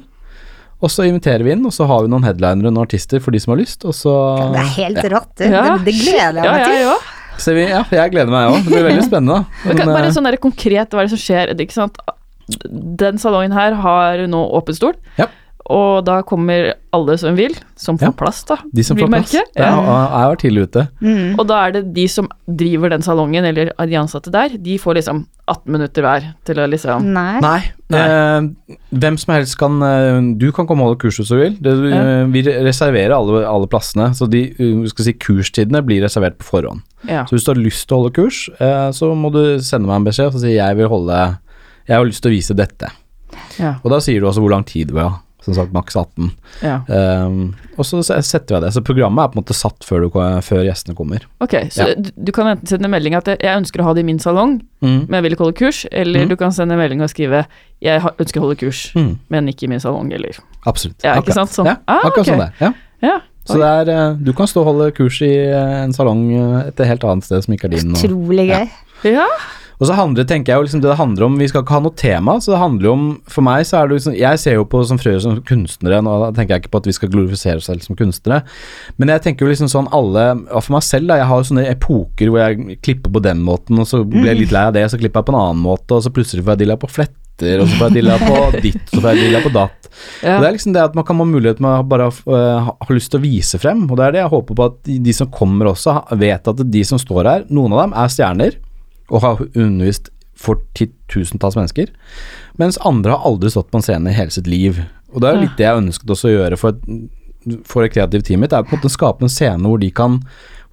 Og 0.83 0.91
så 0.91 1.05
inviterer 1.07 1.43
vi 1.47 1.51
inn, 1.55 1.65
og 1.65 1.71
så 1.71 1.85
har 1.87 2.03
vi 2.03 2.09
noen 2.11 2.25
headlinere 2.27 2.67
og 2.67 2.73
noen 2.75 2.83
artister 2.83 3.21
for 3.23 3.31
de 3.31 3.39
som 3.39 3.53
har 3.53 3.61
lyst. 3.61 3.85
Og 3.87 3.93
så 3.95 4.13
Det 4.51 4.59
er 4.63 4.71
helt 4.79 5.05
rått. 5.13 5.29
Det, 5.39 5.51
Ja. 5.51 5.77
det 5.77 5.93
gleder 5.95 6.39
jeg 6.41 6.43
Ja, 6.43 6.51
meg 6.51 6.59
ja, 6.59 6.67
til. 6.67 6.81
ja. 6.83 6.95
Så 7.39 7.53
vi, 7.55 7.61
ja, 7.69 7.83
jeg 7.89 8.11
gleder 8.11 8.29
meg 8.31 8.49
òg. 8.51 8.63
Det 8.63 8.71
blir 8.73 8.83
veldig 8.89 9.05
spennende. 9.07 9.45
Men 9.65 9.77
kan, 9.79 9.87
bare 9.95 10.11
sånn 10.13 10.27
der 10.27 10.35
konkret, 10.37 10.91
hva 10.91 10.99
er 11.01 11.07
det 11.07 11.15
som 11.15 11.23
skjer? 11.23 11.53
Det 11.55 11.63
er 11.63 11.65
Ikke 11.67 11.79
sant? 11.79 11.97
Den 12.99 13.17
salongen 13.17 13.53
her 13.55 13.73
har 13.79 14.27
nå 14.27 14.41
åpen 14.59 14.75
stol. 14.75 14.93
Ja. 15.17 15.27
Og 15.71 16.03
da 16.05 16.21
kommer 16.27 16.73
alle 16.93 17.17
som 17.17 17.35
vil, 17.37 17.53
som 17.79 17.97
får 17.97 18.09
Ja. 18.11 18.11
plass, 18.19 18.43
da. 18.43 18.57
De 18.73 18.83
som 18.83 18.97
får 18.97 19.07
plass. 19.07 19.33
merke. 19.33 19.43
Ja. 19.55 19.69
jeg 19.71 20.27
var 20.29 20.35
tidlig 20.41 20.63
ute. 20.67 20.87
Mm. 21.01 21.39
Og 21.39 21.47
da 21.47 21.67
er 21.67 21.71
det 21.71 21.93
de 21.93 22.07
som 22.07 22.27
driver 22.47 22.89
den 22.89 23.01
salongen, 23.01 23.45
eller 23.45 23.71
de 23.71 23.95
ansatte 23.95 24.29
der, 24.31 24.49
de 24.57 24.77
får 24.77 24.95
liksom 24.99 25.25
18 25.47 25.71
minutter 25.71 26.01
hver 26.03 26.27
til 26.45 26.55
å 26.55 26.67
liksom 26.69 27.03
Nei. 27.13 27.39
Nei. 27.41 27.71
Eh, 27.91 28.75
hvem 28.95 29.17
som 29.19 29.33
helst 29.35 29.57
kan 29.59 29.81
eh, 29.83 30.21
Du 30.39 30.51
kan 30.51 30.65
komme 30.65 30.81
og 30.83 30.87
holde 30.93 30.99
kurs 31.01 31.17
hvis 31.19 31.27
du 31.29 31.35
vil. 31.37 31.57
Det, 31.61 31.73
Ja. 31.91 32.01
eh, 32.21 32.25
vi 32.31 32.41
reserverer 32.43 33.11
alle, 33.15 33.45
alle 33.47 33.67
plassene, 33.67 34.11
så 34.15 34.29
de 34.29 34.43
eh, 34.57 34.87
skal 34.87 35.05
si, 35.05 35.13
kurstidene 35.13 35.81
blir 35.85 36.01
reservert 36.03 36.37
på 36.39 36.43
forhånd. 36.43 36.81
Ja. 37.07 37.25
Så 37.25 37.35
hvis 37.35 37.45
du 37.45 37.51
har 37.53 37.59
lyst 37.63 37.87
til 37.87 37.97
å 37.97 38.01
holde 38.03 38.13
kurs, 38.15 38.49
eh, 38.59 38.89
så 38.91 39.13
må 39.15 39.31
du 39.33 39.59
sende 39.59 39.87
meg 39.87 39.95
en 40.01 40.05
beskjed 40.05 40.33
og 40.35 40.39
si 40.41 40.55
jeg 40.55 40.75
vil 40.77 40.87
holde 40.87 41.37
Jeg 41.87 41.97
har 41.97 42.05
lyst 42.05 42.21
til 42.23 42.31
å 42.31 42.35
vise 42.35 42.55
dette. 42.55 42.87
ja, 43.59 43.75
Og 43.83 43.91
da 43.91 43.97
sier 43.99 44.19
du 44.21 44.27
også 44.27 44.39
hvor 44.39 44.51
lang 44.51 44.63
tid 44.63 44.87
du 44.87 44.93
vil 44.93 45.03
ha. 45.09 45.19
Som 45.43 45.53
sagt 45.57 45.73
maks 45.75 45.95
18. 45.99 46.31
ja. 46.63 46.77
Um, 46.87 47.53
og 47.77 47.83
så 47.85 47.99
setter 48.05 48.53
vi 48.53 48.55
av 48.55 48.61
det. 48.63 48.69
Så 48.75 48.83
programmet 48.85 49.23
er 49.25 49.27
på 49.33 49.37
en 49.37 49.43
måte 49.43 49.55
satt 49.57 49.83
før, 49.83 50.05
du, 50.05 50.09
før 50.45 50.61
gjestene 50.63 50.95
kommer. 50.95 51.25
Ok, 51.43 51.55
så 51.73 51.89
Ja. 51.89 51.95
du, 51.99 52.31
kan 52.31 52.47
enten 52.47 52.67
sende 52.67 52.87
melding 52.87 53.15
at 53.17 53.25
jeg 53.27 53.57
ønsker 53.57 53.81
å 53.81 53.83
ha 53.89 53.93
det 53.93 53.99
i 54.05 54.07
min 54.07 54.19
salong, 54.19 54.61
Mm. 54.81 55.07
men 55.09 55.13
jeg 55.17 55.23
vil 55.23 55.31
ikke 55.35 55.43
holde 55.45 55.57
kurs, 55.59 55.85
eller 55.91 56.23
Mm. 56.25 56.29
du 56.29 56.35
kan 56.37 56.51
sende 56.51 56.77
melding 56.77 57.01
og 57.01 57.09
skrive 57.09 57.45
jeg 57.81 58.01
ønsker 58.01 58.39
å 58.39 58.43
holde 58.47 58.55
kurs, 58.59 58.93
Mm. 58.95 59.17
men 59.29 59.47
ikke 59.47 59.63
i 59.63 59.67
min 59.67 59.79
salong, 59.79 60.13
eller 60.13 60.31
Absolutt. 60.65 61.03
Ja, 61.03 61.15
ikke 61.19 61.33
sant? 61.33 61.49
Sånn. 61.49 61.65
Ja, 61.65 61.75
Ah, 61.87 61.99
akkurat 62.07 62.19
ok. 62.19 62.25
sånn 62.25 62.39
det. 62.39 62.51
Ja. 62.61 62.73
Ja. 63.01 63.19
Så 63.45 63.55
det 63.59 63.89
er, 63.89 63.91
eh, 63.91 64.13
du 64.15 64.31
kan 64.31 64.47
stå 64.47 64.61
og 64.61 64.65
holde 64.73 64.91
kurs 64.95 65.21
i 65.21 65.35
eh, 65.35 65.83
en 65.83 65.91
salong 65.91 66.31
eh, 66.31 66.67
et 66.69 66.77
helt 66.77 67.03
annet 67.03 67.25
sted 67.25 67.43
som 67.43 67.53
ikke 67.53 67.65
er 67.65 67.69
din. 67.75 67.91
Utrolig 67.91 68.47
gøy. 68.47 68.69
Ja. 69.03 69.11
Ja. 69.11 69.27
Og 69.79 69.87
så 69.89 69.95
handler 69.97 70.23
det, 70.23 70.29
tenker 70.29 70.53
jeg 70.53 70.59
jo 70.59 70.65
liksom 70.67 70.83
det 70.83 70.91
det 70.93 70.99
handler 70.99 71.25
om 71.27 71.37
Vi 71.41 71.47
skal 71.49 71.63
ikke 71.63 71.75
ha 71.77 71.83
noe 71.83 71.97
tema, 71.97 72.35
så 72.43 72.53
det 72.53 72.59
handler 72.61 72.87
jo 72.87 72.93
om 72.97 73.05
For 73.31 73.45
meg 73.45 73.65
så 73.67 73.79
er 73.79 73.89
det 73.89 73.97
liksom 73.97 74.17
Jeg 74.19 74.41
ser 74.41 74.57
jo 74.57 74.67
på 74.69 74.83
som 74.87 74.99
frøer 75.01 75.21
som 75.23 75.39
kunstnere, 75.47 76.01
nå 76.05 76.13
tenker 76.37 76.55
jeg 76.55 76.63
ikke 76.63 76.73
på 76.75 76.83
at 76.83 76.89
vi 76.89 76.95
skal 76.97 77.11
glorifisere 77.13 77.61
oss 77.61 77.69
selv 77.71 77.85
som 77.85 77.97
kunstnere, 77.97 78.43
men 79.01 79.11
jeg 79.13 79.23
tenker 79.25 79.45
jo 79.45 79.53
liksom 79.53 79.71
sånn 79.71 79.89
alle 79.95 80.27
og 80.43 80.61
For 80.65 80.75
meg 80.77 80.85
selv, 80.85 81.09
da, 81.09 81.19
jeg 81.21 81.29
har 81.29 81.41
jo 81.41 81.49
sånne 81.49 81.65
epoker 81.71 82.31
hvor 82.31 82.43
jeg 82.43 82.77
klipper 82.85 83.13
på 83.13 83.23
den 83.23 83.41
måten, 83.45 83.79
og 83.81 83.89
så 83.89 84.03
blir 84.07 84.29
jeg 84.29 84.43
litt 84.43 84.55
lei 84.55 84.63
av 84.69 84.75
det, 84.75 84.85
og 84.87 84.93
så 84.93 84.99
klipper 85.01 85.21
jeg 85.21 85.29
på 85.29 85.33
en 85.33 85.41
annen 85.41 85.61
måte, 85.63 85.97
og 85.97 86.03
så 86.05 86.11
plutselig 86.13 86.43
får 86.43 86.55
jeg 86.55 86.63
dilla 86.63 86.77
på 86.79 86.89
fletter, 86.91 87.61
og 87.61 87.69
så 87.69 87.79
får 87.79 87.89
jeg 87.89 87.97
dilla 87.97 88.17
på 88.21 88.39
ditt, 88.63 88.81
og 88.83 88.93
så 88.93 89.01
får 89.01 89.09
jeg 89.11 89.27
dilla 89.27 89.41
på 89.43 89.53
datt. 89.55 89.89
Ja. 90.23 90.35
Og 90.35 90.43
Det 90.43 90.49
er 90.49 90.57
liksom 90.57 90.75
det 90.75 90.83
at 90.83 90.97
man 90.97 91.07
kan 91.07 91.21
ha 91.21 91.27
mulighet 91.29 91.63
med 91.63 91.79
å 91.79 91.87
bare 91.93 92.09
ha 92.67 92.93
lyst 92.93 93.13
til 93.13 93.21
å 93.21 93.23
vise 93.23 93.61
frem, 93.61 93.85
og 93.89 93.97
det 93.99 94.05
er 94.07 94.17
det 94.17 94.23
jeg 94.23 94.33
håper 94.35 94.59
på 94.59 94.67
at 94.69 94.77
de, 94.89 94.99
de 95.07 95.15
som 95.17 95.31
kommer 95.33 95.71
også, 95.73 95.97
vet 96.21 96.53
at 96.53 96.63
de 96.77 96.85
som 96.87 97.01
står 97.01 97.31
her, 97.31 97.49
noen 97.53 97.75
av 97.75 97.85
dem 97.85 97.97
er 98.03 98.13
stjerner 98.13 98.59
og 99.11 99.23
har 99.23 99.43
undervist 99.53 100.09
for 100.43 100.59
titusentalls 100.77 101.57
mennesker, 101.57 101.91
mens 102.59 102.79
andre 102.87 103.13
har 103.13 103.27
aldri 103.27 103.51
stått 103.53 103.69
på 103.71 103.79
en 103.79 103.85
scene 103.85 104.11
i 104.11 104.17
hele 104.17 104.33
sitt 104.33 104.49
liv. 104.49 104.81
Og 105.13 105.21
det 105.21 105.29
er 105.29 105.35
jo 105.35 105.43
litt 105.43 105.59
det 105.59 105.67
jeg 105.67 105.83
ønsket 105.83 106.15
også 106.15 106.29
å 106.29 106.33
gjøre 106.33 106.59
for, 106.59 106.79
for 107.69 107.85
et 107.85 107.93
kreativt 107.93 108.27
team 108.29 108.43
mitt, 108.43 108.55
er 108.55 108.65
på 108.65 108.73
en 108.73 108.81
måte 108.81 108.89
å 108.91 108.95
skape 108.97 109.25
en 109.25 109.31
scene 109.31 109.69
hvor 109.69 109.81
de 109.81 109.91
kan 109.93 110.21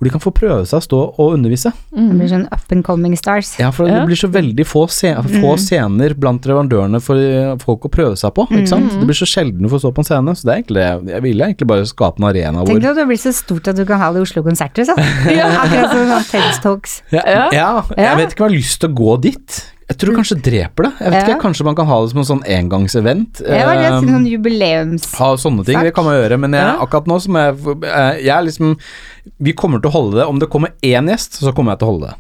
hvor 0.00 0.08
de 0.08 0.10
kan 0.14 0.22
få 0.24 0.30
prøve 0.32 0.64
seg 0.64 0.78
å 0.80 0.84
stå 0.86 0.98
og 1.20 1.34
undervise. 1.36 1.70
Det 1.92 2.14
blir 2.16 2.30
sånn 2.32 2.46
up 2.50 2.72
and 2.72 2.82
coming 2.86 3.12
stars. 3.20 3.50
Ja, 3.60 3.68
for 3.70 3.84
Ja. 3.86 3.98
det 4.00 4.06
blir 4.08 4.16
så 4.16 4.30
veldig 4.32 4.64
få, 4.64 4.86
se 4.88 5.12
få 5.14 5.50
scener 5.60 6.14
blant 6.16 6.42
leverandørene 6.48 7.02
for 7.04 7.20
eh, 7.20 7.52
folk 7.60 7.84
å 7.84 7.90
prøve 7.92 8.16
seg 8.16 8.32
på, 8.32 8.46
ikke 8.48 8.66
sant. 8.72 8.90
Det 8.96 9.04
blir 9.04 9.18
så 9.20 9.28
sjelden 9.28 9.60
du 9.62 9.68
får 9.68 9.82
stå 9.84 9.92
på 9.92 10.00
en 10.00 10.08
scene, 10.08 10.34
så 10.34 10.48
det 10.48 10.54
er 10.54 10.62
egentlig. 10.62 10.86
Jeg 11.12 11.22
ville 11.22 11.44
egentlig 11.50 11.68
bare 11.68 11.84
skape 11.84 12.18
en 12.22 12.28
arena 12.30 12.64
hvor 12.64 12.72
Tenk 12.72 12.80
deg 12.80 12.90
at 12.90 12.96
det 12.96 13.06
blir 13.12 13.20
så 13.20 13.32
stort 13.36 13.68
at 13.68 13.76
du 13.76 13.84
kan 13.84 14.00
ha 14.00 14.08
det 14.12 14.22
i 14.22 14.24
Oslo 14.24 14.42
Konserter, 14.42 14.88
så. 14.88 14.96
Akkurat 15.28 15.92
som 15.92 16.08
sånn 16.14 16.24
TED 16.32 16.62
Talks. 16.64 17.02
ja, 17.12 17.20
Ja. 17.26 17.48
ja, 17.52 17.68
Ja. 17.96 18.08
jeg 18.08 18.16
vet 18.24 18.32
ikke 18.34 18.44
om 18.46 18.48
jeg 18.48 18.56
har 18.56 18.58
lyst 18.62 18.80
til 18.80 18.88
å 18.88 18.94
gå 18.96 19.20
dit. 19.20 19.60
Jeg 19.90 19.98
tror 19.98 20.14
kanskje 20.20 20.36
dreper 20.38 20.86
det. 20.86 20.90
Jeg 21.00 21.10
vet 21.10 21.16
Ja. 21.20 21.34
ikke, 21.34 21.42
Kanskje 21.42 21.64
man 21.66 21.74
kan 21.74 21.86
ha 21.86 21.96
det 22.02 22.10
som 22.12 22.20
en 22.22 22.28
sånn 22.28 22.42
engangsevent. 22.46 23.40
Det 23.42 23.48
er 23.58 23.66
det, 23.74 23.86
eh, 23.88 24.00
sånn 24.06 24.26
jubileums... 24.30 25.08
ha 25.18 25.30
sånne 25.34 25.64
ting, 25.66 25.80
det 25.82 25.92
kan 25.96 26.04
man 26.06 26.14
gjøre, 26.14 26.38
men 26.38 26.52
jeg, 26.54 26.62
Ja. 26.62 26.76
akkurat 26.78 27.06
nå 27.10 27.20
som 27.20 27.34
jeg 27.34 27.56
eh, 27.84 28.22
Jeg 28.22 28.28
er 28.36 28.42
liksom 28.46 28.76
Vi 29.40 29.52
kommer 29.52 29.82
til 29.82 29.90
å 29.90 29.94
holde 29.98 30.16
det. 30.20 30.26
Om 30.30 30.38
det 30.38 30.48
kommer 30.48 30.70
én 30.82 31.08
gjest, 31.10 31.40
så 31.42 31.52
kommer 31.52 31.72
jeg 31.72 31.80
til 31.80 31.88
å 31.88 31.90
holde 31.92 32.06
det. 32.14 32.16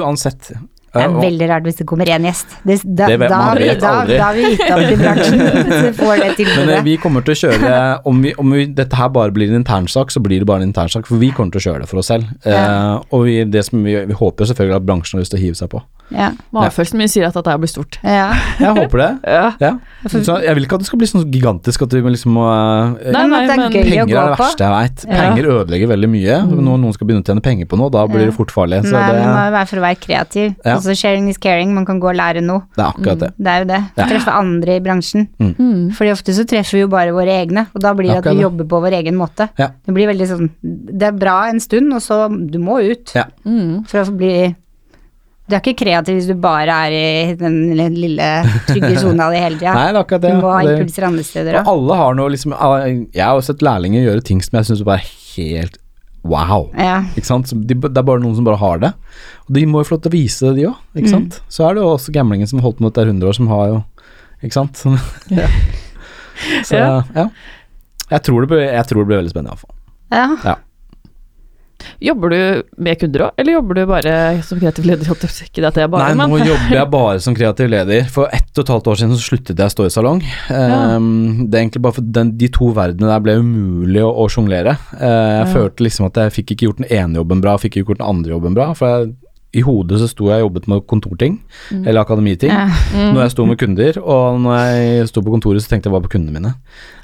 Uansett. 0.00 0.50
Det 0.96 1.06
er 1.06 1.16
veldig 1.26 1.48
rart 1.50 1.66
hvis 1.68 1.78
det 1.80 1.86
kommer 1.88 2.10
én 2.16 2.26
gjest. 2.28 2.54
Det, 2.62 2.78
da, 2.84 3.06
Det 3.10 3.18
vet- 3.22 3.30
da, 3.30 3.38
man 3.38 3.46
har 3.48 3.60
vi, 3.60 3.68
vet 3.70 3.80
da, 3.80 3.92
aldri. 4.00 4.16
da 4.16 4.24
har 4.24 4.34
vi 4.34 4.44
gitt 4.52 4.70
opp 4.76 4.92
i 4.92 4.98
bransjen 5.02 5.44
hvis 5.70 6.00
får 6.00 6.22
det 6.22 6.46
Men 6.56 6.72
eh, 6.76 6.82
vi 6.86 6.96
kommer 7.02 7.26
til 7.26 7.36
å 7.36 7.40
kjøre 7.42 7.74
Om, 8.06 8.22
vi, 8.22 8.34
om 8.38 8.54
vi, 8.56 8.66
dette 8.80 8.96
her 9.00 9.08
bare 9.14 9.34
blir 9.36 9.50
en 9.52 9.60
internsak, 9.62 10.10
så 10.14 10.22
blir 10.24 10.42
det 10.42 10.48
bare 10.48 10.62
en 10.64 10.70
internsak. 10.70 11.06
For 11.08 11.20
vi 11.22 11.30
kommer 11.34 11.54
til 11.56 11.62
å 11.62 11.66
kjøre 11.70 11.84
det 11.84 11.90
for 11.90 12.02
oss 12.02 12.12
selv. 12.12 12.30
Ja. 12.44 12.62
Eh, 12.62 12.94
og 13.12 13.26
vi, 13.28 13.38
det 13.44 13.66
som 13.68 13.84
vi, 13.84 13.96
vi 14.10 14.16
håper 14.16 14.44
jo 14.44 14.52
selvfølgelig 14.52 14.80
at 14.82 14.88
bransjen 14.88 15.18
har 15.18 15.24
lyst 15.26 15.34
til 15.36 15.40
å 15.42 15.46
hive 15.46 15.60
seg 15.60 15.72
på. 15.74 15.82
Ja. 16.14 16.28
Magefølelsen 16.54 17.00
min 17.00 17.10
sier 17.10 17.26
at 17.26 17.34
dette 17.34 17.54
blir 17.58 17.70
stort. 17.70 17.98
ja. 18.06 18.28
Jeg 18.60 18.72
håper 18.76 19.00
det. 19.00 19.08
Ja. 19.26 19.46
Ja. 19.60 19.72
Så 20.06 20.36
jeg 20.44 20.54
vil 20.54 20.66
ikke 20.66 20.78
at 20.78 20.84
det 20.84 20.88
skal 20.88 21.00
bli 21.00 21.08
sånn 21.10 21.24
gigantisk 21.32 21.82
at 21.86 21.94
vi 21.96 22.02
liksom 22.06 22.36
må 22.36 22.44
eh, 22.46 23.10
Nei, 23.10 23.24
nei, 23.26 23.40
men 23.42 23.72
Penger 23.74 24.02
er 24.04 24.06
det 24.06 24.38
verste 24.38 24.66
jeg 24.66 24.74
veit. 24.74 25.04
Ja. 25.06 25.16
Penger 25.24 25.48
ødelegger 25.56 25.90
veldig 25.94 26.10
mye. 26.12 26.38
Når 26.46 26.62
noen 26.84 26.94
skal 26.96 27.08
begynne 27.10 27.26
å 27.26 27.28
tjene 27.30 27.42
penger 27.44 27.70
på 27.70 27.78
noe, 27.80 27.90
da 27.94 28.04
blir 28.10 28.28
det 28.30 28.36
fort 28.36 28.54
farlig. 28.54 28.84
Så 28.86 28.94
Nei, 28.94 29.02
det, 29.10 29.18
det 29.18 29.26
må 29.34 29.44
være 29.56 29.70
for 29.72 29.82
å 29.82 29.86
være 29.86 30.00
kreativ. 30.06 30.54
Ja. 30.62 30.76
Altså 30.86 30.94
sharing 31.02 31.28
is 31.28 31.38
caring, 31.42 31.72
man 31.74 31.84
kan 31.88 31.98
gå 32.00 32.08
og 32.12 32.14
lære 32.16 32.40
noe. 32.44 32.62
det 32.76 32.84
er 32.84 32.88
akkurat 32.92 33.18
det. 33.24 33.30
Det 33.38 33.52
er 33.52 33.58
jo 33.64 33.68
det. 33.72 33.80
Ja. 33.98 34.06
Treffe 34.12 34.34
andre 34.38 34.76
i 34.76 34.80
bransjen. 34.84 35.26
Mm. 35.42 35.90
Fordi 35.98 36.12
ofte 36.14 36.32
så 36.36 36.44
treffer 36.46 36.78
vi 36.78 36.84
jo 36.84 36.88
bare 36.92 37.10
våre 37.16 37.34
egne, 37.42 37.66
og 37.74 37.82
da 37.82 37.92
blir 37.98 38.12
det 38.14 38.20
at 38.22 38.28
vi 38.34 38.44
jobber 38.44 38.64
på 38.70 38.80
vår 38.86 38.98
egen 39.02 39.16
måte. 39.18 39.48
Ja. 39.58 39.72
Det 39.84 39.94
blir 39.96 40.06
veldig 40.12 40.28
sånn 40.30 40.50
Det 40.62 41.08
er 41.10 41.18
bra 41.18 41.48
en 41.50 41.58
stund, 41.60 41.92
og 41.92 42.00
så 42.04 42.28
Du 42.30 42.58
må 42.62 42.78
ut 42.86 43.12
Ja. 43.16 43.24
Mm. 43.44 43.84
for 43.88 43.98
å 44.04 44.16
bli 44.16 44.54
Du 45.48 45.54
er 45.54 45.60
ikke 45.62 45.76
kreativ 45.78 46.16
hvis 46.18 46.26
du 46.26 46.34
bare 46.34 46.74
er 46.88 46.90
i 46.96 47.34
den 47.38 47.74
lille 47.76 48.28
trygge 48.66 48.96
sona 49.02 49.28
di 49.30 49.38
hele 49.38 49.58
tida. 49.60 49.74
Nei, 49.74 49.92
det 49.92 49.96
er 49.96 50.02
akkurat 50.04 50.22
det. 50.24 50.32
Du 50.34 50.40
må 50.42 50.50
ha 50.54 50.60
impulser 50.66 51.06
andre 51.06 51.22
steder 51.26 51.58
Og 51.60 51.66
òg. 51.66 51.72
alle 51.74 51.98
har 52.02 52.14
noe 52.18 52.30
liksom 52.34 52.54
Jeg 53.14 53.22
har 53.24 53.34
jo 53.38 53.44
sett 53.46 53.62
lærlinger 53.62 54.02
gjøre 54.08 54.24
ting 54.26 54.42
som 54.42 54.58
jeg 54.58 54.66
syns 54.70 54.82
bare 54.86 55.02
er 55.04 55.10
helt 55.36 55.78
wow. 56.30 56.66
Ja. 56.76 56.98
Ikke 57.16 57.28
sant? 57.28 57.50
De, 57.54 57.74
det 57.74 57.96
er 57.96 58.06
bare 58.06 58.22
noen 58.22 58.36
som 58.38 58.46
bare 58.46 58.60
har 58.60 58.78
det. 58.82 58.92
Og 59.46 59.54
de 59.56 59.64
må 59.70 59.80
jo 59.82 59.88
få 59.88 59.96
lov 59.96 60.02
til 60.06 60.12
å 60.12 60.16
vise 60.16 60.46
det, 60.50 60.54
de 60.60 60.68
òg. 60.70 60.78
Ikke 60.98 61.12
sant. 61.14 61.40
Så 61.52 61.66
er 61.68 61.76
det 61.76 61.82
jo 61.84 61.92
også 61.94 62.14
gamlingen 62.14 62.50
som 62.50 62.58
har 62.60 62.66
holdt 62.68 62.78
på 62.80 62.86
med 62.86 62.92
dette 62.94 63.06
i 63.06 63.12
100 63.14 63.28
år, 63.30 63.38
som 63.38 63.50
har 63.52 63.66
jo 63.72 63.82
Ikke 64.44 64.58
sant. 64.58 64.82
Ja. 65.40 65.46
Så 66.68 66.76
Ja. 66.76 67.02
ja. 67.16 67.28
Jeg 68.10 68.22
tror 68.22 68.44
det 68.44 68.48
blir, 68.52 68.60
jeg 68.68 68.86
tror 68.86 69.02
det 69.02 69.08
blir 69.08 69.18
veldig 69.22 69.32
spennende, 69.32 69.56
iallfall. 69.56 69.74
ja. 70.44 70.56
Jobber 72.02 72.32
du 72.32 72.38
med 72.82 72.98
kunder 73.00 73.22
òg, 73.26 73.34
eller 73.40 73.56
jobber 73.56 73.78
du 73.78 73.82
bare 73.88 74.14
som 74.44 74.58
kreativ 74.60 74.86
leder? 74.88 75.08
Ikke 75.46 75.64
at 75.68 75.78
jeg 75.80 75.90
bare, 75.92 76.08
Nei, 76.08 76.16
men 76.18 76.32
nå 76.32 76.38
jobber 76.44 76.74
jeg 76.76 76.90
bare 76.92 77.20
som 77.24 77.36
kreativ 77.36 77.70
leder. 77.72 78.08
For 78.12 78.32
ett 78.36 78.50
og 78.56 78.64
et 78.64 78.72
halvt 78.74 78.90
år 78.92 78.98
siden 79.00 79.14
så 79.16 79.24
sluttet 79.26 79.60
jeg 79.60 79.70
å 79.70 79.74
stå 79.74 79.86
i 79.88 79.92
salong. 79.94 80.22
Um, 80.50 81.46
det 81.46 81.58
er 81.58 81.62
egentlig 81.66 81.84
bare 81.86 81.98
for 81.98 82.08
den, 82.18 82.32
de 82.40 82.48
to 82.52 82.70
verdenene 82.76 83.12
der 83.12 83.22
ble 83.24 83.36
umulig 83.42 84.02
å, 84.04 84.10
å 84.24 84.26
sjonglere. 84.32 84.76
Uh, 84.96 85.04
jeg 85.06 85.44
Ja. 85.46 85.52
følte 85.52 85.86
liksom 85.86 86.08
at 86.08 86.20
jeg 86.22 86.34
fikk 86.40 86.54
ikke 86.56 86.68
gjort 86.70 86.82
den 86.82 86.90
ene 86.90 87.20
jobben 87.20 87.44
bra, 87.44 87.56
fikk 87.60 87.76
ikke 87.78 87.92
gjort 87.94 88.02
den 88.02 88.10
andre 88.14 88.36
jobben 88.36 88.56
bra. 88.58 88.70
For 88.76 88.92
jeg, 88.92 89.14
i 89.56 89.62
hodet 89.64 90.00
så 90.02 90.08
sto 90.10 90.26
jeg 90.28 90.42
og 90.42 90.48
jobbet 90.50 90.66
med 90.68 90.82
kontorting, 90.90 91.38
eller 91.78 92.02
akademiting. 92.02 92.50
Ja. 92.52 92.66
Mm. 92.92 93.14
Når 93.14 93.22
jeg 93.22 93.34
sto 93.36 93.46
med 93.48 93.60
kunder, 93.62 94.00
og 94.02 94.40
når 94.44 94.58
jeg 94.64 95.08
sto 95.12 95.22
på 95.24 95.32
kontoret 95.32 95.64
så 95.64 95.70
tenkte 95.72 95.88
jeg 95.88 95.96
bare 95.96 96.04
på 96.08 96.12
kundene 96.16 96.34
mine. 96.40 96.54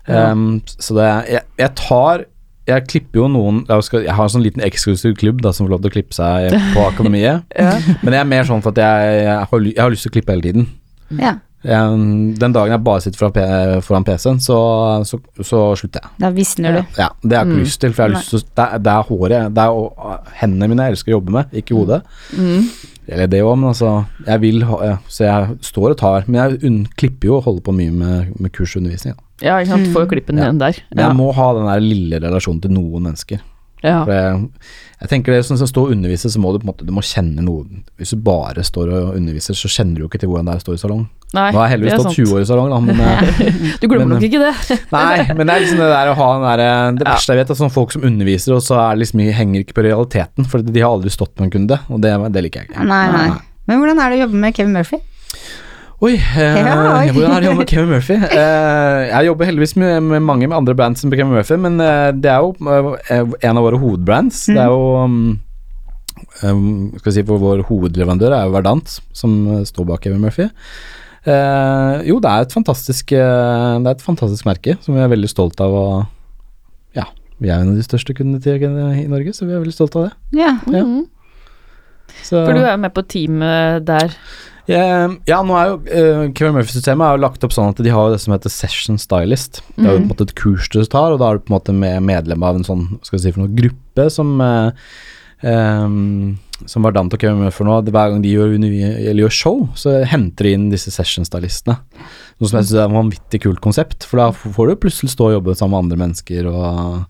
Ja. 0.08 0.32
Um, 0.32 0.60
så 0.66 0.98
det 0.98 1.08
jeg, 1.32 1.46
jeg 1.62 1.74
tar 1.80 2.26
Jeg 2.68 2.84
klipper 2.86 3.18
jo 3.24 3.28
noen 3.28 3.62
Jeg, 3.66 4.06
har 4.14 4.22
en 4.22 4.30
sånn 4.30 4.44
liten 4.44 4.62
eksklusiv 4.62 5.16
klubb 5.18 5.40
da 5.42 5.50
som 5.52 5.66
får 5.66 5.72
lov 5.74 5.80
til 5.82 5.90
å 5.90 5.94
klippe 5.96 6.14
seg 6.14 6.52
på 6.74 6.84
akademiet. 6.88 7.42
Ja. 7.58 7.72
Men 8.04 8.14
jeg 8.14 8.20
er 8.22 8.28
mer 8.36 8.44
sånn 8.48 8.62
for 8.62 8.70
at 8.70 8.78
jeg, 8.84 9.16
jeg, 9.24 9.38
har, 9.50 9.64
jeg 9.66 9.80
har 9.82 9.90
lyst 9.90 10.06
til 10.06 10.12
å 10.12 10.18
klippe 10.18 10.36
hele 10.36 10.46
tiden. 10.50 10.68
ja. 11.18 11.38
Jeg, 11.62 11.98
den 12.42 12.50
dagen 12.56 12.72
jeg 12.74 12.82
bare 12.82 13.00
sitter 13.04 13.20
foran, 13.20 13.82
foran 13.86 14.02
PC-en, 14.02 14.40
så, 14.42 14.56
så, 15.06 15.20
så 15.46 15.60
slutter 15.78 16.02
jeg. 16.02 16.10
Da 16.18 16.30
visner 16.34 16.74
du. 16.74 16.80
Ja, 16.98 17.06
Det 17.22 17.36
har 17.38 17.44
jeg 17.44 17.52
ikke 17.52 17.58
Mm. 17.60 17.68
lyst 17.68 17.80
til, 17.84 17.92
for 17.94 18.10
lyst 18.10 18.30
til 18.32 18.40
det, 18.42 18.64
er, 18.64 18.78
det 18.82 18.90
er 18.90 19.04
håret 19.06 19.54
Det 19.54 19.62
er 19.68 20.32
hendene 20.40 20.68
mine 20.72 20.88
jeg 20.88 20.96
elsker 20.96 21.12
å 21.12 21.20
jobbe 21.20 21.36
med, 21.36 21.54
ikke 21.62 21.76
hodet. 21.78 22.00
Mm. 22.34 22.66
Eller 23.06 23.30
det 23.30 23.42
òg, 23.46 23.54
men 23.60 23.68
altså 23.70 23.92
Jeg 24.26 24.40
vil 24.42 24.62
ha 24.66 24.96
Så 25.06 25.24
jeg 25.28 25.56
står 25.70 25.94
og 25.94 25.96
tar. 26.02 26.26
Men 26.26 26.40
jeg 26.58 26.74
klipper 26.98 27.30
jo 27.30 27.36
og 27.38 27.44
holder 27.46 27.62
på 27.70 27.76
mye 27.78 27.94
med, 27.94 28.34
med 28.42 28.50
kursundervisning. 28.58 29.14
Da. 29.14 29.22
Ja, 29.42 29.58
ikke 29.60 29.72
sant. 29.74 29.88
Får 29.94 30.06
jo 30.06 30.10
klippen 30.16 30.38
Ja. 30.38 30.50
din 30.50 30.58
der. 30.62 30.78
Men 30.94 30.98
Ja. 31.04 31.08
jeg 31.10 31.16
må 31.18 31.32
ha 31.34 31.52
den 31.58 31.66
der 31.66 31.80
lille 31.80 32.20
relasjonen 32.22 32.62
til 32.62 32.70
noen 32.72 33.02
mennesker. 33.10 33.40
Ja. 33.82 34.04
For 34.06 34.12
jeg, 34.14 34.48
jeg 35.02 35.08
tenker 35.10 35.32
det 35.34 35.44
som 35.44 35.56
å 35.58 35.66
stå 35.66 35.82
og 35.88 35.90
undervise, 35.90 36.30
så 36.30 36.38
må 36.38 36.52
du 36.54 36.60
på 36.60 36.68
en 36.68 36.70
måte 36.70 36.86
Du 36.86 36.92
må 36.94 37.02
kjenne 37.02 37.42
noe. 37.42 37.64
Hvis 37.98 38.12
du 38.14 38.16
bare 38.22 38.62
står 38.62 38.92
og 38.94 39.16
underviser, 39.16 39.54
så 39.58 39.66
kjenner 39.66 39.96
du 39.98 40.02
jo 40.04 40.08
ikke 40.08 40.20
til 40.22 40.28
hvordan 40.30 40.46
det 40.46 40.54
er 40.54 40.60
å 40.60 40.62
stå 40.62 40.74
i 40.76 40.82
salong. 40.84 41.08
Nei, 41.34 41.50
Nå 41.50 41.58
har 41.58 41.66
jeg 41.68 41.72
heldigvis 41.80 41.98
stått 41.98 42.14
20 42.14 42.34
år 42.36 42.40
i 42.44 42.46
salong, 42.46 42.68
da, 42.70 42.78
men 42.78 43.00
eh, 43.00 43.76
Du 43.82 43.88
glemmer 43.88 44.06
men- 44.06 44.20
nok 44.20 44.26
ikke 44.28 44.38
det. 44.38 44.78
Nei, 44.92 45.34
men 45.34 45.46
det 45.48 45.54
er 45.56 45.60
liksom 45.64 45.78
det 45.82 45.90
der 45.90 46.12
å 46.12 46.14
ha 46.14 46.28
den 46.38 46.46
der 46.46 46.92
Det 47.00 47.06
verste 47.08 47.34
jeg 47.34 47.40
vet, 47.42 47.50
er 47.50 47.58
sånn 47.58 47.72
folk 47.74 47.90
som 47.90 48.02
underviser, 48.06 48.54
og 48.54 48.62
så 48.62 48.78
er 48.92 49.00
liksom, 49.02 49.18
henger 49.34 49.64
ikke 49.64 49.74
på 49.74 49.82
realiteten, 49.88 50.46
for 50.46 50.62
de 50.62 50.80
har 50.80 50.92
aldri 50.94 51.10
stått 51.10 51.34
med 51.40 51.48
en 51.48 51.54
kunde, 51.58 51.80
og 51.90 52.00
det, 52.04 52.12
det 52.36 52.42
liker 52.46 52.60
jeg 52.62 52.70
ikke. 52.70 52.86
Nei, 52.86 53.06
nei. 53.10 53.30
Men 53.66 53.78
hvordan 53.82 53.98
er 53.98 54.10
det 54.10 54.18
å 54.20 54.22
jobbe 54.28 54.38
med 54.46 54.54
Kevin 54.54 54.72
Murphy? 54.78 54.98
Oi, 56.02 56.16
eh, 56.18 56.56
Ja, 56.66 56.76
oi. 56.98 57.10
hvordan 57.14 57.36
er 57.36 57.44
det 57.44 57.46
å 57.46 57.52
jobbe 57.52 57.62
med 57.62 57.70
Kevin 57.70 57.92
Murphy? 57.92 58.16
Eh, 58.42 59.02
jeg 59.06 59.28
jobber 59.28 59.48
heldigvis 59.48 59.74
med, 59.78 59.92
med 60.08 60.24
mange 60.26 60.48
med 60.48 60.56
andre 60.56 60.74
brands 60.78 61.04
enn 61.04 61.12
Kevin 61.12 61.30
Murphy, 61.30 61.58
men 61.62 61.78
eh, 61.82 62.08
det 62.18 62.32
er 62.32 62.42
jo 62.42 62.56
en 63.12 63.60
av 63.60 63.62
våre 63.62 63.78
hovedbrands. 63.78 64.40
Det 64.50 64.58
er 64.58 64.72
jo 64.72 64.80
um, 64.98 65.20
um, 66.42 66.64
Skal 66.98 67.08
vi 67.10 67.14
si 67.20 67.24
for 67.28 67.42
Vår 67.42 67.62
hovedleverandør 67.68 68.34
er 68.34 68.48
jo 68.48 68.56
Verdant, 68.56 68.96
som 69.14 69.38
står 69.68 69.88
bak 69.92 70.02
Kevin 70.02 70.24
Murphy. 70.24 70.48
Eh, 71.22 72.02
jo, 72.08 72.18
det 72.18 72.32
er 72.32 72.48
et 72.48 72.54
fantastisk 72.56 73.12
Det 73.14 73.22
er 73.22 73.92
et 73.92 74.00
fantastisk 74.02 74.42
merke 74.48 74.74
som 74.82 74.96
vi 74.96 75.04
er 75.04 75.10
veldig 75.12 75.28
stolt 75.30 75.60
av 75.62 75.76
Og, 75.78 76.00
Ja, 76.98 77.04
vi 77.38 77.52
er 77.52 77.62
en 77.62 77.76
av 77.76 77.78
de 77.78 77.86
største 77.86 78.16
kundene 78.18 78.42
i 78.98 79.06
Norge, 79.06 79.36
så 79.38 79.46
vi 79.46 79.54
er 79.54 79.62
veldig 79.62 79.76
stolt 79.76 79.94
av 80.00 80.08
det. 80.08 80.40
Ja. 80.40 80.56
Ja. 80.74 80.82
Mhm. 82.12 82.24
Så, 82.26 82.40
For 82.46 82.56
du 82.56 82.64
er 82.64 82.80
med 82.80 82.94
på 82.94 83.04
teamet 83.08 83.86
der. 83.88 84.16
Ja, 84.70 85.08
ja, 85.26 85.40
nå 85.42 85.56
er 85.58 85.70
jo 85.72 85.78
uh, 85.82 86.28
Kevin 86.38 86.54
Murphy-systemet 86.54 87.02
er 87.02 87.16
jo 87.16 87.22
lagt 87.24 87.42
opp 87.42 87.54
sånn 87.54 87.72
at 87.72 87.80
de 87.82 87.90
har 87.90 88.12
det 88.12 88.20
som 88.22 88.34
heter 88.34 88.52
Session 88.52 89.00
Stylist. 89.00 89.58
Det 89.74 89.88
er 89.88 89.96
jo 89.96 90.04
på 90.04 90.04
en 90.04 90.12
måte 90.12 90.26
et 90.28 90.36
kurs 90.38 90.68
du 90.70 90.78
tar, 90.86 91.10
og 91.10 91.18
da 91.18 91.32
er 91.32 91.40
du 91.40 91.42
på 91.42 91.50
en 91.50 91.56
måte 91.56 91.74
med 91.74 92.06
medlem 92.06 92.46
av 92.46 92.60
en 92.60 92.68
sånn 92.68 92.86
skal 93.02 93.18
jeg 93.18 93.24
si 93.24 93.34
for 93.34 93.42
noe, 93.42 93.56
gruppe 93.58 94.06
som 94.14 94.30
uh, 94.38 94.70
um, 95.42 96.38
Som 96.70 96.86
Vardant 96.86 97.10
og 97.10 97.18
Kevin 97.18 97.42
Murphy 97.42 97.66
nå, 97.66 97.80
hver 97.90 98.14
gang 98.14 98.22
de 98.22 98.36
gjør, 98.36 98.54
gjør 99.18 99.34
show, 99.34 99.64
så 99.74 99.98
henter 100.06 100.46
de 100.46 100.54
inn 100.54 100.70
disse 100.70 100.94
session-stylistene. 100.94 101.80
Noe 102.38 102.46
som 102.46 102.60
jeg 102.60 102.68
synes 102.68 102.78
er 102.78 102.86
et 102.86 102.98
vanvittig 103.00 103.42
kult 103.42 103.62
konsept, 103.64 104.06
for 104.06 104.22
da 104.22 104.30
får 104.30 104.70
du 104.70 104.82
plutselig 104.86 105.10
stå 105.10 105.32
og 105.32 105.40
jobbe 105.40 105.58
sammen 105.58 105.74
med 105.74 105.88
andre 105.88 106.04
mennesker 106.06 106.46
og 106.52 107.02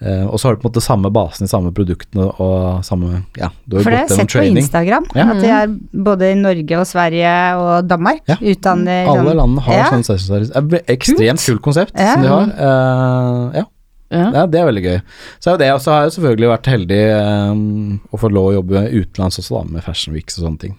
eh, 0.00 0.24
og 0.26 0.38
så 0.38 0.48
har 0.48 0.54
du 0.56 0.60
på 0.62 0.68
en 0.68 0.72
måte 0.72 0.82
samme 0.84 1.10
basen 1.12 1.44
i 1.44 1.50
samme 1.50 1.72
produktene 1.74 2.28
og 2.40 2.84
samme 2.84 3.24
Ja, 3.36 3.48
du 3.66 3.76
har 3.76 3.82
For 3.82 3.90
det 3.90 3.98
har 3.98 4.06
jeg 4.08 4.16
sett 4.18 4.34
på. 4.36 4.44
Instagram, 4.62 5.06
Ja. 5.14 5.26
at 5.32 5.40
de 5.42 5.48
er 5.48 5.66
både 6.04 6.30
i 6.32 6.34
Norge 6.34 6.78
og 6.78 6.86
Sverige 6.86 7.32
og 7.58 7.88
Danmark 7.88 8.20
Ja. 8.28 8.36
utdanner 8.40 9.08
Alle 9.08 9.30
sånn- 9.30 9.36
landene 9.36 9.60
har 9.62 9.74
Ja. 9.74 9.90
sånn 9.90 10.04
session 10.04 10.36
er 10.36 10.82
Ekstremt 10.88 11.44
kult 11.46 11.62
konsept 11.62 11.92
Ja. 11.98 12.12
som 12.14 12.22
de 12.22 12.28
har. 12.28 12.46
Uh, 12.58 13.52
ja. 13.54 13.64
Ja. 14.10 14.46
Det 14.46 14.54
er 14.58 14.64
veldig 14.72 14.82
gøy. 14.84 15.02
Så 15.38 15.52
er 15.52 15.58
det, 15.58 15.70
og 15.74 15.80
så 15.80 15.90
har 15.92 16.02
jeg 16.08 16.12
selvfølgelig 16.12 16.48
vært 16.48 16.66
heldig 16.72 17.50
um, 17.52 18.00
å 18.10 18.16
få 18.18 18.30
lov 18.32 18.46
å 18.52 18.54
jobbe 18.62 18.88
utenlands 18.90 19.38
også, 19.38 19.58
da, 19.58 19.64
med 19.74 19.84
Fashion 19.84 20.14
Weeks 20.14 20.38
og 20.38 20.46
sånne 20.48 20.58
ting. 20.60 20.76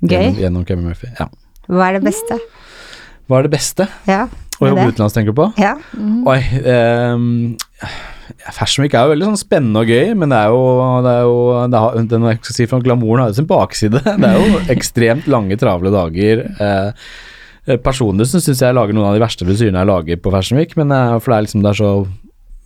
Gøy. 0.00 0.10
Gjennom, 0.10 0.36
gjennom 0.38 0.64
Kevin 0.66 0.84
Murphy. 0.86 1.08
Ja. 1.18 1.26
Hva 1.68 1.88
er 1.88 1.98
det 1.98 2.04
beste? 2.04 2.38
Hva 3.28 3.38
er 3.40 3.42
det 3.48 3.50
beste 3.50 3.88
Ja, 4.06 4.28
å 4.60 4.70
jobbe 4.70 4.86
utenlands, 4.90 5.14
tenker 5.16 5.34
du 5.34 5.38
på? 5.38 5.48
Ja. 5.60 5.74
Oi, 6.28 6.38
ehm, 6.62 7.56
Fashion 8.52 8.84
Week 8.84 8.94
er 8.96 9.06
jo 9.06 9.14
veldig 9.14 9.30
sånn 9.30 9.40
spennende 9.40 9.82
og 9.84 9.90
gøy, 9.90 10.12
men 10.18 10.32
det 10.32 10.38
er 10.38 10.52
jo, 10.52 10.62
det 11.04 11.14
er 11.14 11.26
jo 11.26 11.40
det 11.72 11.82
har, 11.84 11.98
den, 12.12 12.28
jeg 12.32 12.40
skal 12.42 12.56
si, 12.58 12.68
for 12.70 12.84
Glamouren 12.84 13.24
har 13.24 13.32
jo 13.32 13.38
sin 13.40 13.48
bakside. 13.50 14.02
Det 14.22 14.28
er 14.28 14.38
jo 14.38 14.62
ekstremt 14.74 15.28
lange, 15.30 15.58
travle 15.60 15.92
dager. 15.94 16.44
Eh, 16.58 17.76
personlig 17.84 18.28
så 18.30 18.40
syns 18.40 18.62
jeg 18.62 18.70
jeg 18.70 18.78
lager 18.78 18.96
noen 18.96 19.10
av 19.10 19.18
de 19.18 19.22
verste 19.22 19.46
frisyrene 19.46 19.82
jeg 19.82 19.90
lager 19.90 20.22
på 20.22 20.32
Fashion 20.32 20.60
Week, 20.60 20.74
men 20.78 20.94
eh, 20.94 21.18
for 21.20 21.32
det 21.32 21.38
er 21.38 21.46
liksom 21.48 21.64
det 21.64 21.72
er 21.72 21.80
så 21.82 21.92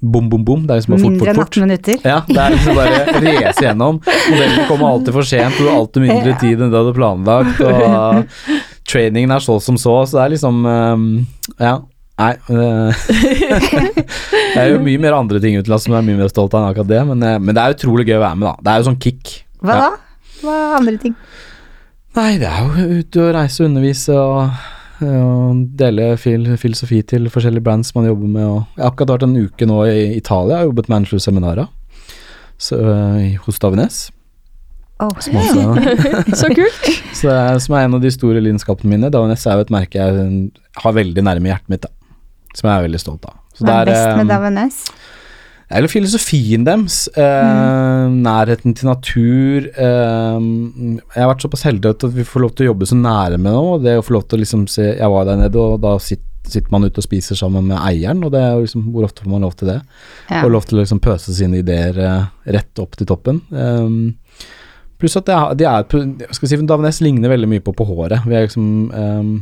bom, 0.03 0.29
bom, 0.29 0.43
bom. 0.45 0.67
Det 0.67 0.75
er 0.75 0.81
liksom 0.81 0.95
bare 0.97 1.03
fort, 1.05 1.13
Mindre 1.13 1.27
fort, 1.27 1.33
enn 1.33 1.41
fort. 1.41 1.57
18 1.57 1.67
minutter. 1.67 2.03
Ja, 2.07 2.19
det 2.27 2.41
er 2.43 2.57
liksom 2.57 2.79
bare 2.79 3.01
race 3.27 3.67
gjennom. 3.67 4.03
Modellen 4.03 4.69
kommer 4.71 4.91
alltid 4.91 5.17
for 5.19 5.31
sent, 5.33 5.59
du 5.59 5.69
har 5.69 5.79
alltid 5.79 6.07
mindre 6.09 6.37
tid 6.43 6.57
enn 6.59 6.69
det 6.69 6.75
du 6.75 6.81
hadde 6.81 6.95
planlagt, 6.99 7.63
og 7.63 8.63
trainingen 8.89 9.31
er 9.35 9.43
så 9.45 9.59
som 9.63 9.79
så, 9.81 9.95
så 10.09 10.19
det 10.19 10.25
er 10.25 10.35
liksom 10.37 10.63
um, 10.67 11.27
Ja. 11.61 11.79
Nei 12.21 12.35
det 14.53 14.59
er 14.61 14.69
jo 14.75 14.83
mye 14.85 15.01
mer 15.01 15.17
andre 15.17 15.41
ting 15.43 15.57
utenlands 15.57 15.87
som 15.87 15.95
jeg 15.95 16.03
er 16.03 16.09
mye 16.11 16.21
mer 16.21 16.31
stolt 16.31 16.53
av 16.55 16.61
enn 16.61 16.69
akkurat 16.75 16.91
det, 16.91 17.01
men, 17.09 17.23
eh, 17.27 17.39
men 17.41 17.57
det 17.57 17.63
er 17.63 17.77
utrolig 17.77 18.05
gøy 18.07 18.19
å 18.19 18.23
være 18.27 18.39
med, 18.39 18.47
da. 18.51 18.55
Det 18.61 18.73
er 18.73 18.83
jo 18.83 18.89
sånn 18.91 19.01
kick. 19.03 19.33
Hva 19.63 19.79
Ja. 19.79 19.89
da? 19.89 19.91
Hva 20.43 20.53
er 20.59 20.77
andre 20.77 20.97
ting? 21.03 21.17
Nei, 22.19 22.31
det 22.39 22.49
er 22.51 22.61
jo 22.61 23.01
ute 23.01 23.23
og 23.25 23.35
reise 23.35 23.63
og 23.63 23.69
undervise 23.71 24.17
og, 24.21 24.65
og 25.09 25.63
dele 25.81 26.11
fil, 26.21 26.45
filosofi 26.61 27.01
til 27.09 27.31
forskjellige 27.33 27.65
brands 27.65 27.95
man 27.97 28.11
jobber 28.11 28.29
med. 28.29 28.45
Og 28.45 28.59
jeg 28.77 28.85
har 28.85 28.91
akkurat 28.93 29.15
vært 29.15 29.29
en 29.31 29.39
uke 29.41 29.69
nå 29.71 29.79
i 29.89 30.03
Italia 30.19 30.61
og 30.61 30.73
jobbet 30.75 30.91
med 30.93 31.69
så, 32.63 32.77
øh, 32.77 33.39
hos 33.47 33.59
Davines. 33.59 34.11
Som, 35.01 35.39
også, 35.41 35.63
Så 36.41 36.51
kult. 36.55 36.85
så 37.19 37.31
det 37.31 37.39
er, 37.39 37.63
som 37.65 37.75
er 37.79 37.89
en 37.89 37.97
av 37.99 38.05
de 38.05 38.13
store 38.15 38.43
lidenskapene 38.45 38.93
mine. 38.93 39.11
Davines 39.11 39.47
er 39.47 39.59
jo 39.59 39.67
et 39.67 39.73
merke 39.75 39.99
jeg 39.99 40.51
har 40.85 40.99
veldig 40.99 41.25
nærme 41.27 41.51
hjertet 41.51 41.73
mitt, 41.73 41.89
da. 41.89 41.91
Som 42.55 42.69
jeg 42.69 42.77
er 42.77 42.87
veldig 42.87 43.01
stolt 43.03 43.27
av. 43.27 43.41
Så 43.57 43.67
Hva 43.67 43.81
er 43.81 43.91
det 43.91 43.97
best 43.97 44.21
med 44.21 44.31
Davines? 44.31 44.85
Davenes? 44.85 45.11
eller 45.73 45.89
filosofien 45.89 46.67
deres. 46.67 47.07
Eh, 47.17 48.09
Nærheten 48.13 48.75
til 48.77 48.91
natur. 48.91 49.69
Eh, 49.71 50.43
jeg 50.43 51.23
har 51.23 51.31
vært 51.31 51.47
såpass 51.47 51.65
heldig 51.69 51.95
at 51.95 52.05
vi 52.13 52.27
får 52.29 52.45
lov 52.45 52.53
til 52.57 52.67
å 52.67 52.73
jobbe 52.73 52.89
så 52.89 52.99
nære 52.99 53.39
med 53.39 53.57
noe. 53.57 53.79
Det 53.83 53.97
å 53.99 54.05
få 54.05 54.19
lov 54.19 54.27
til 54.29 54.39
å 54.39 54.43
liksom 54.43 54.67
se 54.71 54.91
Jeg 54.93 55.11
var 55.15 55.27
der 55.29 55.41
nede, 55.41 55.57
og 55.57 55.81
da 55.83 55.97
sitter, 56.03 56.29
sitter 56.53 56.75
man 56.75 56.85
ute 56.85 56.99
og 57.01 57.07
spiser 57.07 57.39
sammen 57.39 57.69
med 57.71 57.79
eieren, 57.79 58.23
og 58.27 58.33
det 58.35 58.41
er 58.43 58.59
liksom 58.59 58.91
Hvor 58.93 59.07
ofte 59.07 59.25
får 59.25 59.31
man 59.31 59.47
lov 59.47 59.55
til 59.57 59.71
det? 59.73 59.79
Ja. 60.29 60.43
Og 60.43 60.53
lov 60.57 60.67
til 60.67 60.79
å 60.79 60.83
liksom 60.83 61.01
pøse 61.01 61.35
sine 61.37 61.63
ideer 61.63 61.99
eh, 62.03 62.31
rett 62.59 62.83
opp 62.83 62.99
til 62.99 63.09
toppen. 63.09 63.41
Um, 63.51 64.19
pluss 65.03 65.19
at 65.19 65.27
det 65.29 65.35
er, 65.37 65.57
de 65.59 65.67
er 65.69 66.35
skal 66.39 66.49
si, 66.53 66.61
Davines 66.71 67.03
ligner 67.05 67.33
veldig 67.35 67.51
mye 67.51 67.65
på 67.67 67.75
på 67.77 67.87
håret. 67.91 68.23
Vi 68.29 68.37
er 68.39 68.47
liksom 68.47 68.69
um, 68.95 69.33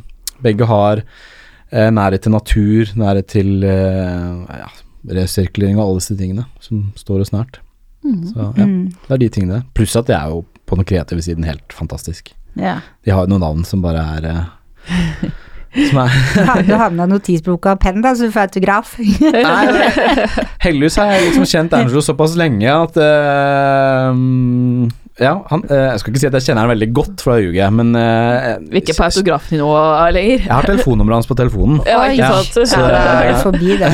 Begge 0.40 0.64
har 0.70 1.02
uh, 1.04 1.90
nærhet 1.92 2.24
til 2.24 2.32
natur, 2.32 2.92
nærhet 2.96 3.28
til 3.28 3.58
uh, 3.60 4.46
ja, 4.48 4.70
resirkulering 5.20 5.76
og 5.76 5.84
alle 5.86 6.00
disse 6.00 6.16
tingene 6.16 6.46
som 6.64 6.86
står 6.96 7.26
oss 7.26 7.34
nært. 7.36 7.60
Så 8.00 8.32
ja, 8.56 8.64
Mm. 8.64 8.88
det 9.06 9.12
er 9.12 9.18
de 9.20 9.28
tingene. 9.28 9.58
Pluss 9.76 9.92
at 10.00 10.06
det 10.08 10.16
er 10.16 10.30
jo 10.32 10.38
på 10.66 10.76
den 10.78 10.86
kreative 10.88 11.20
siden 11.20 11.44
helt 11.44 11.74
fantastisk. 11.76 12.32
Ja. 12.56 12.78
De 13.04 13.12
har 13.12 13.26
jo 13.26 13.30
noen 13.34 13.44
navn 13.44 13.64
som 13.68 13.82
bare 13.84 14.00
er 14.16 14.24
uh, 14.30 14.46
Som 15.76 16.00
er 16.02 16.64
Du 16.66 16.72
havna 16.80 17.04
notisboka 17.06 17.76
og 17.76 17.82
penn, 17.84 18.00
da, 18.02 18.14
så 18.16 18.26
du 18.26 18.32
får 18.34 18.48
autograf. 18.48 18.96
Nei, 19.20 19.90
heldigvis 20.64 20.96
har 20.98 21.12
jeg 21.12 21.28
liksom 21.28 21.46
kjent 21.52 21.76
Angelo 21.78 22.00
såpass 22.02 22.34
lenge 22.40 22.66
at 22.72 22.96
uh, 22.98 24.16
mm, 24.16 24.88
Ja, 25.20 25.34
han, 25.50 25.62
eh, 25.68 25.82
jeg 25.92 26.00
skal 26.00 26.12
ikke 26.14 26.20
si 26.22 26.26
at 26.30 26.36
jeg 26.38 26.44
kjenner 26.48 26.64
han 26.64 26.70
veldig 26.72 26.88
godt, 26.96 27.20
for 27.20 27.34
da 27.34 27.42
ljuger 27.44 27.58
jeg, 27.60 27.72
men 27.76 27.90
er 28.00 28.62
Ikke 28.80 28.94
på 28.96 29.04
autografen 29.04 29.58
nå 29.60 29.68
lenger. 30.16 30.38
Jeg 30.46 30.54
har 30.54 30.64
telefonnummeret 30.70 31.18
hans 31.20 31.28
på 31.28 31.36
telefonen. 31.36 31.82
Ja, 31.84 31.98
ikke 32.08 32.30
sant. 32.40 32.70
så- 32.70 32.80
Ja, 32.80 32.88
da 32.88 33.02
er 33.20 33.32
det 33.34 33.42
forbi 33.44 33.76
den. 33.82 33.92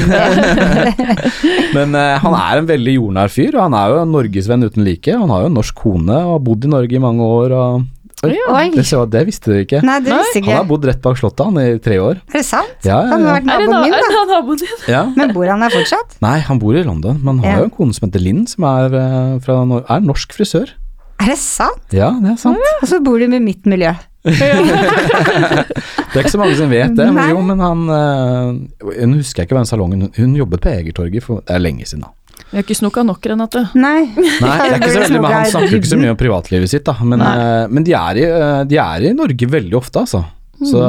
Men 1.77 1.95
eh, 1.99 2.15
han 2.23 2.35
er 2.39 2.61
en 2.63 2.69
veldig 2.69 2.95
jordnær 2.99 3.33
fyr, 3.33 3.57
og 3.59 3.67
han 3.67 3.75
er 3.79 3.93
jo 3.93 3.99
en 4.05 4.13
norgesvenn 4.15 4.65
uten 4.67 4.85
like. 4.87 5.13
Han 5.19 5.33
har 5.35 5.45
jo 5.45 5.51
en 5.51 5.59
norsk 5.59 5.75
kone 5.83 6.17
og 6.23 6.33
har 6.37 6.43
bodd 6.47 6.65
i 6.65 6.73
Norge 6.73 6.97
i 6.99 7.03
mange 7.03 7.27
år. 7.27 7.55
Og, 7.57 7.85
Oi, 8.25 8.33
Oi. 8.49 8.63
Det, 8.73 8.83
så, 8.89 9.03
det 9.13 9.27
visste 9.29 9.53
du 9.53 9.59
ikke. 9.61 9.83
Nei, 9.85 9.99
det 10.01 10.15
visste 10.15 10.41
ikke. 10.41 10.49
Han 10.55 10.63
har 10.63 10.69
bodd 10.71 10.87
rett 10.89 11.03
bak 11.05 11.19
slottet 11.21 11.45
han 11.51 11.59
i 11.61 11.67
tre 11.85 11.99
år. 12.01 12.23
Er 12.33 12.39
det 12.41 12.47
sant? 12.49 12.73
Ja, 12.87 13.03
ja, 13.03 13.03
ja. 13.03 13.11
Han 13.13 13.27
har 13.27 13.37
vært 13.37 13.51
Er 13.53 13.61
det 13.61 13.69
naboen 13.69 13.85
min, 13.85 13.93
er 13.93 14.07
da. 14.07 14.09
det 14.17 14.31
naboen 14.33 14.63
din? 14.63 14.81
ja. 14.95 15.03
Men 15.19 15.35
bor 15.37 15.51
han 15.53 15.61
der 15.67 15.75
fortsatt? 15.77 16.17
Nei, 16.25 16.39
han 16.49 16.63
bor 16.63 16.79
i 16.81 16.83
London, 16.87 17.21
men 17.23 17.43
han 17.43 17.53
har 17.53 17.61
jo 17.67 17.69
en 17.69 17.75
kone 17.77 17.95
som 17.99 18.09
heter 18.09 18.25
Linn, 18.25 18.47
som 18.49 18.65
er, 18.71 18.97
eh, 19.03 19.37
fra, 19.45 19.59
er 19.85 20.01
norsk 20.09 20.33
frisør. 20.39 20.73
Er 21.17 21.33
det 21.33 21.39
sant? 21.41 21.83
Ja, 21.95 22.11
det 22.23 22.35
er 22.35 22.39
sant. 22.41 22.61
Og 22.83 22.89
så 22.91 23.01
bor 23.05 23.19
du 23.21 23.27
med 23.33 23.45
mitt 23.45 23.67
miljø. 23.69 23.95
Det 24.27 26.19
er 26.19 26.25
ikke 26.25 26.33
så 26.33 26.41
mange 26.41 26.57
som 26.59 26.71
vet 26.71 26.97
det, 26.99 27.05
men 27.15 27.29
jo, 27.31 27.43
men 27.47 27.61
han 27.63 27.83
øh, 27.95 28.49
Hun 28.89 29.13
husker 29.21 29.43
jeg 29.43 29.47
ikke 29.47 29.55
hvem 29.55 29.69
salongen 29.69 30.09
Hun 30.17 30.33
jobbet 30.35 30.65
på 30.65 30.73
Egertorget 30.73 31.23
for 31.23 31.45
Det 31.47 31.55
er 31.55 31.63
lenge 31.63 31.87
siden, 31.87 32.03
da. 32.09 32.11
Vi 32.51 32.57
har 32.59 32.65
ikke 32.65 32.77
snoka 32.79 33.03
nok, 33.07 33.23
Renate. 33.27 33.63
Nei. 33.79 34.07
Nei, 34.17 34.27
det 34.41 34.67
er 34.67 34.77
ikke 34.81 34.91
så 34.93 35.03
veldig, 35.05 35.21
men 35.23 35.33
Han 35.35 35.49
snakker 35.51 35.73
jo 35.77 35.79
ikke 35.81 35.91
så 35.93 35.99
mye 36.01 36.13
om 36.15 36.19
privatlivet 36.19 36.71
sitt, 36.73 36.85
da. 36.87 36.95
Men, 37.03 37.23
øh, 37.23 37.65
men 37.75 37.87
de, 37.87 37.95
er 37.99 38.19
i, 38.19 38.27
øh, 38.27 38.61
de 38.71 38.79
er 38.83 39.07
i 39.09 39.13
Norge 39.19 39.49
veldig 39.55 39.79
ofte, 39.79 40.03
altså. 40.03 40.23
Så 40.63 40.83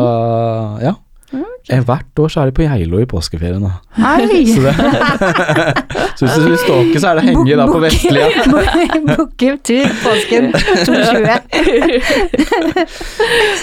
ja. 0.83 0.93
Eh, 1.33 1.81
Hvert 1.83 2.19
år 2.23 2.29
så 2.31 2.39
er 2.41 2.45
de 2.47 2.53
på 2.55 2.63
Geilo 2.63 3.01
i 3.03 3.05
påskeferien. 3.09 3.59
Da. 3.59 3.71
Så, 4.47 4.61
det, 4.63 4.73
så 6.17 6.25
hvis 6.25 6.35
du 6.39 6.45
vil 6.47 6.57
stalke, 6.61 6.99
så 7.03 7.09
er 7.11 7.15
det 7.19 7.25
henge 7.27 7.57
da 7.59 7.65
på 7.67 7.79
Vestlia. 7.83 8.29
Booke 9.09 9.49
tur 9.67 9.89
påsken 10.05 10.51
2020. 10.87 11.97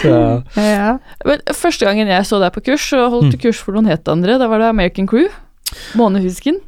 Så, 0.03 0.12
Ja. 0.61 0.90
Men 1.24 1.40
første 1.57 1.87
gangen 1.88 2.09
jeg 2.12 2.27
så 2.29 2.40
deg 2.42 2.53
på 2.55 2.61
kurs, 2.68 2.85
så 2.92 3.09
holdt 3.09 3.24
Mm. 3.31 3.33
du 3.33 3.38
kurs 3.46 3.59
for 3.64 3.72
noen 3.72 3.88
helt 3.88 4.09
andre. 4.12 4.37
Da 4.38 4.46
var 4.50 4.59
det 4.61 4.68
American 4.68 5.07
Crew. 5.09 5.29
Månehusken. 5.96 6.61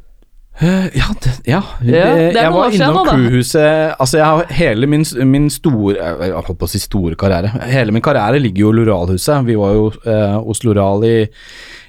Ja, 0.57 1.07
det, 1.21 1.31
ja. 1.45 1.59
Ja, 1.85 2.05
det 2.17 2.31
er 2.33 2.37
jeg 2.39 2.53
var 2.55 2.73
innom 2.73 2.95
crewhuset 3.05 3.93
Altså, 4.01 4.17
jeg 4.17 4.25
har 4.25 4.53
hele 4.57 4.87
min, 4.89 5.03
min 5.29 5.49
store 5.53 5.93
Jeg 5.99 6.31
holdt 6.33 6.57
på 6.57 6.65
å 6.65 6.71
si 6.71 6.79
store 6.81 7.13
karriere. 7.19 7.51
Hele 7.69 7.93
min 7.93 8.01
karriere 8.01 8.39
ligger 8.41 8.63
jo 8.65 8.71
i 8.73 8.77
Loralhuset. 8.79 9.45
Vi 9.45 9.57
var 9.59 9.75
jo 9.77 9.91
eh, 10.09 10.33
hos 10.47 10.63
Loral 10.65 11.05
i, 11.05 11.13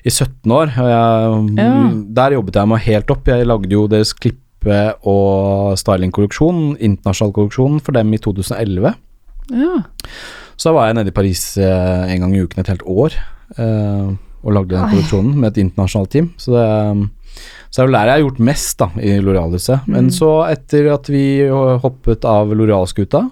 i 0.04 0.12
17 0.12 0.52
år. 0.52 0.74
Jeg, 0.76 1.40
Ja. 1.56 1.72
Der 2.20 2.36
jobbet 2.36 2.60
jeg 2.60 2.68
meg 2.74 2.84
helt 2.90 3.10
opp. 3.16 3.32
Jeg 3.32 3.48
lagde 3.48 3.72
jo 3.72 3.86
deres 3.88 4.12
klippe- 4.12 4.44
og 5.06 5.76
stylingkolleksjon, 5.78 6.76
internasjonal 6.82 7.32
kolleksjon, 7.32 7.80
for 7.80 7.96
dem 7.96 8.12
i 8.12 8.18
2011. 8.20 8.92
Ja. 9.54 9.74
Så 10.58 10.68
da 10.68 10.72
var 10.76 10.88
jeg 10.90 10.96
nede 10.98 11.12
i 11.12 11.14
Paris 11.14 11.42
eh, 11.62 12.08
en 12.12 12.24
gang 12.24 12.34
i 12.36 12.42
uken 12.44 12.60
et 12.64 12.72
helt 12.72 12.82
år 12.84 13.14
eh, 13.56 14.08
og 14.42 14.52
lagde 14.54 14.74
den 14.74 14.90
kolleksjonen 14.90 15.36
med 15.38 15.52
et 15.54 15.60
internasjonalt 15.62 16.10
team. 16.12 16.32
Så 16.42 16.52
det, 16.52 16.66
um, 17.68 17.74
det 17.74 17.82
er 17.82 17.88
vel 17.88 17.96
der 17.98 18.10
jeg 18.10 18.16
har 18.16 18.24
gjort 18.26 18.44
mest 18.48 18.78
da, 18.80 18.88
i 18.98 19.16
Loreal-huset. 19.22 19.88
Men 19.90 20.10
så 20.14 20.30
etter 20.48 20.88
at 20.94 21.10
vi 21.12 21.24
hoppet 21.84 22.24
av 22.28 22.54
Loreal-skuta, 22.56 23.26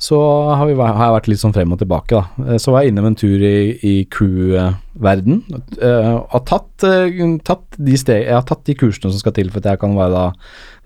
så 0.00 0.18
har, 0.56 0.64
vi, 0.64 0.74
har 0.80 0.96
jeg 0.96 1.12
vært 1.12 1.26
litt 1.28 1.40
sånn 1.42 1.52
frem 1.52 1.74
og 1.74 1.80
tilbake. 1.82 2.16
da. 2.16 2.46
Eh, 2.54 2.58
Så 2.62 2.72
var 2.72 2.82
jeg 2.82 2.94
innom 2.94 3.10
en 3.10 3.18
tur 3.20 3.42
i, 3.44 3.76
i 3.84 3.94
crew-verden. 4.08 5.42
Uh, 5.76 6.24
har 6.32 6.44
tatt, 6.48 6.86
eh, 6.88 7.20
tatt 7.44 7.76
de 7.76 7.98
steg, 8.00 8.24
jeg 8.24 8.32
har 8.32 8.46
tatt 8.48 8.64
de 8.64 8.76
kursene 8.80 9.12
som 9.12 9.20
skal 9.20 9.34
til 9.36 9.52
for 9.52 9.60
at 9.60 9.74
jeg 9.74 9.82
kan 9.82 9.98
være 9.98 10.14
da, 10.14 10.24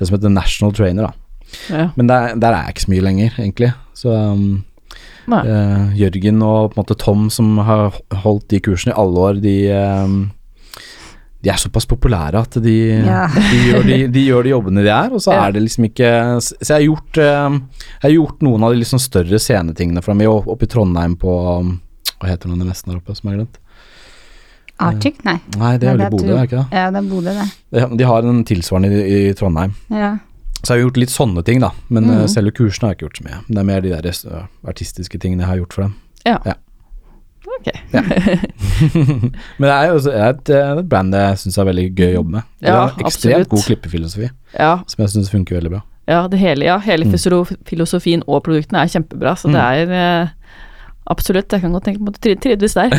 det 0.01 0.09
som 0.09 0.18
heter 0.18 0.35
national 0.35 0.75
trainer. 0.75 1.07
da. 1.07 1.47
ja. 1.70 1.88
Men 1.94 2.11
der, 2.11 2.35
der 2.42 2.51
er 2.51 2.66
jeg 2.66 2.75
ikke 2.75 2.87
så 2.88 2.94
mye 2.97 3.07
lenger, 3.07 3.38
egentlig. 3.38 3.73
Så 3.94 4.14
um. 4.35 4.64
Eh, 5.25 5.94
Jørgen 5.97 6.42
og 6.44 6.73
på 6.73 6.77
en 6.77 6.83
måte 6.83 6.99
Tom 7.01 7.29
som 7.33 7.55
har 7.64 7.94
holdt 8.27 8.51
de 8.53 8.61
kursene 8.61 8.92
i 8.92 8.99
alle 9.01 9.23
år, 9.31 9.38
de 9.40 9.55
eh, 9.73 10.16
de 11.45 11.51
er 11.53 11.59
såpass 11.61 11.85
populære 11.91 12.41
at 12.41 12.57
de, 12.65 12.75
Ja. 13.05 13.27
de, 13.29 13.59
gjør, 13.69 13.83
de, 13.85 13.99
de 14.15 14.23
gjør 14.27 14.47
de 14.47 14.53
jobbene 14.55 14.83
de 14.87 14.89
er, 14.95 15.13
og 15.13 15.21
så 15.21 15.33
Ja. 15.35 15.43
er 15.47 15.53
det 15.53 15.63
liksom 15.67 15.85
ikke 15.91 16.09
Så 16.41 16.57
jeg 16.65 16.77
har 16.79 16.87
gjort, 16.89 17.19
eh, 17.21 17.59
jeg 18.01 18.07
har 18.09 18.15
gjort 18.17 18.41
noen 18.49 18.65
av 18.65 18.73
de 18.73 18.81
liksom 18.81 18.99
større 19.03 19.39
scenetingene 19.39 20.03
for 20.03 20.15
dem. 20.15 20.25
Oppe 20.31 20.65
i 20.65 20.71
Trondheim 20.73 21.17
på 21.21 21.35
Hva 22.21 22.29
heter 22.31 22.49
det 22.49 22.65
nesten 22.67 22.93
der 22.95 23.01
oppe, 23.03 23.15
som 23.15 23.29
jeg 23.31 23.37
har 23.39 23.45
glemt? 23.45 23.59
Arctic? 24.81 25.21
Nei. 25.25 25.37
Nei, 25.59 25.77
det 25.79 25.87
er 25.89 25.97
vel 25.97 26.07
i 26.07 26.11
Bodø, 26.11 26.33
er 26.33 26.41
det 26.41 26.49
ikke 26.49 26.63
det? 26.65 26.67
Ja, 26.75 26.91
det 26.91 26.99
er 26.99 27.09
Bodø, 27.11 27.35
det. 27.37 27.99
De- 27.99 28.05
har 28.09 28.23
en 28.27 28.41
tilsvarende 28.45 28.91
i, 28.91 29.29
i 29.31 29.35
Trondheim. 29.39 29.75
Ja. 29.91 30.17
Så 30.65 30.73
jeg 30.75 30.81
har 30.81 30.89
gjort 30.89 30.97
litt 31.03 31.13
sånne 31.13 31.45
ting, 31.45 31.61
da. 31.61 31.71
Men 31.91 32.09
eh, 32.11 32.25
selve 32.27 32.51
kursene 32.57 32.89
har 32.89 32.95
jeg 32.95 32.99
ikke 32.99 33.07
gjort 33.07 33.21
så 33.21 33.27
mye. 33.29 33.39
Det 33.49 33.59
er 33.63 33.69
mer 33.69 33.81
de 33.85 33.93
der 33.93 34.09
eh, 34.09 34.47
artistiske 34.67 35.21
tingene 35.21 35.45
jeg 35.45 35.51
har 35.53 35.61
gjort 35.63 35.77
for 35.77 35.83
dem. 35.83 35.95
Ok. 37.55 37.69
Men 39.59 39.67
det 39.69 39.75
er 39.75 39.85
jo 39.88 39.95
også 39.99 40.12
et, 40.12 40.49
eh, 40.51 40.79
et 40.81 40.88
brand 40.90 41.14
jeg 41.14 41.38
syns 41.45 41.59
er 41.62 41.69
veldig 41.71 41.87
gøy 41.97 42.09
å 42.11 42.14
jobbe 42.19 42.31
med. 42.37 42.43
Det 42.61 42.69
Ja, 42.69 42.73
har 42.81 42.88
ekstremt 43.07 43.35
absolutt. 43.45 43.49
god 43.55 43.62
klippefilosofi, 43.69 44.29
Ja, 44.59 44.73
som 44.90 44.99
jeg 45.05 45.11
syns 45.14 45.31
funker 45.33 45.55
veldig 45.61 45.73
bra. 45.77 45.83
ja, 46.09 46.21
det 46.29 46.38
hele, 46.38 46.64
ja. 46.67 46.77
Mm. 46.77 46.83
Hele 46.88 47.05
mm. 47.09 47.12
filosofien 47.71 48.23
og 48.27 48.43
produktene 48.45 48.79
er 48.83 48.88
kjempebra, 48.93 49.33
så 49.40 49.47
det 49.53 49.61
er 49.62 49.87
eh, 50.01 50.27
absolutt 51.07 51.53
Jeg 51.53 51.61
kan 51.61 51.73
godt 51.73 51.85
tenke 51.85 52.01
meg 52.03 52.14
å 52.14 52.19
tri- 52.21 52.40
trives 52.40 52.75
der. 52.75 52.90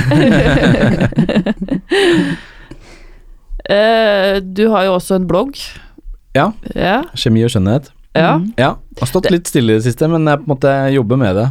Eh, 3.66 4.36
du 4.44 4.68
har 4.70 4.84
jo 4.86 4.92
også 5.00 5.16
en 5.18 5.24
blogg. 5.26 5.58
Ja. 6.38 6.52
Ja. 6.78 7.00
Kjemi 7.18 7.42
og 7.48 7.50
skjønnhet. 7.50 7.88
ja. 8.14 8.36
Mm. 8.38 8.52
Ja, 8.62 8.68
har 9.00 9.08
stått 9.10 9.26
litt 9.34 9.50
stille 9.50 9.74
i 9.74 9.78
det 9.80 9.88
siste, 9.88 10.06
men 10.12 10.22
jeg 10.30 10.38
på 10.44 10.46
en 10.46 10.52
måte 10.54 10.70
jobber 10.94 11.18
med 11.18 11.34
det. 11.40 11.48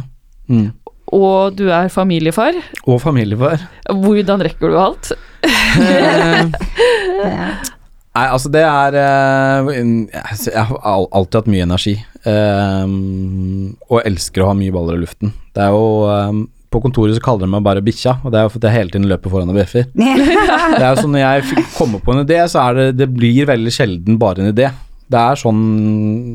Mm. 0.47 0.69
Og 1.13 1.53
du 1.57 1.67
er 1.69 1.87
familiefar. 1.93 2.55
Og 2.87 2.97
familiefar. 3.03 3.61
Hvordan 3.89 4.41
rekker 4.45 4.73
du 4.73 4.77
alt? 4.81 5.11
Eh, 5.45 6.49
Nei, 8.15 8.23
altså 8.31 8.47
det 8.47 8.61
er 8.63 8.95
eh, 8.95 9.69
Jeg 9.75 10.37
jeg 10.53 10.63
har 10.69 11.07
alltid 11.11 11.39
hatt 11.41 11.49
mye 11.51 11.65
energi. 11.67 11.95
eh, 12.25 12.85
og 13.91 14.01
elsker 14.07 14.41
å 14.45 14.49
ha 14.49 14.55
mye 14.57 14.71
baller 14.73 14.95
i 14.97 15.03
luften. 15.03 15.33
Det 15.55 15.61
er 15.67 15.75
jo 15.75 16.47
På 16.71 16.81
kontoret 16.83 17.15
så 17.15 17.21
kaller 17.23 17.45
de 17.45 17.51
meg 17.53 17.63
bare 17.63 17.83
bikkja, 17.85 18.17
og 18.25 18.31
det 18.33 18.39
er 18.39 18.47
jo 18.47 18.53
fordi 18.55 18.67
jeg 18.67 18.75
hele 18.75 18.91
tiden 18.91 19.05
løper 19.07 19.31
foran 19.31 19.51
og 19.53 19.55
bjeffer. 19.55 19.85
Det 19.95 20.81
er 20.81 20.89
jo 20.89 21.03
sånn 21.05 21.13
Når 21.15 21.21
jeg 21.23 21.65
kommer 21.77 22.01
på 22.03 22.11
en 22.15 22.23
idé, 22.25 22.41
så 22.51 22.65
er 22.65 22.73
det 22.79 22.87
Det 23.03 23.07
blir 23.15 23.45
veldig 23.47 23.71
sjelden 23.71 24.17
bare 24.19 24.43
en 24.43 24.51
idé. 24.51 24.71
Det 25.05 25.19
er 25.21 25.37
sånn 25.37 25.59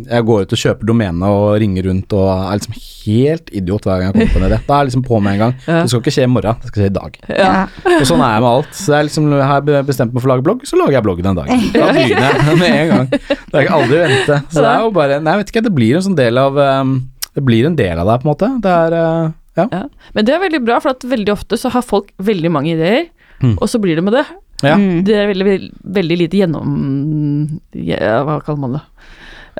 Jeg 0.06 0.22
går 0.28 0.44
ut 0.46 0.52
og 0.54 0.60
kjøper 0.62 0.86
domene 0.86 1.26
og 1.26 1.56
ringer 1.58 1.88
rundt 1.88 2.12
og 2.14 2.28
er 2.30 2.60
liksom 2.60 2.76
helt 3.00 3.48
idiot 3.56 3.86
hver 3.88 3.98
gang 3.98 4.10
jeg 4.10 4.14
kommer 4.14 4.30
på 4.34 4.38
en 4.40 4.46
idé. 4.46 4.58
Da 4.68 4.74
er 4.76 4.82
jeg 4.84 4.88
liksom 4.90 5.04
på 5.08 5.18
med 5.24 5.32
en 5.32 5.40
gang. 5.42 5.54
Ja. 5.66 5.78
Det 5.82 5.90
skal 5.90 6.02
ikke 6.04 6.12
skje 6.14 6.26
i 6.26 6.30
morgen, 6.30 6.60
det 6.62 6.70
skal 6.70 6.82
skje 6.84 6.90
i 6.90 6.94
dag. 7.00 7.18
Ja. 7.34 7.50
Og 7.96 8.04
sånn 8.06 8.22
er 8.22 8.34
jeg 8.36 8.44
med 8.44 8.50
alt. 8.50 8.70
Så 8.78 8.92
det 8.92 8.98
er 9.00 9.06
liksom, 9.08 9.28
har 9.40 9.70
jeg 9.74 9.86
bestemt 9.90 10.14
meg 10.14 10.22
for 10.22 10.30
å 10.30 10.32
lage 10.34 10.46
blogg, 10.46 10.62
så 10.70 10.78
lager 10.78 10.98
jeg 10.98 11.06
bloggen 11.08 11.26
den 11.30 11.40
dagen. 11.40 11.64
Da 11.80 11.88
begynner 11.96 12.26
jeg 12.28 12.58
med 12.62 12.76
en 12.76 12.92
gang. 12.94 13.10
Det 13.10 13.54
er 13.56 13.64
ikke 13.66 13.78
aldri 13.80 13.98
å 13.98 14.04
vente. 14.06 14.40
Så 14.52 14.62
det 14.62 14.70
er 14.74 14.84
jo 14.86 14.92
bare 15.00 15.18
Nei, 15.24 15.34
jeg 15.34 15.42
vet 15.44 15.52
ikke, 15.54 15.64
det 15.66 15.74
blir 15.80 15.96
en 15.98 16.06
sånn 16.06 16.18
del 16.20 16.38
av 16.38 16.60
um, 16.60 16.92
Det 17.34 17.42
blir 17.46 17.66
en 17.66 17.78
del 17.78 17.98
av 17.98 18.06
deg, 18.12 18.20
på 18.22 18.28
en 18.28 18.32
måte. 18.34 18.52
Det 18.62 18.76
er 18.84 18.96
uh, 19.00 19.30
Ja. 19.58 19.66
Ja. 19.74 19.82
Men 20.14 20.28
det 20.28 20.36
er 20.36 20.44
veldig 20.46 20.60
bra, 20.68 20.78
for 20.84 20.94
at 20.94 21.02
veldig 21.10 21.32
ofte 21.34 21.58
så 21.58 21.72
har 21.74 21.82
folk 21.82 22.12
veldig 22.22 22.52
mange 22.54 22.76
ideer, 22.76 23.08
Mm. 23.40 23.54
og 23.56 23.70
så 23.72 23.78
blir 23.80 23.96
det 23.96 24.02
med 24.04 24.12
det. 24.12 24.26
ja. 24.60 24.74
Mm. 24.76 24.98
Det 25.08 25.14
er 25.16 25.26
veldig, 25.30 25.44
veldig, 25.46 25.68
veldig 25.96 26.16
lite 26.20 26.36
gjennom... 26.42 27.59
Ja, 27.98 28.20
hva 28.26 28.38
kaller 28.44 28.62
man 28.66 28.78
det? 28.78 28.84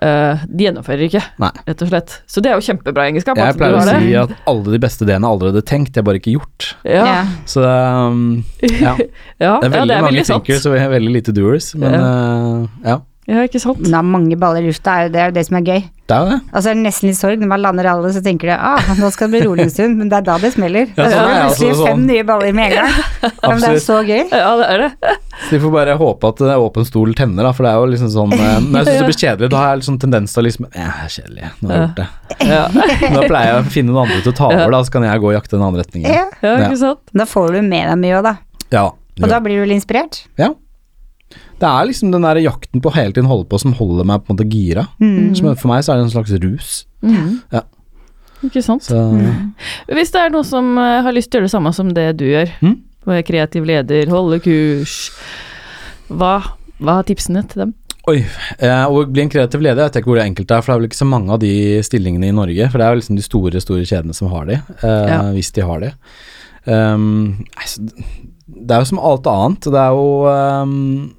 Uh, 0.01 0.41
de 0.49 0.65
gjennomfører 0.65 1.03
ikke, 1.11 1.21
Nei. 1.43 1.51
rett 1.67 1.83
og 1.85 1.91
slett. 1.91 2.15
Så 2.31 2.41
det 2.41 2.53
er 2.53 2.57
jo 2.57 2.65
kjempebra 2.65 3.09
egenskap. 3.11 3.37
Jeg 3.37 3.57
pleier 3.59 3.77
å 3.77 3.83
si 3.85 4.15
at 4.17 4.33
alle 4.49 4.73
de 4.73 4.81
beste 4.81 5.05
ideene 5.05 5.27
er 5.27 5.35
allerede 5.35 5.63
tenkt, 5.67 5.93
de 5.93 6.01
er 6.01 6.07
bare 6.07 6.21
ikke 6.23 6.37
gjort. 6.39 6.71
Ja, 6.89 7.05
Ja. 7.05 7.19
Så 7.51 7.65
um, 7.67 8.41
ja. 8.87 8.95
ja, 9.43 9.59
Det 9.61 9.69
er 9.69 9.75
veldig 9.75 9.77
ja, 9.77 9.85
det 9.91 9.99
er 9.99 10.07
mange 10.07 10.25
thinkers 10.31 10.69
og 10.71 10.79
veldig 10.95 11.15
lite 11.19 11.35
doers, 11.37 11.73
men 11.77 11.97
uh, 11.99 12.65
ja. 12.87 13.01
Ja, 13.31 13.45
ikke 13.47 13.61
sant? 13.63 13.85
Ha 13.93 14.01
mange 14.03 14.39
baller 14.41 14.65
i 14.65 14.71
lufta, 14.71 14.97
er 14.97 15.09
jo 15.09 15.13
det, 15.15 15.21
er 15.21 15.31
jo 15.31 15.37
det 15.37 15.45
som 15.47 15.59
er 15.61 15.67
gøy. 15.69 15.83
Det 16.11 16.17
er 16.17 16.25
jo 16.25 16.31
det. 16.33 16.39
Altså 16.51 16.71
er 16.73 16.75
det 16.75 16.83
nesten 16.83 17.07
litt 17.07 17.19
sorg 17.21 17.39
når 17.39 17.51
man 17.53 17.61
lander 17.63 17.87
alle, 17.87 18.09
så 18.11 18.21
tenker 18.25 18.51
du 18.51 18.55
ah, 18.57 18.89
nå 18.99 19.11
skal 19.15 19.29
det 19.31 19.37
bli 19.37 19.41
rolig 19.47 19.67
en 19.69 19.71
stund, 19.71 20.01
men 20.01 20.09
det 20.11 20.17
er 20.19 20.25
da 20.27 20.39
det 20.43 20.51
smeller. 20.57 20.89
Ja, 20.99 21.05
så 21.07 21.11
sånn 21.15 21.29
er 21.31 21.37
jeg 21.37 21.45
plutselig 21.47 21.77
sånn. 21.79 21.87
fem 21.87 22.03
nye 22.09 22.25
baller 22.27 22.57
med 22.57 22.73
en 22.73 22.79
gang. 22.81 22.97
Ja, 23.41 23.49
men 23.53 23.61
det 23.63 23.69
er 23.71 23.83
så 23.85 23.99
gøy. 24.05 24.23
Ja, 24.33 24.51
det 24.59 24.67
er 24.75 24.83
det. 24.83 25.15
Så 25.41 25.51
vi 25.55 25.61
får 25.63 25.73
bare 25.75 25.95
håpe 26.01 26.31
at 26.33 26.41
det 26.43 26.51
er 26.53 26.63
åpen 26.65 26.87
stol 26.89 27.15
tenner, 27.17 27.47
da, 27.47 27.53
for 27.57 27.65
det 27.67 27.71
er 27.73 27.79
jo 27.81 27.89
liksom 27.93 28.11
sånn 28.13 28.35
eh, 28.37 28.57
Når 28.67 28.77
jeg 28.81 28.87
syns 28.89 28.99
det 28.99 29.07
blir 29.09 29.19
kjedelig, 29.25 29.51
da 29.55 29.61
har 29.63 29.71
jeg 29.73 29.81
liksom 29.83 29.99
tendens 30.03 30.35
til 30.35 30.43
å 30.43 30.47
liksom 30.47 30.67
Ja, 30.75 30.89
er 31.05 31.13
kjedelig, 31.15 31.51
nå 31.61 31.71
har 31.71 31.77
jeg 31.77 31.85
gjort 31.87 32.01
det. 32.01 32.09
Ja, 32.51 32.65
Nå 33.15 33.23
pleier 33.31 33.53
jeg 33.53 33.61
å 33.61 33.69
finne 33.77 33.95
noen 33.95 34.03
andre 34.05 34.19
til 34.25 34.33
å 34.35 34.37
ta 34.41 34.49
over, 34.51 34.75
da, 34.77 34.83
så 34.87 34.97
kan 34.97 35.07
jeg 35.09 35.23
gå 35.25 35.31
og 35.31 35.37
jakte 35.39 35.57
en 35.61 35.67
andre 35.69 35.85
retning. 35.87 36.09
Ja. 36.11 36.27
ja 36.43 36.57
Ja. 36.57 36.67
ikke 36.67 36.81
sant? 36.83 37.05
Da 37.23 37.29
får 37.29 37.55
du 37.57 37.61
med 37.63 37.87
deg 37.93 38.01
mye 38.03 38.19
òg, 38.19 38.27
da. 38.29 38.35
Ja. 38.75 38.85
Og 39.21 39.29
da 39.31 39.41
blir 39.45 39.61
du 39.61 39.65
vel 39.69 39.77
inspirert. 39.79 40.25
ja. 40.41 40.51
Det 41.61 41.69
er 41.69 41.89
liksom 41.91 42.13
den 42.15 42.25
der 42.25 42.41
jakten 42.41 42.81
på 42.81 42.89
å 42.89 42.95
hele 42.97 43.13
tiden 43.13 43.29
holde 43.29 43.45
på 43.51 43.59
som 43.61 43.75
holder 43.77 44.07
meg 44.09 44.23
på 44.25 44.33
en 44.33 44.37
måte 44.39 44.49
gira. 44.49 44.87
Mm. 45.01 45.35
Som 45.37 45.51
for 45.61 45.69
meg 45.69 45.83
så 45.85 45.93
er 45.93 46.01
det 46.01 46.07
en 46.09 46.15
slags 46.15 46.33
rus. 46.41 46.71
Mm. 47.05 47.35
Ja. 47.53 47.63
Ikke 48.47 48.63
sant? 48.65 48.87
Så 48.89 48.97
Hvis 49.93 50.13
det 50.15 50.23
er 50.23 50.31
noen 50.33 50.47
som 50.49 50.71
eh, 50.81 51.03
har 51.05 51.13
lyst 51.13 51.29
til 51.31 51.37
å 51.37 51.43
gjøre 51.43 51.51
det 51.51 51.53
samme 51.53 51.73
som 51.77 51.91
det 51.93 52.07
du 52.17 52.25
gjør, 52.31 52.49
Mm. 52.65 52.79
være 53.07 53.25
kreativ 53.29 53.65
leder, 53.69 54.09
holde 54.13 54.39
kurs, 54.45 55.11
hva, 56.09 56.33
hva 56.81 56.99
er 57.01 57.07
tipsene 57.11 57.43
til 57.49 57.67
dem? 57.67 57.75
Oi. 58.09 58.19
Eh, 58.59 58.85
å 58.89 59.05
bli 59.13 59.23
en 59.27 59.29
kreativ 59.33 59.61
leder, 59.61 59.83
jeg 59.85 59.91
vet 59.91 60.01
ikke 60.01 60.09
hvor 60.11 60.17
det 60.21 60.25
enkelt 60.31 60.51
er, 60.57 60.63
for 60.65 60.73
det 60.73 60.75
er 60.75 60.81
vel 60.81 60.89
ikke 60.89 61.01
så 61.03 61.09
mange 61.13 61.35
av 61.37 61.41
de 61.45 61.53
stillingene 61.85 62.31
i 62.31 62.35
Norge. 62.37 62.71
For 62.73 62.81
det 62.81 62.87
er 62.87 62.95
jo 62.97 63.01
liksom 63.03 63.17
de 63.21 63.27
store, 63.29 63.61
store 63.61 63.85
kjedene 63.85 64.17
som 64.17 64.33
har 64.33 64.49
de, 64.49 64.55
eh, 64.57 65.07
Ja. 65.13 65.21
hvis 65.37 65.53
de 65.53 65.61
har 65.69 65.81
de. 65.85 65.93
Um, 66.67 67.45
altså, 67.57 67.85
det 68.49 68.71
er 68.75 68.81
jo 68.81 68.89
som 68.91 68.99
alt 68.99 69.27
annet. 69.27 69.61
Det 69.69 69.81
er 69.81 69.93
jo 69.97 70.27
um, 70.63 71.15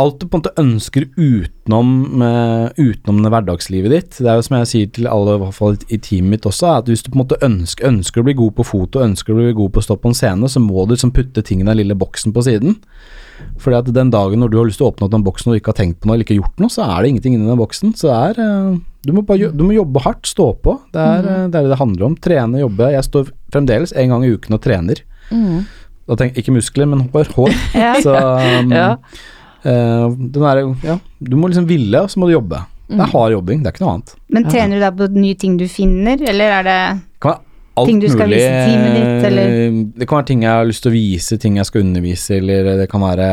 Alt 0.00 0.16
du 0.18 0.26
på 0.26 0.36
en 0.36 0.42
måte 0.42 0.52
ønsker 0.58 1.04
utenom, 1.14 1.90
uh, 2.18 2.66
utenom 2.74 3.20
det 3.22 3.30
hverdagslivet 3.30 3.92
ditt. 3.92 4.16
Det 4.18 4.30
er 4.30 4.40
jo 4.40 4.46
som 4.46 4.56
jeg 4.58 4.70
sier 4.70 4.88
til 4.96 5.06
alle, 5.06 5.36
i 5.36 5.42
hvert 5.44 5.54
fall 5.54 5.76
i 5.86 5.98
teamet 6.02 6.32
mitt 6.32 6.48
også, 6.50 6.72
at 6.80 6.90
hvis 6.90 7.04
du 7.04 7.12
på 7.12 7.18
en 7.18 7.22
måte 7.22 7.38
ønsker, 7.46 7.86
ønsker 7.92 8.22
å 8.22 8.26
bli 8.26 8.34
god 8.40 8.56
på 8.58 8.66
foto, 8.66 9.04
ønsker 9.04 9.34
å 9.34 9.38
bli 9.38 9.52
god 9.54 9.74
på 9.74 9.82
å 9.82 9.86
stå 9.86 9.98
på 10.02 10.10
en 10.10 10.18
scene, 10.18 10.50
så 10.50 10.62
må 10.62 10.82
du 10.84 10.96
liksom 10.96 11.14
putte 11.14 11.44
ting 11.46 11.62
i 11.62 11.68
den 11.68 11.78
lille 11.78 11.98
boksen 11.98 12.34
på 12.34 12.42
siden. 12.46 12.80
Fordi 13.62 13.78
at 13.78 13.92
den 13.94 14.10
dagen 14.10 14.42
når 14.42 14.50
du 14.50 14.58
har 14.58 14.66
lyst 14.66 14.80
til 14.82 14.88
å 14.88 14.90
åpne 14.90 15.06
opp 15.06 15.14
den 15.14 15.26
boksen 15.26 15.52
og 15.52 15.60
ikke 15.60 15.70
har 15.74 15.78
tenkt 15.78 16.00
på 16.00 16.10
noe 16.10 16.16
eller 16.16 16.26
ikke 16.26 16.40
gjort 16.40 16.58
noe, 16.62 16.74
så 16.74 16.88
er 16.88 16.96
det 16.98 17.12
ingenting 17.12 17.38
inni 17.38 17.50
den 17.50 17.60
boksen. 17.60 17.94
Så 17.98 18.10
det 18.10 18.18
er 18.18 18.42
uh, 18.42 18.82
du, 19.06 19.14
må 19.14 19.22
bare, 19.26 19.52
du 19.54 19.62
må 19.66 19.76
jobbe 19.76 20.02
hardt, 20.02 20.26
stå 20.26 20.50
på. 20.64 20.76
Det 20.94 21.06
er, 21.06 21.22
mm. 21.22 21.54
det 21.54 21.60
er 21.60 21.68
det 21.68 21.74
det 21.74 21.80
handler 21.82 22.08
om. 22.08 22.18
Trene, 22.26 22.62
jobbe. 22.64 22.90
Jeg 22.96 23.06
står 23.06 23.30
fremdeles 23.54 23.94
en 23.94 24.14
gang 24.14 24.26
i 24.26 24.34
uken 24.34 24.58
og 24.58 24.62
trener. 24.64 25.06
Da 26.04 26.18
tenker 26.20 26.42
Ikke 26.42 26.54
muskler, 26.54 26.88
men 26.90 27.06
hår. 27.14 27.30
hår. 27.36 27.56
Ja. 27.84 27.94
Så 28.02 28.18
um, 28.60 28.74
Ja. 28.74 28.90
Eh, 29.64 30.08
den 30.34 30.42
er, 30.50 30.62
ja, 30.84 30.98
du 31.20 31.36
må 31.36 31.48
liksom 31.50 31.66
ville, 31.68 32.02
og 32.04 32.10
så 32.12 32.20
må 32.20 32.28
du 32.28 32.34
jobbe. 32.36 32.60
Det 32.88 33.00
er 33.00 33.10
hard 33.14 33.32
jobbing, 33.32 33.62
det 33.64 33.70
er 33.70 33.72
ikke 33.72 33.84
noe 33.86 33.94
annet. 33.94 34.14
Men 34.28 34.44
trener 34.44 34.76
du 34.76 34.80
da 34.84 34.90
på 34.92 35.06
nye 35.16 35.34
ting 35.40 35.56
du 35.56 35.64
finner, 35.72 36.20
eller 36.20 36.58
er 36.60 36.62
det 36.68 36.78
kan 37.24 37.38
alt 37.76 37.88
Ting 37.88 37.98
du 37.98 38.06
skal 38.06 38.28
mulig. 38.28 38.36
vise 38.38 38.50
teamet 38.68 38.92
ditt, 38.94 39.24
eller? 39.30 39.54
Det 39.98 40.06
kan 40.06 40.18
være 40.20 40.26
ting 40.28 40.42
jeg 40.44 40.50
har 40.52 40.64
lyst 40.68 40.82
til 40.84 40.92
å 40.92 40.94
vise, 40.94 41.38
ting 41.42 41.56
jeg 41.56 41.66
skal 41.66 41.80
undervise, 41.82 42.36
eller 42.36 42.68
det 42.78 42.88
kan 42.92 43.00
være 43.02 43.30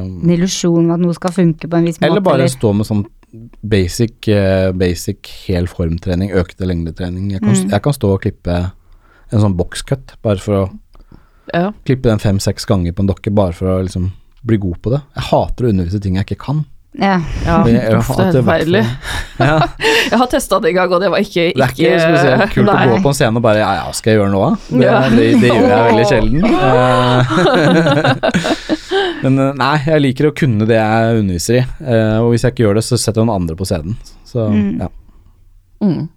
en 0.00 0.32
illusjon 0.34 0.80
om 0.88 0.90
at 0.96 1.00
noe 1.04 1.14
skal 1.14 1.30
funke 1.36 1.68
på 1.70 1.76
en 1.78 1.84
viss 1.86 2.00
måte? 2.00 2.08
Eller 2.10 2.24
bare 2.26 2.48
stå 2.50 2.72
med 2.74 2.88
sånn 2.88 3.04
basic, 3.62 4.28
eh, 4.28 4.72
basic 4.72 5.30
hel 5.46 5.66
formtrening, 5.70 6.32
økte 6.32 6.66
lengdetrening. 6.66 7.30
Jeg 7.36 7.40
kan, 7.44 7.54
Mm. 7.54 7.70
jeg 7.70 7.82
kan 7.82 7.92
stå 7.92 8.12
og 8.14 8.20
klippe 8.22 8.72
en 9.32 9.40
sånn 9.40 9.54
boxcut, 9.56 10.14
bare 10.22 10.38
for 10.38 10.54
å 10.54 10.78
Ja. 11.52 11.72
klippe 11.84 12.04
den 12.08 12.18
fem-seks 12.18 12.64
ganger 12.66 12.92
på 12.92 13.00
en 13.00 13.08
dokke, 13.08 13.34
bare 13.34 13.52
for 13.52 13.66
å 13.66 13.82
liksom 13.84 14.10
bli 14.46 14.56
god 14.60 14.78
på 14.84 14.90
det. 14.94 15.00
Jeg 15.16 15.24
hater 15.30 15.64
å 15.64 15.68
undervise 15.74 16.00
ting 16.04 16.14
jeg 16.20 16.26
ikke 16.28 16.38
kan. 16.44 16.64
Ja. 16.94 17.16
ja. 17.44 17.56
Jeg- 17.66 17.74
jeg 17.90 17.96
Uff, 17.98 18.10
det 18.14 18.22
er 18.22 18.28
i 18.28 18.42
forferdelig. 18.44 18.82
Ja, 19.40 19.54
Jeg 20.10 20.18
har 20.20 20.26
testa 20.30 20.60
det 20.62 20.68
en 20.70 20.76
gang, 20.76 20.92
og 20.94 21.00
det 21.02 21.08
var 21.10 21.18
ikke, 21.24 21.48
det 21.56 21.64
er 21.64 21.72
ikke 21.74 21.96
spesielt 21.98 22.52
kult 22.54 22.68
å 22.70 22.76
gå 22.92 22.98
på 23.02 23.10
en 23.10 23.16
scene 23.18 23.40
og 23.40 23.42
bare 23.42 23.58
Ja, 23.64 23.70
ja, 23.80 23.86
skal 23.96 24.12
jeg 24.12 24.20
gjøre 24.20 24.30
noe, 24.30 24.50
da? 24.52 24.56
Det, 24.78 24.84
Ja. 24.84 25.00
det, 25.10 25.24
det 25.42 25.50
gjør 25.50 25.68
jeg 25.72 25.82
veldig 25.90 26.06
sjelden. 26.12 26.38
Eh, 26.54 27.18
Men 29.24 29.38
eh, 29.40 29.52
nei, 29.58 29.72
jeg 29.88 30.02
liker 30.04 30.28
å 30.30 30.34
kunne 30.36 30.66
det 30.68 30.76
jeg 30.78 31.18
underviser 31.22 31.58
i. 31.58 31.62
eh, 31.82 32.18
Og 32.22 32.30
hvis 32.34 32.44
jeg 32.46 32.54
ikke 32.54 32.66
gjør 32.68 32.78
det, 32.78 32.84
så 32.86 32.98
setter 33.00 33.22
jeg 33.22 33.26
noen 33.26 33.40
andre 33.42 33.56
på 33.58 33.66
scenen. 33.68 33.96
Så 34.28 34.46
Mm. 34.50 34.78
ja. 34.84 34.88
Mm. 35.82 36.08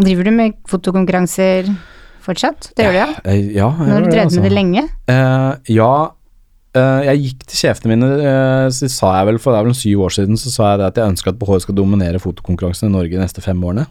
Driver 0.00 0.24
du 0.24 0.30
med 0.34 0.54
fotokonkurranser 0.66 1.68
fortsatt? 2.24 2.70
Det 2.74 2.86
gjør 2.86 2.92
du, 2.94 2.98
ja? 2.98 3.08
Ja, 3.24 3.34
jeg 3.34 3.52
Nå 3.60 3.92
har 3.92 4.00
du 4.00 4.08
drevet 4.10 4.24
altså. 4.26 4.40
med 4.40 4.48
det 4.48 4.56
lenge? 4.56 4.88
Eh, 5.12 5.52
ja, 5.76 5.92
jeg 6.74 7.20
gikk 7.22 7.44
til 7.46 7.56
sjefene 7.62 7.94
mine, 7.94 8.08
eh, 8.18 8.68
så 8.74 8.88
sa 8.90 9.12
jeg 9.20 9.26
vel 9.32 9.38
for 9.38 9.52
det 9.54 9.60
er 9.60 9.68
vel 9.68 9.74
syv 9.78 10.06
år 10.08 10.14
siden, 10.16 10.36
så 10.40 10.50
sa 10.50 10.70
jeg 10.72 10.80
det 10.82 10.86
at 10.92 10.96
jeg 11.02 11.12
ønsker 11.14 11.30
at 11.34 11.38
BH 11.38 11.60
skal 11.62 11.74
dominere 11.78 12.18
fotokonkurransen 12.22 12.88
i 12.90 12.96
Norge 12.96 13.14
de 13.14 13.22
neste 13.22 13.40
fem 13.44 13.60
årene. 13.62 13.86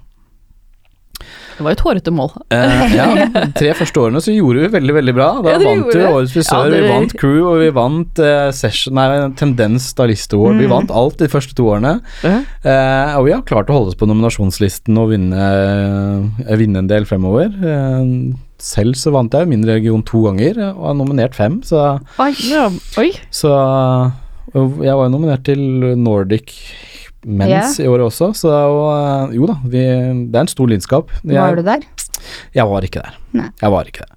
Det 1.53 1.61
var 1.61 1.69
jo 1.71 1.77
et 1.77 1.83
hårete 1.85 2.11
mål. 2.11 2.31
Eh, 2.51 2.93
ja, 2.97 3.05
tre 3.55 3.69
første 3.77 4.01
årene 4.01 4.19
så 4.25 4.33
gjorde 4.33 4.63
vi 4.65 4.71
veldig, 4.73 4.93
veldig 4.97 5.13
bra. 5.15 5.27
Da 5.45 5.51
Ja, 5.53 5.59
vant 5.61 5.91
vi. 5.93 6.01
Årets 6.09 6.33
frisør, 6.33 6.65
Ja, 6.65 6.81
vi 6.81 6.89
vant 6.89 7.13
Crew, 7.21 7.43
og 7.51 7.59
vi 7.61 7.67
vant 7.75 8.21
uh, 8.25 8.47
Session, 8.57 8.95
nei, 8.97 9.05
Tendens 9.39 9.91
Stylist 9.93 10.33
Award. 10.33 10.57
Vi 10.57 10.65
Mm. 10.65 10.73
vant 10.73 10.91
alt 10.91 11.21
de 11.21 11.29
første 11.29 11.53
to 11.55 11.69
årene. 11.69 11.99
Eh, 12.25 13.13
og 13.19 13.27
vi 13.29 13.35
har 13.35 13.45
klart 13.45 13.69
å 13.69 13.77
holde 13.77 13.93
oss 13.93 13.99
på 14.01 14.09
nominasjonslisten 14.09 14.97
og 14.97 15.11
vinne, 15.13 15.45
eh, 16.49 16.57
vinne 16.57 16.81
en 16.81 16.89
del 16.89 17.05
fremover. 17.05 17.53
Eh, 17.53 18.33
selv 18.63 18.97
så 18.99 19.11
vant 19.13 19.33
jeg 19.35 19.49
min 19.51 19.65
region 19.67 20.03
to 20.07 20.23
ganger, 20.27 20.59
og 20.71 20.87
har 20.89 20.97
nominert 20.99 21.35
fem, 21.35 21.59
så, 21.67 21.97
Oi. 22.23 22.33
Oi. 23.01 23.09
så 23.33 23.51
Jeg 24.53 24.95
var 24.95 25.07
jo 25.07 25.11
nominert 25.11 25.43
til 25.47 25.59
Nordic 25.99 26.53
Men's 27.23 27.77
i 27.79 27.87
året 27.87 28.09
også, 28.09 28.33
så 28.35 28.51
og, 28.51 29.35
jo 29.35 29.47
da, 29.49 29.57
vi, 29.63 29.83
det 30.31 30.39
er 30.39 30.45
en 30.45 30.51
stor 30.51 30.67
lidenskap. 30.69 31.11
Var 31.23 31.59
du 31.59 31.63
der? 31.67 31.85
jeg 32.55 32.65
var 32.69 32.85
ikke 32.87 33.03
der. 33.03 33.15
Nei. 33.35 33.51
Jeg 33.61 33.71
var 33.73 33.89
ikke 33.89 34.05
det. 34.05 34.11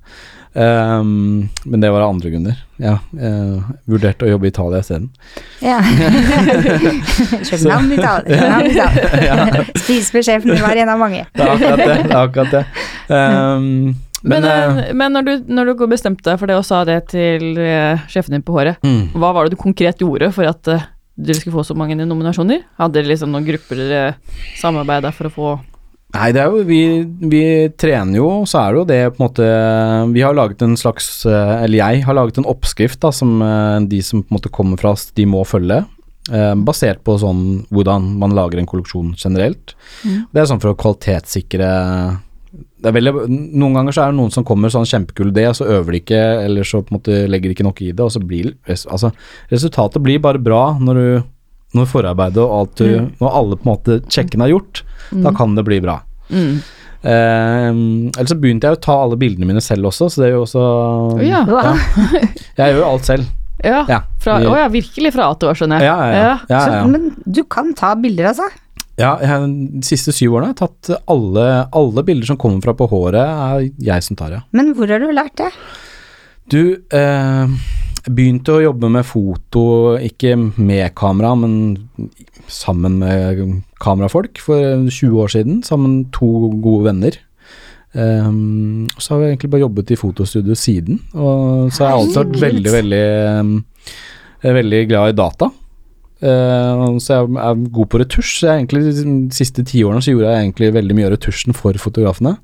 Um, 0.56 1.50
men 1.68 1.82
det 1.82 1.90
var 1.92 2.00
av 2.00 2.14
andre 2.14 2.30
grunner. 2.32 2.61
Ja, 2.80 2.94
jeg 3.12 3.59
vurderte 3.92 4.24
å 4.24 4.30
jobbe 4.30 4.48
i 4.48 4.52
Italia 4.54 4.80
isteden. 4.80 5.11
Ja. 5.61 5.82
København, 7.50 7.92
Italia. 7.92 8.62
Italia. 8.70 9.66
Spis 9.82 10.09
med 10.14 10.24
sjefen 10.24 10.54
din 10.54 10.64
var 10.64 10.80
en 10.80 10.94
av 10.94 11.02
mange. 11.02 11.26
Det 11.37 11.44
er 11.44 11.52
akkurat 11.52 11.82
det. 11.82 11.98
det, 11.98 12.09
er 12.09 12.22
akkurat 12.22 12.54
det. 12.56 12.64
Ehm, 13.18 13.76
Men, 14.26 14.42
men 14.42 14.80
eh, 14.82 14.90
men 14.96 15.14
når, 15.14 15.26
du, 15.26 15.54
når 15.54 15.70
du 15.70 15.86
bestemte 15.90 16.26
deg 16.26 16.40
for 16.40 16.50
det 16.50 16.58
og 16.58 16.66
sa 16.66 16.82
det 16.88 16.98
til 17.12 17.54
uh, 17.60 18.02
sjefen 18.10 18.36
din 18.36 18.44
på 18.46 18.56
håret, 18.56 18.82
mm. 18.82 19.14
hva 19.14 19.32
var 19.36 19.46
det 19.46 19.54
du 19.54 19.62
konkret 19.62 20.02
gjorde 20.02 20.32
for 20.34 20.48
at 20.50 20.72
uh, 20.72 20.88
dere 21.16 21.38
skulle 21.38 21.54
få 21.54 21.64
så 21.68 21.76
mange 21.78 21.96
nominasjoner? 22.00 22.64
Hadde 22.80 22.98
dere 22.98 23.12
liksom 23.12 23.32
noen 23.32 23.46
grupper 23.46 23.80
dere 23.80 24.04
samarbeida 24.58 25.14
for 25.14 25.30
å 25.30 25.34
få 25.38 25.56
Nei, 26.16 26.30
det 26.32 26.38
er 26.40 26.52
jo 26.54 26.62
vi, 26.64 26.80
vi 27.28 27.40
trener 27.76 28.20
jo, 28.20 28.28
så 28.48 28.60
er 28.60 28.72
det 28.72 28.78
jo 28.78 28.84
det 28.88 28.98
på 29.10 29.18
en 29.18 29.24
måte 29.24 29.46
Vi 30.14 30.22
har 30.22 30.36
laget 30.38 30.62
en 30.64 30.76
slags 30.78 31.08
Eller 31.26 31.80
jeg 31.80 32.04
har 32.06 32.16
laget 32.16 32.38
en 32.38 32.46
oppskrift 32.48 33.00
da, 33.02 33.10
som 33.12 33.42
de 33.90 33.98
som 34.06 34.22
på 34.22 34.30
en 34.30 34.36
måte 34.38 34.52
kommer 34.54 34.80
fra 34.80 34.94
oss, 34.94 35.08
de 35.18 35.26
må 35.28 35.42
følge. 35.44 35.82
basert 36.62 37.02
på 37.04 37.18
sånn 37.20 37.42
hvordan 37.74 38.06
man 38.22 38.38
lager 38.38 38.62
en 38.62 38.70
kolleksjon 38.70 39.12
generelt. 39.18 39.74
Mm. 40.06 40.30
Det 40.30 40.40
er 40.40 40.48
sånn 40.48 40.62
for 40.62 40.72
å 40.72 40.78
kvalitetssikre 40.78 41.72
veldig, 42.82 43.12
Noen 43.56 43.74
ganger 43.74 43.92
så 43.96 44.02
er 44.04 44.12
det 44.12 44.18
noen 44.18 44.32
som 44.34 44.44
kommer 44.44 44.68
sånn 44.72 44.84
kjempekul 44.88 45.30
idé, 45.32 45.46
og 45.48 45.56
så 45.56 45.64
øver 45.78 45.92
de 45.96 46.00
ikke, 46.02 46.20
eller 46.44 46.62
så 46.68 46.82
på 46.84 46.92
en 46.92 46.98
måte 46.98 47.20
legger 47.30 47.48
de 47.48 47.54
ikke 47.56 47.64
nok 47.66 47.80
i 47.82 47.92
det, 47.92 48.00
og 48.04 48.12
så 48.12 48.20
blir 48.20 48.52
altså, 48.68 49.12
Resultatet 49.50 50.02
blir 50.04 50.18
bare 50.20 50.38
bra 50.42 50.76
når 50.80 50.94
du 51.00 51.22
når 51.76 51.88
forarbeidet 51.90 52.38
og 52.40 52.52
alt 52.60 52.74
du 52.78 52.84
Mm. 52.86 53.08
Når 53.20 53.34
alle 53.36 53.56
på 53.56 53.66
en 53.66 53.72
måte 53.72 53.96
sjekken 54.08 54.40
er 54.44 54.52
gjort, 54.52 54.82
da 55.12 55.32
kan 55.36 55.54
det 55.56 55.64
bli 55.66 55.80
bra. 55.80 56.00
mm. 56.30 56.60
Eh, 57.06 57.68
ellers 58.16 58.30
så 58.32 58.36
begynte 58.40 58.66
jeg 58.66 58.76
å 58.78 58.80
ta 58.82 58.94
alle 59.04 59.16
bildene 59.20 59.46
mine 59.46 59.60
selv 59.62 59.86
også, 59.90 60.08
så 60.10 60.22
det 60.22 60.28
er 60.30 60.32
jo 60.34 60.42
også 60.46 60.62
ja. 61.22 61.42
Hva? 61.46 61.74
Jeg 62.58 62.72
gjør 62.72 62.80
jo 62.80 62.86
alt 62.88 63.04
selv. 63.06 63.26
Ja. 63.64 63.82
Ja, 63.88 64.00
å 64.26 64.56
ja, 64.58 64.66
virkelig 64.72 65.12
fra 65.14 65.28
A 65.30 65.36
til 65.38 65.48
Å, 65.48 65.54
skjønner 65.56 65.80
Ja, 65.84 65.94
jeg. 66.04 66.16
ja, 66.16 66.24
ja. 66.26 66.38
ja, 66.50 66.58
Så, 66.64 66.88
men 66.92 67.06
du 67.24 67.42
kan 67.48 67.70
ta 67.78 67.94
bilder, 68.00 68.32
altså? 68.32 68.48
Ja 68.96 69.14
jeg, 69.20 69.48
de 69.76 69.87
siste 69.87 70.14
syv 70.16 70.38
årene 70.38 70.52
har 70.52 70.54
jeg 70.54 70.62
tatt 70.62 71.09
alle, 71.12 71.46
alle 71.76 72.04
bilder 72.06 72.30
som 72.30 72.40
kommer 72.40 72.64
fra 72.64 72.76
på 72.76 72.88
håret, 72.92 73.20
er 73.22 73.66
jeg 73.90 74.06
som 74.06 74.18
tar, 74.18 74.38
ja. 74.38 74.44
Men 74.56 74.72
hvor 74.76 74.88
har 74.92 75.02
du 75.02 75.11
lært 75.12 75.37
det? 75.40 75.50
Du, 76.52 76.61
eh, 76.94 77.56
begynte 78.06 78.54
å 78.54 78.62
jobbe 78.62 78.90
med 78.92 79.06
foto, 79.06 79.64
ikke 79.98 80.37
med 80.38 80.94
kamera, 80.98 81.35
men 81.38 81.76
sammen 82.52 83.00
med 83.00 83.42
kamerafolk 83.82 84.38
for 84.42 84.87
20 84.87 85.22
år 85.24 85.32
siden, 85.35 85.62
sammen 85.66 85.98
med 85.98 86.12
to 86.14 86.50
gode 86.62 86.87
venner. 86.90 87.18
Um, 87.96 88.87
så 89.00 89.14
har 89.14 89.22
vi 89.22 89.28
egentlig 89.30 89.50
bare 89.54 89.64
jobbet 89.64 89.92
i 89.94 89.98
fotostudio 89.98 90.56
siden, 90.59 91.00
og 91.16 91.72
så 91.72 91.87
har 91.87 91.94
jeg 91.94 92.00
alltid 92.00 92.18
vært 92.20 92.42
veldig, 92.42 92.72
veldig, 92.74 93.04
um, 93.40 93.54
veldig 94.61 94.82
glad 94.90 95.12
i 95.12 95.16
data. 95.16 95.50
Eh, 96.24 96.83
så 97.02 97.12
jeg 97.18 97.37
er 97.44 97.62
god 97.76 97.88
på 97.92 98.00
retusj. 98.00 98.40
Så 98.40 98.48
jeg 98.48 98.64
egentlig 98.64 98.83
De 98.96 99.37
siste 99.37 99.64
ti 99.68 99.85
årene 99.85 100.02
så 100.05 100.14
gjorde 100.14 100.33
jeg 100.33 100.46
egentlig 100.46 100.74
veldig 100.76 100.98
mye 100.98 101.09
av 101.11 101.16
retusjen 101.16 101.57
for 101.57 101.76
fotografene. 101.81 102.37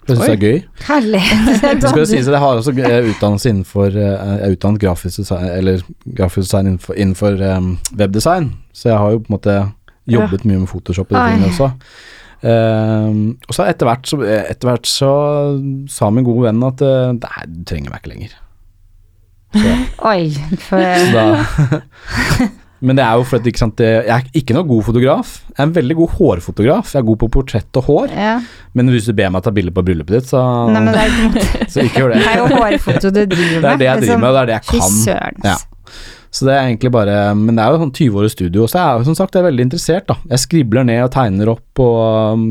For 0.00 0.16
jeg 0.16 0.20
syns 0.20 0.26
det 0.26 0.36
er 0.36 0.46
gøy. 0.46 0.60
Herlig. 0.88 1.24
Det 1.82 1.90
skal 1.92 2.06
sies 2.08 2.28
at 2.28 2.34
jeg 2.34 2.42
har 2.42 2.60
også 2.60 2.72
utdannelse 2.72 3.50
innenfor 3.52 3.90
eh, 3.92 4.14
Jeg 4.16 4.46
er 4.46 4.54
utdannet 4.56 4.82
grafisk 4.82 5.20
design, 5.22 5.50
eller 5.58 5.82
grafisk 6.16 6.48
design 6.48 6.70
innenfor, 6.72 6.96
innenfor 6.96 7.42
um, 7.56 7.74
webdesign, 7.98 8.54
så 8.72 8.88
jeg 8.88 8.98
har 8.98 9.12
jo 9.12 9.20
på 9.20 9.30
en 9.30 9.36
måte 9.36 9.58
jobbet 10.10 10.46
mye 10.48 10.62
med 10.62 10.70
Photoshop 10.70 11.12
og 11.12 11.18
de 11.18 11.26
tingene 11.28 11.52
også. 11.52 11.70
Uh, 12.40 13.36
og 13.44 13.52
så 13.52 13.66
etter 13.68 13.84
hvert 13.84 14.08
så, 14.08 14.16
etter 14.24 14.70
hvert 14.70 14.88
så 14.88 15.10
sa 15.92 16.08
min 16.08 16.24
gode 16.24 16.46
venn 16.48 16.64
at 16.64 16.80
uh, 16.80 17.12
nei, 17.12 17.44
du 17.52 17.60
trenger 17.68 17.92
meg 17.92 18.00
ikke 18.00 18.14
lenger. 18.14 18.38
Så, 19.50 19.76
Oi, 20.08 20.30
for 20.62 20.80
så 20.80 21.12
da 21.12 22.48
Men 22.80 22.96
det 22.96 23.04
er 23.04 23.18
jo 23.20 23.24
fordi 23.28 23.50
ikke 23.52 23.60
sant, 23.60 23.74
det, 23.76 23.88
jeg 24.06 24.14
er 24.14 24.38
ikke 24.40 24.54
noe 24.56 24.64
god 24.68 24.84
fotograf. 24.86 25.32
Jeg 25.50 25.58
er 25.58 25.66
en 25.68 25.74
veldig 25.76 25.96
god 25.98 26.14
hårfotograf. 26.16 26.92
Jeg 26.94 27.02
er 27.02 27.08
god 27.10 27.18
på 27.20 27.28
portrett 27.34 27.80
og 27.80 27.88
hår. 27.90 28.14
ja. 28.16 28.36
Men 28.72 28.88
hvis 28.88 29.08
du 29.10 29.12
ber 29.18 29.32
meg 29.34 29.42
ta 29.44 29.50
bilde 29.52 29.72
på 29.74 29.82
bryllupet 29.84 30.14
ditt, 30.16 30.28
så, 30.30 30.40
Nei, 30.70 30.80
men 30.80 30.94
det 30.94 31.02
er, 31.02 31.44
så 31.72 31.82
ikke 31.84 32.04
gjør 32.04 32.14
det. 32.14 32.22
det 32.22 32.30
er 32.30 32.38
jo 32.40 32.46
hårfoto 32.54 33.10
du 33.10 33.20
driver 33.20 33.60
med. 33.60 33.62
Det 33.66 33.70
er 33.74 33.82
det 33.82 33.88
jeg 33.90 34.02
driver 34.06 34.22
med, 34.22 34.28
og 34.30 34.34
det 34.36 34.40
er 34.40 34.50
det 34.50 34.56
jeg 34.56 34.66
kan. 34.70 35.44
Ja. 35.50 35.56
Så 36.30 36.46
det 36.46 36.52
er 36.54 36.68
egentlig 36.68 36.92
bare 36.94 37.14
Men 37.34 37.56
det 37.58 37.64
er 37.64 37.72
jo 37.74 37.80
sånn 37.82 37.90
20 37.96 38.20
år 38.20 38.28
i 38.28 38.30
studio, 38.30 38.66
så 38.70 38.78
jeg 38.78 38.86
er 38.86 39.00
jo 39.00 39.08
som 39.10 39.16
sagt 39.18 39.36
er 39.36 39.42
veldig 39.48 39.64
interessert, 39.66 40.06
da. 40.06 40.16
Jeg 40.30 40.44
skribler 40.44 40.86
ned 40.86 41.02
og 41.02 41.10
tegner 41.16 41.50
opp 41.56 41.82
og 41.82 42.36
um, 42.38 42.44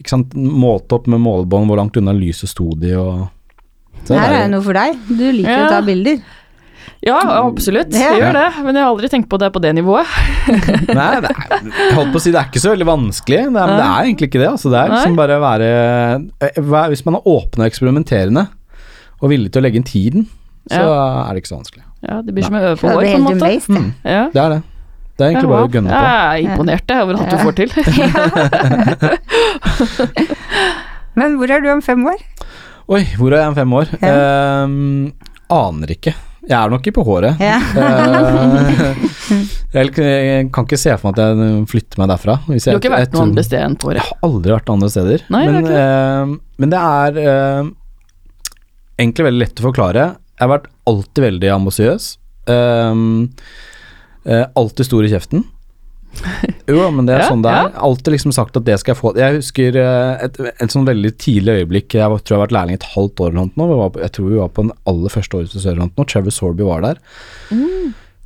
ikke 0.00 0.14
sant, 0.14 0.32
målte 0.34 0.96
opp 0.96 1.10
med 1.12 1.20
målebånd 1.20 1.68
hvor 1.68 1.76
langt 1.82 1.98
unna 2.00 2.14
lyset 2.16 2.48
sto 2.48 2.70
de 2.80 2.94
og 2.96 3.28
så 4.08 4.16
Her 4.16 4.32
er 4.32 4.46
det 4.46 4.52
noe 4.54 4.64
for 4.64 4.72
deg. 4.72 4.96
Du 5.12 5.26
liker 5.28 5.50
Ja. 5.52 5.64
å 5.66 5.72
ta 5.74 5.80
bilder. 5.84 6.22
Ja, 7.06 7.16
absolutt. 7.46 7.88
Det 7.94 8.00
gjør 8.20 8.34
det. 8.36 8.46
Men 8.64 8.76
jeg 8.76 8.84
har 8.84 8.90
aldri 8.90 9.08
tenkt 9.08 9.28
på 9.32 9.38
det 9.40 9.48
på 9.54 9.60
det 9.64 9.70
nivået. 9.78 10.06
Nei, 10.98 11.20
det 11.24 11.30
er, 11.32 11.36
jeg 11.64 11.94
holdt 11.96 12.12
på 12.12 12.20
å 12.20 12.22
si 12.22 12.32
det 12.34 12.40
er 12.42 12.50
ikke 12.50 12.60
så 12.60 12.74
veldig 12.74 12.88
vanskelig, 12.90 13.38
det 13.40 13.46
er, 13.48 13.52
men 13.56 13.72
det 13.80 13.86
er 13.86 14.00
egentlig 14.10 14.28
ikke 14.28 14.42
det. 14.42 14.50
Altså, 14.50 14.72
det 14.72 14.78
er 14.82 14.92
liksom 14.92 15.16
bare 15.16 15.38
å 15.38 15.42
være 15.44 15.70
eh, 16.50 16.58
Hvis 16.92 17.04
man 17.08 17.16
er 17.16 17.30
åpen 17.32 17.62
og 17.64 17.68
eksperimenterende 17.70 18.44
og 19.20 19.32
villig 19.32 19.50
til 19.52 19.60
å 19.60 19.64
legge 19.64 19.80
inn 19.80 19.88
tiden, 19.88 20.22
så 20.70 20.84
er 20.92 21.30
det 21.32 21.40
ikke 21.42 21.52
så 21.54 21.58
vanskelig. 21.58 21.84
Ja, 22.04 22.20
Det 22.24 22.32
blir 22.36 22.44
som 22.46 22.56
å 22.56 22.62
øve 22.64 22.76
på 22.80 22.88
hår, 22.88 23.00
på 23.00 23.16
en 23.16 23.26
måte. 23.26 23.50
Mm, 23.68 23.88
Ja. 24.04 24.22
det 24.32 24.40
er 24.44 24.54
det. 24.56 24.60
Det 25.16 25.26
er 25.26 25.28
egentlig 25.34 25.50
bare 25.50 25.66
å 25.66 25.72
gønne 25.74 25.90
på. 25.90 25.96
Jeg 26.00 26.20
er 26.20 26.38
imponert 26.48 26.88
over 26.96 27.12
at 27.20 27.28
du 27.28 27.36
får 27.44 27.54
til. 27.58 27.68
Men 31.20 31.36
hvor 31.36 31.52
er 31.52 31.60
du 31.64 31.68
om 31.72 31.82
fem 31.84 32.00
år? 32.08 32.20
Oi, 32.90 33.02
hvor 33.18 33.32
er 33.34 33.42
jeg 33.44 33.52
om 33.52 33.58
fem 33.58 33.72
år? 33.76 33.92
Um, 34.00 35.12
aner 35.52 35.92
ikke. 35.96 36.14
Jeg 36.50 36.58
er 36.58 36.72
nok 36.72 36.82
ikke 36.82 36.96
på 36.98 37.06
håret. 37.06 37.38
Ja. 37.42 37.58
Eh, 39.70 39.84
jeg 39.86 39.90
jeg 40.02 40.46
kan 40.50 40.66
ikke 40.66 40.78
se 40.80 40.94
for 40.98 41.10
meg 41.12 41.20
at 41.22 41.38
jeg 41.38 41.66
flytter 41.70 42.00
meg 42.00 42.08
derfra. 42.10 42.34
Hvis 42.48 42.64
Du 42.66 42.72
har 42.72 42.80
ikke 42.80 42.90
vært 42.90 43.12
noe 43.14 43.26
annet 43.28 43.46
sted 43.46 43.62
enn 43.62 43.76
på 43.78 43.92
Jeg 43.94 44.02
har 44.02 44.24
aldri 44.26 44.54
vært 44.56 44.72
andre 44.74 44.88
steder. 44.90 45.22
Nei, 45.30 45.44
men, 45.46 45.68
er 45.68 45.76
eh, 45.78 46.32
men 46.58 46.72
det 46.72 46.80
er 46.80 47.20
eh, 47.22 47.70
egentlig 48.98 49.28
veldig 49.28 49.44
lett 49.44 49.62
å 49.62 49.68
forklare. 49.68 50.08
Jeg 50.34 50.42
har 50.42 50.52
vært 50.56 50.68
alltid 50.90 51.24
veldig 51.28 51.52
ambisiøs. 51.54 52.10
Um, 52.50 53.30
eh, 54.26 54.46
alltid 54.58 54.88
stor 54.88 55.06
i 55.06 55.12
kjeften. 55.12 55.46
Jo, 56.70 56.82
men 56.94 57.06
det 57.08 57.16
er 57.16 57.24
sånn 57.30 57.42
det 57.44 57.52
er. 57.54 57.70
Alltid 57.80 58.14
liksom 58.14 58.34
sagt 58.34 58.58
at 58.58 58.66
det 58.66 58.76
skal 58.82 58.92
jeg 58.92 59.00
få. 59.00 59.12
Jeg 59.18 59.38
husker 59.38 59.78
eh, 59.80 60.26
et, 60.26 60.38
et 60.52 60.74
sånn 60.74 60.86
veldig 60.88 61.12
tidlig 61.22 61.60
øyeblikk 61.62 61.96
Jeg 61.96 62.06
tror 62.10 62.34
jeg 62.34 62.36
har 62.36 62.44
vært 62.44 62.54
lærling 62.56 62.78
et 62.78 62.90
halvt 62.92 63.24
år 63.24 63.32
eller 63.32 63.40
noe. 63.40 63.54
nå. 63.56 63.88
på, 63.94 64.04
jeg 64.04 64.14
tror 64.16 64.28
vi 64.28 64.38
var 64.42 64.52
på 64.54 64.66
den 64.66 64.76
aller 64.92 65.14
første 65.16 65.40
året 65.40 65.54
til 65.54 65.64
Sørlandet 65.64 65.98
nå. 65.98 66.06
Trevor 66.10 66.36
Sorby 66.36 66.66
var 66.68 66.86
der. 66.86 67.02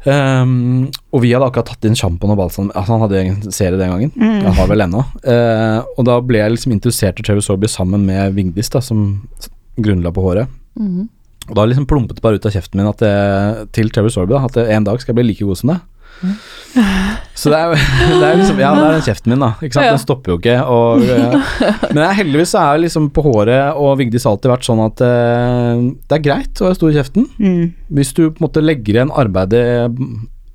Um, 0.04 0.90
og 1.16 1.22
vi 1.24 1.30
hadde 1.32 1.46
akkurat 1.48 1.70
tatt 1.70 1.86
inn 1.88 1.96
sjampoen 1.96 2.34
og 2.34 2.40
balsam. 2.42 2.68
Altså, 2.74 2.92
han 2.92 3.04
hadde 3.06 3.22
en 3.22 3.54
serie 3.54 3.80
den 3.80 3.92
gangen. 3.94 4.12
Mm. 4.16 4.42
Jeg 4.42 4.56
har 4.58 4.70
vel 4.70 4.84
ennå. 4.84 5.04
Uh, 5.24 5.80
og 5.96 6.04
da 6.08 6.18
ble 6.24 6.42
jeg 6.42 6.56
liksom 6.56 6.76
interessert 6.76 7.20
i 7.20 7.26
Trevor 7.26 7.46
Sorby 7.46 7.70
sammen 7.70 8.04
med 8.08 8.36
Vigdis, 8.36 8.72
da, 8.74 8.82
som 8.84 9.22
grunnla 9.80 10.12
på 10.14 10.24
håret. 10.26 10.52
Mm. 10.78 11.06
Og 11.48 11.56
da 11.58 11.64
liksom 11.68 11.88
plumpet 11.88 12.18
det 12.18 12.24
bare 12.24 12.40
ut 12.40 12.46
av 12.48 12.54
kjeften 12.54 12.80
min 12.80 12.88
at 12.88 13.02
jeg, 13.04 13.66
til 13.76 13.90
Trevor 13.92 14.12
Sorby 14.12 14.36
da, 14.36 14.44
at 14.48 14.56
jeg, 14.60 14.70
en 14.76 14.86
dag 14.86 15.00
skal 15.00 15.12
jeg 15.12 15.20
bli 15.20 15.26
like 15.30 15.48
god 15.48 15.60
som 15.60 15.74
deg. 15.74 15.82
Så 17.38 17.50
det 17.50 17.58
er 17.58 17.72
det 18.20 18.26
er 18.28 18.38
liksom 18.40 18.60
Ja, 18.62 18.72
det 18.76 18.84
er 18.84 18.96
den 18.96 19.06
kjeften 19.06 19.34
min, 19.34 19.42
da. 19.42 19.50
Ikke 19.58 19.76
sant? 19.76 19.90
Den 19.90 20.02
stopper 20.02 20.34
jo 20.34 20.38
ikke. 20.40 20.58
Og, 20.70 21.02
eh, 21.02 21.72
men 21.90 22.02
jeg, 22.04 22.18
heldigvis 22.22 22.54
så 22.54 22.62
er 22.62 22.76
det 22.76 22.86
liksom 22.86 23.08
på 23.14 23.24
håret 23.26 23.80
og 23.80 23.96
Vigdis 24.00 24.26
alltid 24.30 24.52
vært 24.52 24.68
sånn 24.68 24.84
at 24.84 25.02
eh, 25.04 25.82
det 26.04 26.18
er 26.18 26.24
greit 26.24 26.62
å 26.62 26.68
være 26.68 26.78
stor 26.78 26.92
i 26.92 26.98
kjeften. 26.98 27.26
Mm. 27.38 27.64
Hvis 27.98 28.14
du 28.16 28.22
på 28.28 28.38
en 28.38 28.46
måte 28.46 28.64
legger 28.64 29.00
igjen 29.00 29.12
arbeidet 29.14 29.64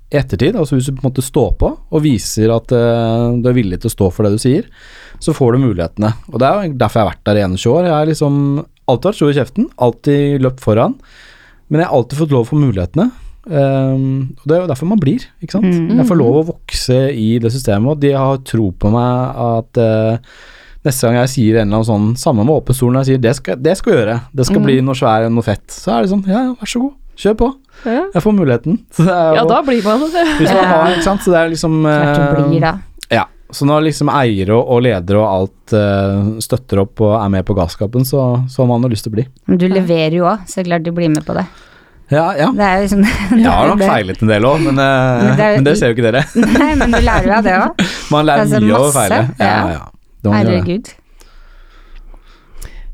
i 0.10 0.18
ettertid, 0.20 0.58
altså 0.58 0.78
hvis 0.78 0.90
du 0.90 0.96
på 0.96 1.04
en 1.04 1.12
måte 1.12 1.26
står 1.26 1.54
på 1.60 1.70
og 1.70 2.02
viser 2.02 2.50
at 2.56 2.74
eh, 2.74 3.28
du 3.38 3.50
er 3.52 3.58
villig 3.60 3.82
til 3.84 3.92
å 3.92 3.96
stå 3.98 4.10
for 4.14 4.26
det 4.26 4.34
du 4.38 4.42
sier, 4.42 4.70
så 5.22 5.36
får 5.36 5.56
du 5.56 5.66
mulighetene. 5.68 6.14
Og 6.32 6.40
det 6.42 6.48
er 6.48 6.56
jo 6.56 6.78
derfor 6.80 7.02
jeg 7.02 7.06
har 7.06 7.12
vært 7.12 7.26
der 7.28 7.42
i 7.42 7.46
21 7.46 7.74
år. 7.76 7.88
Jeg 7.90 7.98
har 7.98 8.10
liksom 8.10 8.38
alltid 8.90 9.10
vært 9.10 9.20
stor 9.20 9.32
i 9.32 9.38
kjeften, 9.38 9.72
alltid 9.88 10.46
løpt 10.46 10.64
foran, 10.64 10.96
men 11.70 11.84
jeg 11.84 11.90
har 11.90 12.00
alltid 12.00 12.24
fått 12.24 12.34
lov 12.34 12.48
for 12.50 12.62
mulighetene. 12.62 13.12
Um, 13.50 14.36
og 14.38 14.46
det 14.46 14.56
er 14.56 14.62
jo 14.62 14.70
derfor 14.70 14.90
man 14.92 15.00
blir, 15.02 15.24
ikke 15.42 15.56
sant. 15.58 15.66
Mm. 15.74 15.98
Jeg 15.98 16.08
får 16.12 16.20
lov 16.20 16.36
å 16.38 16.46
vokse 16.52 16.98
i 17.18 17.28
det 17.42 17.50
systemet, 17.56 17.96
og 17.96 18.00
de 18.04 18.12
har 18.14 18.38
tro 18.46 18.70
på 18.78 18.92
meg 18.94 19.44
at 19.50 19.80
uh, 19.84 20.40
Neste 20.86 21.10
gang 21.10 21.18
jeg 21.20 21.30
sier 21.34 21.58
en 21.60 21.68
eller 21.68 21.82
annen 21.82 21.88
sånn 21.90 22.06
Samme 22.16 22.46
med 22.48 22.54
åpen 22.56 22.72
stol, 22.78 22.94
når 22.96 23.02
jeg 23.04 23.10
sier 23.10 23.24
det 23.26 23.34
skal, 23.36 23.58
det 23.60 23.74
skal 23.76 23.98
gjøre, 23.98 24.14
det 24.32 24.46
skal 24.48 24.62
Mm. 24.62 24.68
bli 24.70 24.76
noe 24.88 24.96
svær, 24.96 25.26
noe 25.34 25.44
fett, 25.44 25.66
så 25.76 25.98
er 25.98 26.06
det 26.06 26.12
sånn 26.14 26.22
Ja, 26.30 26.44
vær 26.56 26.70
så 26.72 26.80
god, 26.86 26.94
kjør 27.20 27.36
på. 27.42 27.50
Ja, 27.84 28.06
Jeg 28.14 28.24
får 28.24 28.38
muligheten. 28.38 28.78
Jo, 29.00 29.18
ja 29.36 29.44
da 29.50 29.58
blir 29.68 29.84
man 29.84 30.06
det. 30.14 30.24
Hvis 30.40 30.54
man 30.56 30.70
har, 30.72 30.94
ikke 30.94 31.04
sant, 31.10 31.26
så 31.26 31.34
det 31.36 31.42
er 31.42 31.52
liksom 31.52 31.82
Klart 31.84 32.22
eh, 32.24 32.48
blir. 32.54 32.70
Ja. 33.12 33.26
Så 33.52 33.66
når 33.66 33.88
liksom 33.90 34.12
eiere 34.14 34.54
og, 34.56 34.68
og 34.76 34.84
ledere 34.86 35.20
og 35.20 35.28
alt 35.34 35.74
uh, 35.74 36.36
støtter 36.40 36.84
opp 36.84 37.02
og 37.02 37.16
er 37.18 37.32
med 37.34 37.44
på 37.48 37.56
gasskapen, 37.58 38.06
så, 38.06 38.46
så 38.48 38.62
har 38.62 38.68
man 38.70 38.86
jo 38.86 38.92
lyst 38.94 39.08
til 39.08 39.12
å 39.12 39.16
bli. 39.18 39.26
Men 39.50 39.58
du 39.60 39.66
leverer 39.68 40.16
jo 40.20 40.28
òg, 40.30 40.44
så 40.48 40.62
klart 40.64 40.86
du 40.86 40.92
blir 40.94 41.10
med 41.10 41.26
på 41.26 41.34
det. 41.34 41.48
Ja, 42.10 42.32
ja. 42.34 42.48
Det 42.58 42.66
er 42.66 42.80
jo 42.80 42.86
liksom 42.88 43.04
Jeg 43.38 43.46
har 43.46 43.68
nok 43.70 43.84
feilet 43.94 44.24
en 44.24 44.32
del 44.32 44.48
òg, 44.50 44.64
men, 44.66 44.80
eh, 44.82 45.26
Men 45.28 45.36
det 45.38 45.50
men 45.60 45.68
det 45.68 45.76
ser 45.78 45.92
jo 45.92 45.98
ikke 45.98 46.08
dere. 46.08 46.24
Nei, 46.58 46.72
men 46.80 46.96
du 46.96 47.02
lærer 47.06 47.28
jo 47.30 47.36
av 47.38 47.46
det 47.46 47.58
òg. 47.60 47.84
Man 48.14 48.26
lærer 48.26 48.48
Altså, 48.48 48.62
mye 48.64 48.80
av 48.80 48.88
å 48.88 48.94
feile. 48.96 49.20
Ja, 49.38 49.60
ja. 49.76 49.84
Det. 50.20 50.32
Herregud. 50.34 50.90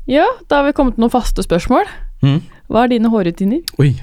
Ja, 0.06 0.26
da 0.46 0.60
har 0.60 0.68
vi 0.68 0.74
kommet 0.76 0.94
til 0.98 1.02
noen 1.02 1.14
faste 1.14 1.42
spørsmål. 1.42 1.88
Mm. 2.22 2.36
Hva 2.70 2.84
er 2.84 2.92
dine 2.92 3.10
hårrutiner? 3.10 3.64
Oi. 3.82 3.94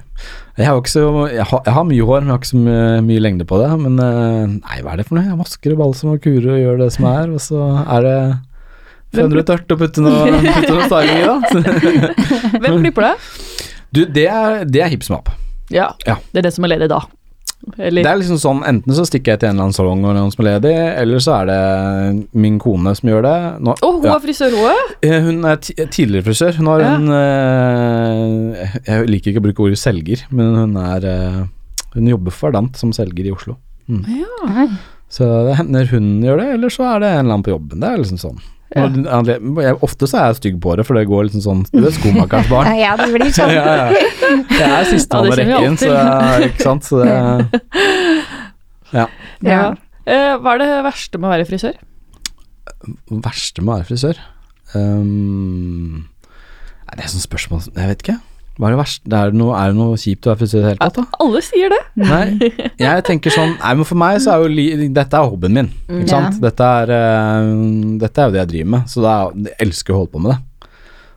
Jeg 0.57 0.67
har, 0.67 0.77
ikke 0.79 0.91
så, 0.91 1.05
jeg, 1.31 1.45
har, 1.49 1.61
jeg 1.65 1.75
har 1.77 1.85
mye 1.87 2.07
hår, 2.09 2.23
men 2.23 2.31
jeg 2.31 2.33
har 2.33 2.41
ikke 2.41 2.49
så 2.49 2.63
mye, 2.63 2.81
mye 3.07 3.23
lengde 3.23 3.47
på 3.47 3.59
det. 3.61 3.69
Men 3.85 4.01
eh, 4.01 4.57
nei, 4.57 4.81
hva 4.83 4.95
er 4.95 5.01
det 5.01 5.07
for 5.07 5.19
noe? 5.19 5.27
Jeg 5.29 5.39
vasker 5.39 5.75
og 5.75 5.83
balsam 5.85 6.15
og 6.15 6.21
kurer 6.25 6.51
og 6.57 6.61
gjør 6.63 6.83
det 6.83 6.89
som 6.97 7.07
er, 7.13 7.31
og 7.31 7.43
så 7.43 7.61
er 7.85 8.07
det 8.07 8.17
Hvem 9.13 9.29
500 9.29 9.45
tørt 9.45 9.73
å 9.75 9.77
putte 9.77 10.01
noe, 10.01 10.37
putte 10.41 10.73
noe 10.73 10.85
styling 10.89 11.19
i, 11.21 11.25
da. 11.29 12.55
Hvem 12.63 12.79
klipper 12.81 13.11
deg? 13.11 13.27
Du, 13.93 14.03
det 14.09 14.27
er, 14.29 14.63
det 14.65 14.81
er 14.81 14.89
hipp 14.93 15.03
som 15.05 15.19
happ. 15.19 15.29
Ja, 15.73 15.91
Ja. 16.07 16.17
det 16.33 16.41
er 16.43 16.49
det 16.49 16.53
som 16.55 16.65
er 16.65 16.73
ledig 16.75 16.89
da. 16.91 17.01
Eller 17.79 18.03
Det 18.03 18.09
er 18.11 18.17
liksom 18.19 18.39
sånn, 18.41 18.57
enten 18.67 18.91
så 18.97 19.05
stikker 19.07 19.33
jeg 19.33 19.39
til 19.39 19.47
en 19.47 19.53
eller 19.55 19.69
annen 19.69 19.75
salong 19.77 20.01
og 20.03 20.15
noen 20.17 20.31
som 20.33 20.41
er 20.43 20.47
ledig, 20.49 20.73
eller 20.99 21.21
så 21.23 21.35
er 21.37 21.45
det 21.47 21.59
min 22.35 22.57
kone 22.59 22.91
som 22.99 23.07
gjør 23.07 23.23
det. 23.23 23.35
Nå, 23.63 23.75
oh, 23.87 23.99
hun 24.01 24.09
ja. 24.09 24.17
er 24.17 24.23
frisør, 24.25 24.51
hun 24.57 24.67
òg? 24.67 24.91
Eh, 25.07 25.19
Hun 25.23 25.45
er 25.47 25.61
tidligere 25.63 26.25
frisør. 26.27 26.57
Hun 26.59 26.67
har 26.73 26.83
Ja. 26.83 26.89
en 26.97 27.07
uh, 27.13 28.79
Jeg 28.83 29.07
liker 29.07 29.31
ikke 29.31 29.39
å 29.43 29.45
bruke 29.47 29.63
ordet 29.67 29.79
selger, 29.79 30.25
men 30.35 30.55
hun 30.59 30.75
er 30.81 31.07
uh, 31.07 31.39
Hun 31.95 32.09
jobber 32.11 32.35
for 32.35 32.51
Verdant 32.51 32.75
som 32.75 32.91
selger 32.91 33.29
i 33.29 33.31
Oslo. 33.31 33.55
Oi. 33.87 34.67
Så 35.13 35.23
det 35.47 35.55
hender 35.59 35.85
hun 35.93 36.07
gjør 36.25 36.39
det, 36.41 36.47
eller 36.57 36.69
så 36.73 36.87
er 36.95 36.99
det 37.03 37.09
en 37.13 37.19
eller 37.21 37.33
annen 37.37 37.43
på 37.45 37.53
jobben. 37.53 37.79
Det 37.79 37.89
er 37.93 37.97
liksom 38.01 38.17
sånn. 38.19 38.39
Ja. 38.73 39.19
Jeg, 39.27 39.75
ofte 39.85 40.07
så 40.09 40.17
er 40.17 40.31
jeg 40.31 40.39
stygg 40.39 40.59
på 40.63 40.73
det, 40.79 40.85
for 40.87 40.97
det 40.97 41.05
går 41.09 41.27
liksom 41.27 41.43
sånn 41.45 41.59
Du 41.69 41.83
er 41.85 41.93
skomakerens 41.93 42.49
barn. 42.49 42.71
Ja, 42.83 42.95
det 42.97 43.09
blir 43.13 43.29
sånn. 43.35 43.53
ja, 43.57 43.63
ja. 43.69 43.87
Jeg 44.49 44.69
er 44.69 44.87
sistemann 44.89 45.29
Ja, 45.29 45.33
i 45.33 45.39
rekken, 45.43 45.77
så 45.77 45.91
jeg, 45.93 46.51
ikke 46.51 46.67
sant. 46.67 46.89
Så 46.89 47.03
det, 47.03 47.13
Ja. 48.97 49.07
Ja. 49.45 49.63
Eh, 50.05 50.33
hva 50.41 50.55
er 50.55 50.61
det 50.61 50.69
verste 50.85 51.19
med 51.21 51.29
å 51.29 51.33
være 51.35 51.49
frisør? 51.49 51.77
verste 53.23 53.63
med 53.63 53.71
å 53.71 53.77
være 53.77 53.87
frisør 53.87 54.19
um, 54.75 56.03
Det 56.91 57.03
er 57.05 57.11
sånn 57.11 57.23
spørsmål 57.23 57.65
Jeg 57.69 57.91
vet 57.91 58.03
ikke. 58.03 58.17
Hva 58.53 58.67
er 58.69 58.75
det 58.75 58.79
verste? 58.83 59.09
Det 59.09 59.17
er, 59.17 59.31
noe, 59.33 59.53
er 59.57 59.71
det 59.71 59.77
noe 59.79 59.97
kjipt 59.97 60.27
å 60.27 60.33
være 60.33 60.41
frisør 60.43 60.59
i 60.59 60.61
det 60.61 60.71
hele 60.73 60.81
tatt, 60.83 60.99
da? 60.99 61.19
Alle 61.25 61.41
sier 61.41 61.73
det. 61.73 61.81
Nei, 61.97 62.51
jeg 62.83 63.03
tenker 63.07 63.33
sånn 63.33 63.55
Nei, 63.57 63.73
men 63.79 63.87
for 63.89 63.97
meg 63.97 64.19
så 64.21 64.35
er 64.35 64.43
jo 64.45 64.87
Dette 64.93 65.17
er 65.17 65.29
hobbyen 65.31 65.57
min, 65.57 65.69
ikke 65.89 66.19
Ja. 66.19 66.29
Dette 66.43 66.71
er, 66.83 66.93
uh, 66.93 67.97
dette 68.03 68.21
er 68.21 68.29
jo 68.29 68.35
det 68.35 68.43
jeg 68.43 68.51
driver 68.53 68.73
med, 68.75 68.89
så 68.93 69.05
er, 69.09 69.31
jeg 69.49 69.57
elsker 69.67 69.95
å 69.95 70.03
holde 70.03 70.13
på 70.13 70.21
med 70.21 70.35
det. 70.35 70.39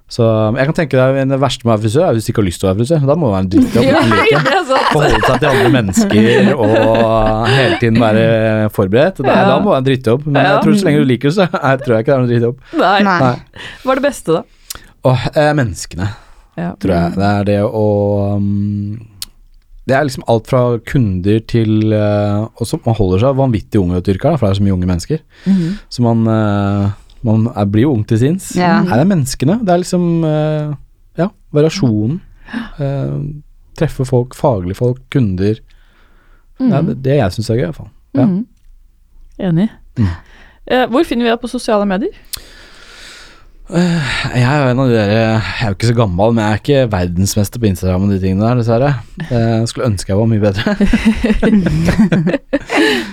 Så 0.07 0.22
jeg 0.55 0.68
kan 0.68 0.74
tenke 0.78 0.95
deg 0.95 1.16
Det 1.32 1.37
verste 1.43 1.66
med 1.66 1.72
å 1.72 1.74
være 1.74 1.82
frisør 1.82 2.05
er 2.07 2.12
hvis 2.14 2.28
du 2.28 2.30
ikke 2.30 2.39
har 2.39 2.47
lyst 2.47 2.61
til 2.62 2.68
å 2.68 2.70
være 2.70 2.78
frisør. 2.78 3.07
Da 3.11 3.14
må 3.18 3.26
det 3.26 3.32
være 3.34 3.45
en 3.45 3.49
drittjobb. 3.55 3.87
Ja, 3.89 4.03
like. 4.07 4.43
sant. 4.70 4.91
Forholde 4.93 5.22
seg 5.26 5.41
til 5.43 5.49
andre 5.51 5.70
mennesker 5.74 6.51
og 6.55 7.49
hele 7.51 7.78
tiden 7.82 7.99
være 8.05 8.26
forberedt. 8.76 9.18
Er, 9.24 9.32
Ja. 9.32 9.41
Da 9.51 9.57
må 9.59 9.66
det 9.66 9.72
være 9.74 9.82
en 9.82 9.89
drittjobb. 9.91 10.28
Men 10.30 10.39
jeg 10.47 10.61
tror 10.62 10.78
så 10.78 10.87
lenge 10.89 11.01
du 11.03 11.11
liker 11.11 11.28
det, 11.32 11.34
så 11.37 11.49
jeg 11.51 11.82
tror 11.82 11.97
jeg 11.97 12.07
ikke 12.07 12.12
det 12.12 12.14
er 12.16 12.22
noen 12.22 12.30
drittjobb. 12.30 12.62
Nei. 12.84 12.95
Nei. 13.09 13.16
Nei. 13.24 13.64
Hva 13.82 13.97
er 13.97 14.01
det 14.01 14.07
beste, 14.07 14.39
da? 14.39 14.45
Åh, 15.11 15.26
eh, 15.34 15.51
menneskene, 15.59 16.09
Ja. 16.57 16.72
tror 16.80 16.94
jeg. 16.94 17.12
Det 17.16 17.28
er 17.28 17.44
det 17.44 17.59
å 17.64 17.86
um, 18.36 18.96
Det 19.86 19.94
er 19.94 20.07
liksom 20.09 20.24
alt 20.32 20.48
fra 20.50 20.61
kunder 20.88 21.42
til 21.46 21.92
uh, 21.92 22.48
Og 22.57 22.66
så 22.66 22.78
man 22.86 22.96
holder 22.96 23.22
seg 23.22 23.36
vanvittig 23.38 23.80
ung 23.82 23.92
i 23.92 23.98
et 24.00 24.09
yrke, 24.14 24.32
for 24.38 24.46
det 24.46 24.54
er 24.54 24.61
så 24.61 24.66
mye 24.66 24.76
unge 24.76 24.88
mennesker. 24.90 25.22
Mhm. 25.44 25.76
Så 25.92 26.07
man, 26.07 26.24
uh, 26.26 26.96
man 27.26 27.46
er, 27.52 27.68
blir 27.70 27.86
jo 27.86 27.92
ung 27.94 28.04
til 28.09 28.22
sinns. 28.22 28.50
Ja. 28.57 28.80
Her 28.88 29.04
er 29.04 29.11
menneskene. 29.12 29.61
Det 29.62 29.74
er 29.74 29.84
liksom 29.84 30.24
uh, 30.24 30.74
Ja, 31.16 31.30
variasjonen. 31.52 32.20
Treffe 33.76 34.04
folk, 34.09 34.34
faglige 34.36 34.78
folk, 34.78 35.00
kunder. 35.12 35.59
Det 36.57 36.72
er 36.72 36.94
det 37.04 37.16
jeg 37.18 37.32
syns 37.34 37.50
er 37.52 37.59
gøy, 37.59 37.64
i 37.66 37.68
hvert 37.68 37.80
fall. 37.82 37.90
Ja. 38.16 38.24
Mhm. 38.24 38.44
Enig. 39.36 39.68
Mm. 39.98 40.12
Eh, 40.66 40.86
hvor 40.90 41.04
finner 41.07 41.26
vi 41.26 41.30
deg 41.30 41.40
på 41.42 41.50
sosiale 41.50 41.86
medier? 41.88 42.14
Jeg 43.66 44.44
er 44.46 44.60
jo 44.62 44.66
en 44.70 44.78
av 44.78 44.86
de 44.86 44.94
der 44.94 45.08
Jeg 45.10 45.38
er 45.64 45.72
jo 45.72 45.74
ikke 45.74 45.88
så 45.88 45.94
gammel, 45.98 46.30
men 46.36 46.44
jeg 46.44 46.54
er 46.54 46.60
ikke 46.60 46.82
verdensmester 46.92 47.58
på 47.58 47.66
Instagram 47.66 48.04
og 48.06 48.12
de 48.12 48.18
tingene 48.22 48.44
der, 48.46 48.60
dessverre. 48.60 48.90
Jeg 49.26 49.66
skulle 49.72 49.88
ønske 49.90 50.12
jeg 50.12 50.20
var 50.20 50.28
mye 50.30 50.44
bedre. 50.44 50.62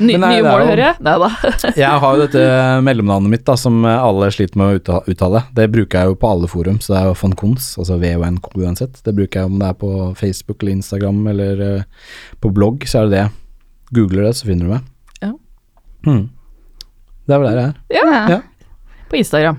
Ny, 0.04 0.18
nei, 0.20 0.30
nye 0.36 0.44
mål, 0.46 0.64
hører 0.68 0.82
jeg? 0.84 0.96
Nei 1.06 1.14
da. 1.24 1.30
Jeg 1.80 2.00
har 2.04 2.16
jo 2.18 2.22
dette 2.26 2.44
mellomnavnet 2.86 3.32
mitt 3.34 3.46
da, 3.48 3.56
som 3.58 3.76
alle 3.88 4.30
sliter 4.36 4.60
med 4.60 4.90
å 4.90 5.00
uttale. 5.10 5.42
Det 5.56 5.68
bruker 5.74 6.00
jeg 6.04 6.12
jo 6.12 6.18
på 6.20 6.30
alle 6.36 6.50
forum, 6.52 6.78
så 6.84 6.94
det 6.94 7.00
er 7.00 7.08
jo 7.10 7.16
von 7.22 7.36
Kons, 7.40 7.68
altså 7.82 7.98
VONK 8.02 8.50
uansett. 8.60 9.00
Det 9.06 9.14
bruker 9.18 9.40
jeg 9.44 9.50
om 9.52 9.58
det 9.62 9.70
er 9.72 9.78
på 9.80 9.92
Facebook 10.20 10.58
eller 10.62 10.76
Instagram 10.78 11.20
eller 11.34 11.54
eh, 11.68 12.10
på 12.44 12.52
blogg, 12.54 12.86
så 12.90 13.04
er 13.04 13.10
det 13.10 13.16
det. 13.18 13.26
Googler 13.96 14.28
det, 14.28 14.34
så 14.42 14.50
finner 14.50 14.66
du 14.68 14.74
meg. 14.76 14.90
Ja. 15.24 15.32
Hmm. 16.10 16.26
Det 17.24 17.32
er 17.38 17.42
vel 17.46 17.50
der 17.50 17.62
jeg 17.62 17.70
er. 17.70 17.76
Ja, 17.96 18.04
Ja. 18.36 18.40
på 19.10 19.16
Instagram. 19.22 19.58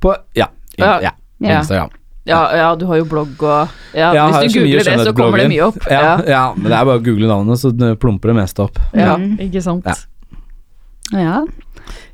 På 0.00 0.14
Ja. 0.36 0.46
in- 0.78 0.84
Ja. 0.84 1.00
ja. 1.02 1.10
Ja. 1.40 1.58
Instagram. 1.60 1.90
Ja, 2.26 2.40
ja, 2.54 2.74
du 2.76 2.84
har 2.86 2.96
jo 3.00 3.04
blogg 3.08 3.42
og 3.42 3.68
ja, 3.94 4.10
Hvis 4.12 4.52
du 4.52 4.60
googler 4.60 4.84
det, 4.84 5.06
så 5.06 5.12
kommer 5.16 5.38
det 5.38 5.48
mye 5.48 5.62
opp. 5.66 5.78
Ja, 5.90 6.00
Ja, 6.00 6.22
ja, 6.28 6.42
men 6.54 6.64
det 6.70 6.76
er 6.78 6.84
bare 6.84 6.98
å 7.00 7.02
google 7.04 7.26
navnet, 7.26 7.58
så 7.58 7.72
plumper 7.98 8.28
det 8.28 8.36
meste 8.36 8.60
opp. 8.62 8.78
ja, 8.94 9.16
Mm. 9.16 9.38
ikke 9.40 9.62
sant. 9.62 9.84
Ja. 9.86 9.94
Ja. 11.12 11.44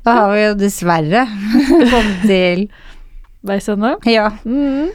Da 0.05 0.13
har 0.13 0.31
vi 0.33 0.41
jo 0.45 0.53
dessverre 0.55 1.25
kommet 1.91 2.21
til 2.25 2.69
Veis 3.43 3.67
ende. 3.69 3.95
Ja. 4.05 4.29
Mm. 4.45 4.89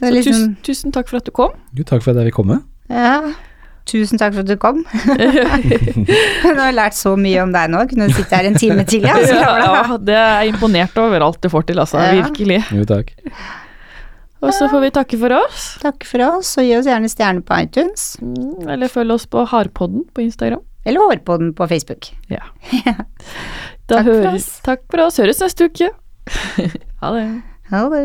Så 0.00 0.10
liksom 0.12 0.32
tusen, 0.34 0.56
tusen 0.62 0.92
takk 0.92 1.08
for 1.08 1.16
at 1.18 1.24
du 1.24 1.30
kom. 1.30 1.50
Jo, 1.74 1.84
takk 1.84 2.02
for 2.02 2.10
at 2.10 2.16
jeg 2.18 2.32
fikk 2.32 2.38
komme. 2.42 2.60
Ja. 2.90 3.32
Tusen 3.88 4.20
takk 4.20 4.34
for 4.36 4.44
at 4.44 4.50
du 4.50 4.56
kom. 4.60 4.82
Nå 6.44 6.58
har 6.58 6.66
jeg 6.68 6.76
lært 6.76 6.98
så 6.98 7.14
mye 7.20 7.40
om 7.44 7.54
deg 7.54 7.70
nå. 7.72 7.84
Kunne 7.90 8.08
du 8.10 8.16
sitte 8.16 8.36
her 8.36 8.48
en 8.50 8.58
time 8.60 8.84
til, 8.88 9.06
ja? 9.08 9.16
Så 9.28 9.38
Ja, 9.38 9.54
ja, 9.64 9.96
det 10.10 10.18
er 10.20 10.50
imponert 10.50 10.98
over 11.00 11.24
alt 11.28 11.40
du 11.44 11.48
får 11.52 11.70
til, 11.70 11.80
altså. 11.80 12.02
Ja. 12.04 12.18
Virkelig. 12.20 12.60
Jo, 12.76 12.84
takk. 12.88 13.14
Og 14.38 14.52
så 14.54 14.68
får 14.70 14.84
vi 14.84 14.90
takke 14.94 15.18
for 15.18 15.34
oss. 15.34 15.64
Takk 15.82 16.04
for 16.06 16.22
oss, 16.28 16.52
og 16.60 16.68
gi 16.68 16.76
oss 16.78 16.86
gjerne 16.86 17.10
stjerne 17.10 17.42
på 17.42 17.56
iTunes. 17.64 18.12
Mm, 18.22 18.68
Eller 18.70 18.92
følg 18.92 19.16
oss 19.16 19.26
på 19.26 19.42
Hardpodden 19.50 20.04
på 20.14 20.22
Instagram. 20.28 20.62
Eller 20.86 21.02
Hårpodden 21.02 21.50
på 21.58 21.66
Facebook. 21.68 22.12
Ja. 22.30 22.44
Da 23.88 23.98
Takk 23.98 24.06
for 24.06 24.30
oss. 24.30 24.48
Takk 24.64 24.86
for 24.92 25.04
oss. 25.08 25.18
Høres 25.18 25.42
neste 25.42 25.66
uke. 25.68 25.90
ha 27.02 27.14
det. 27.16 27.26
Ha 27.72 27.82
det. 27.92 28.04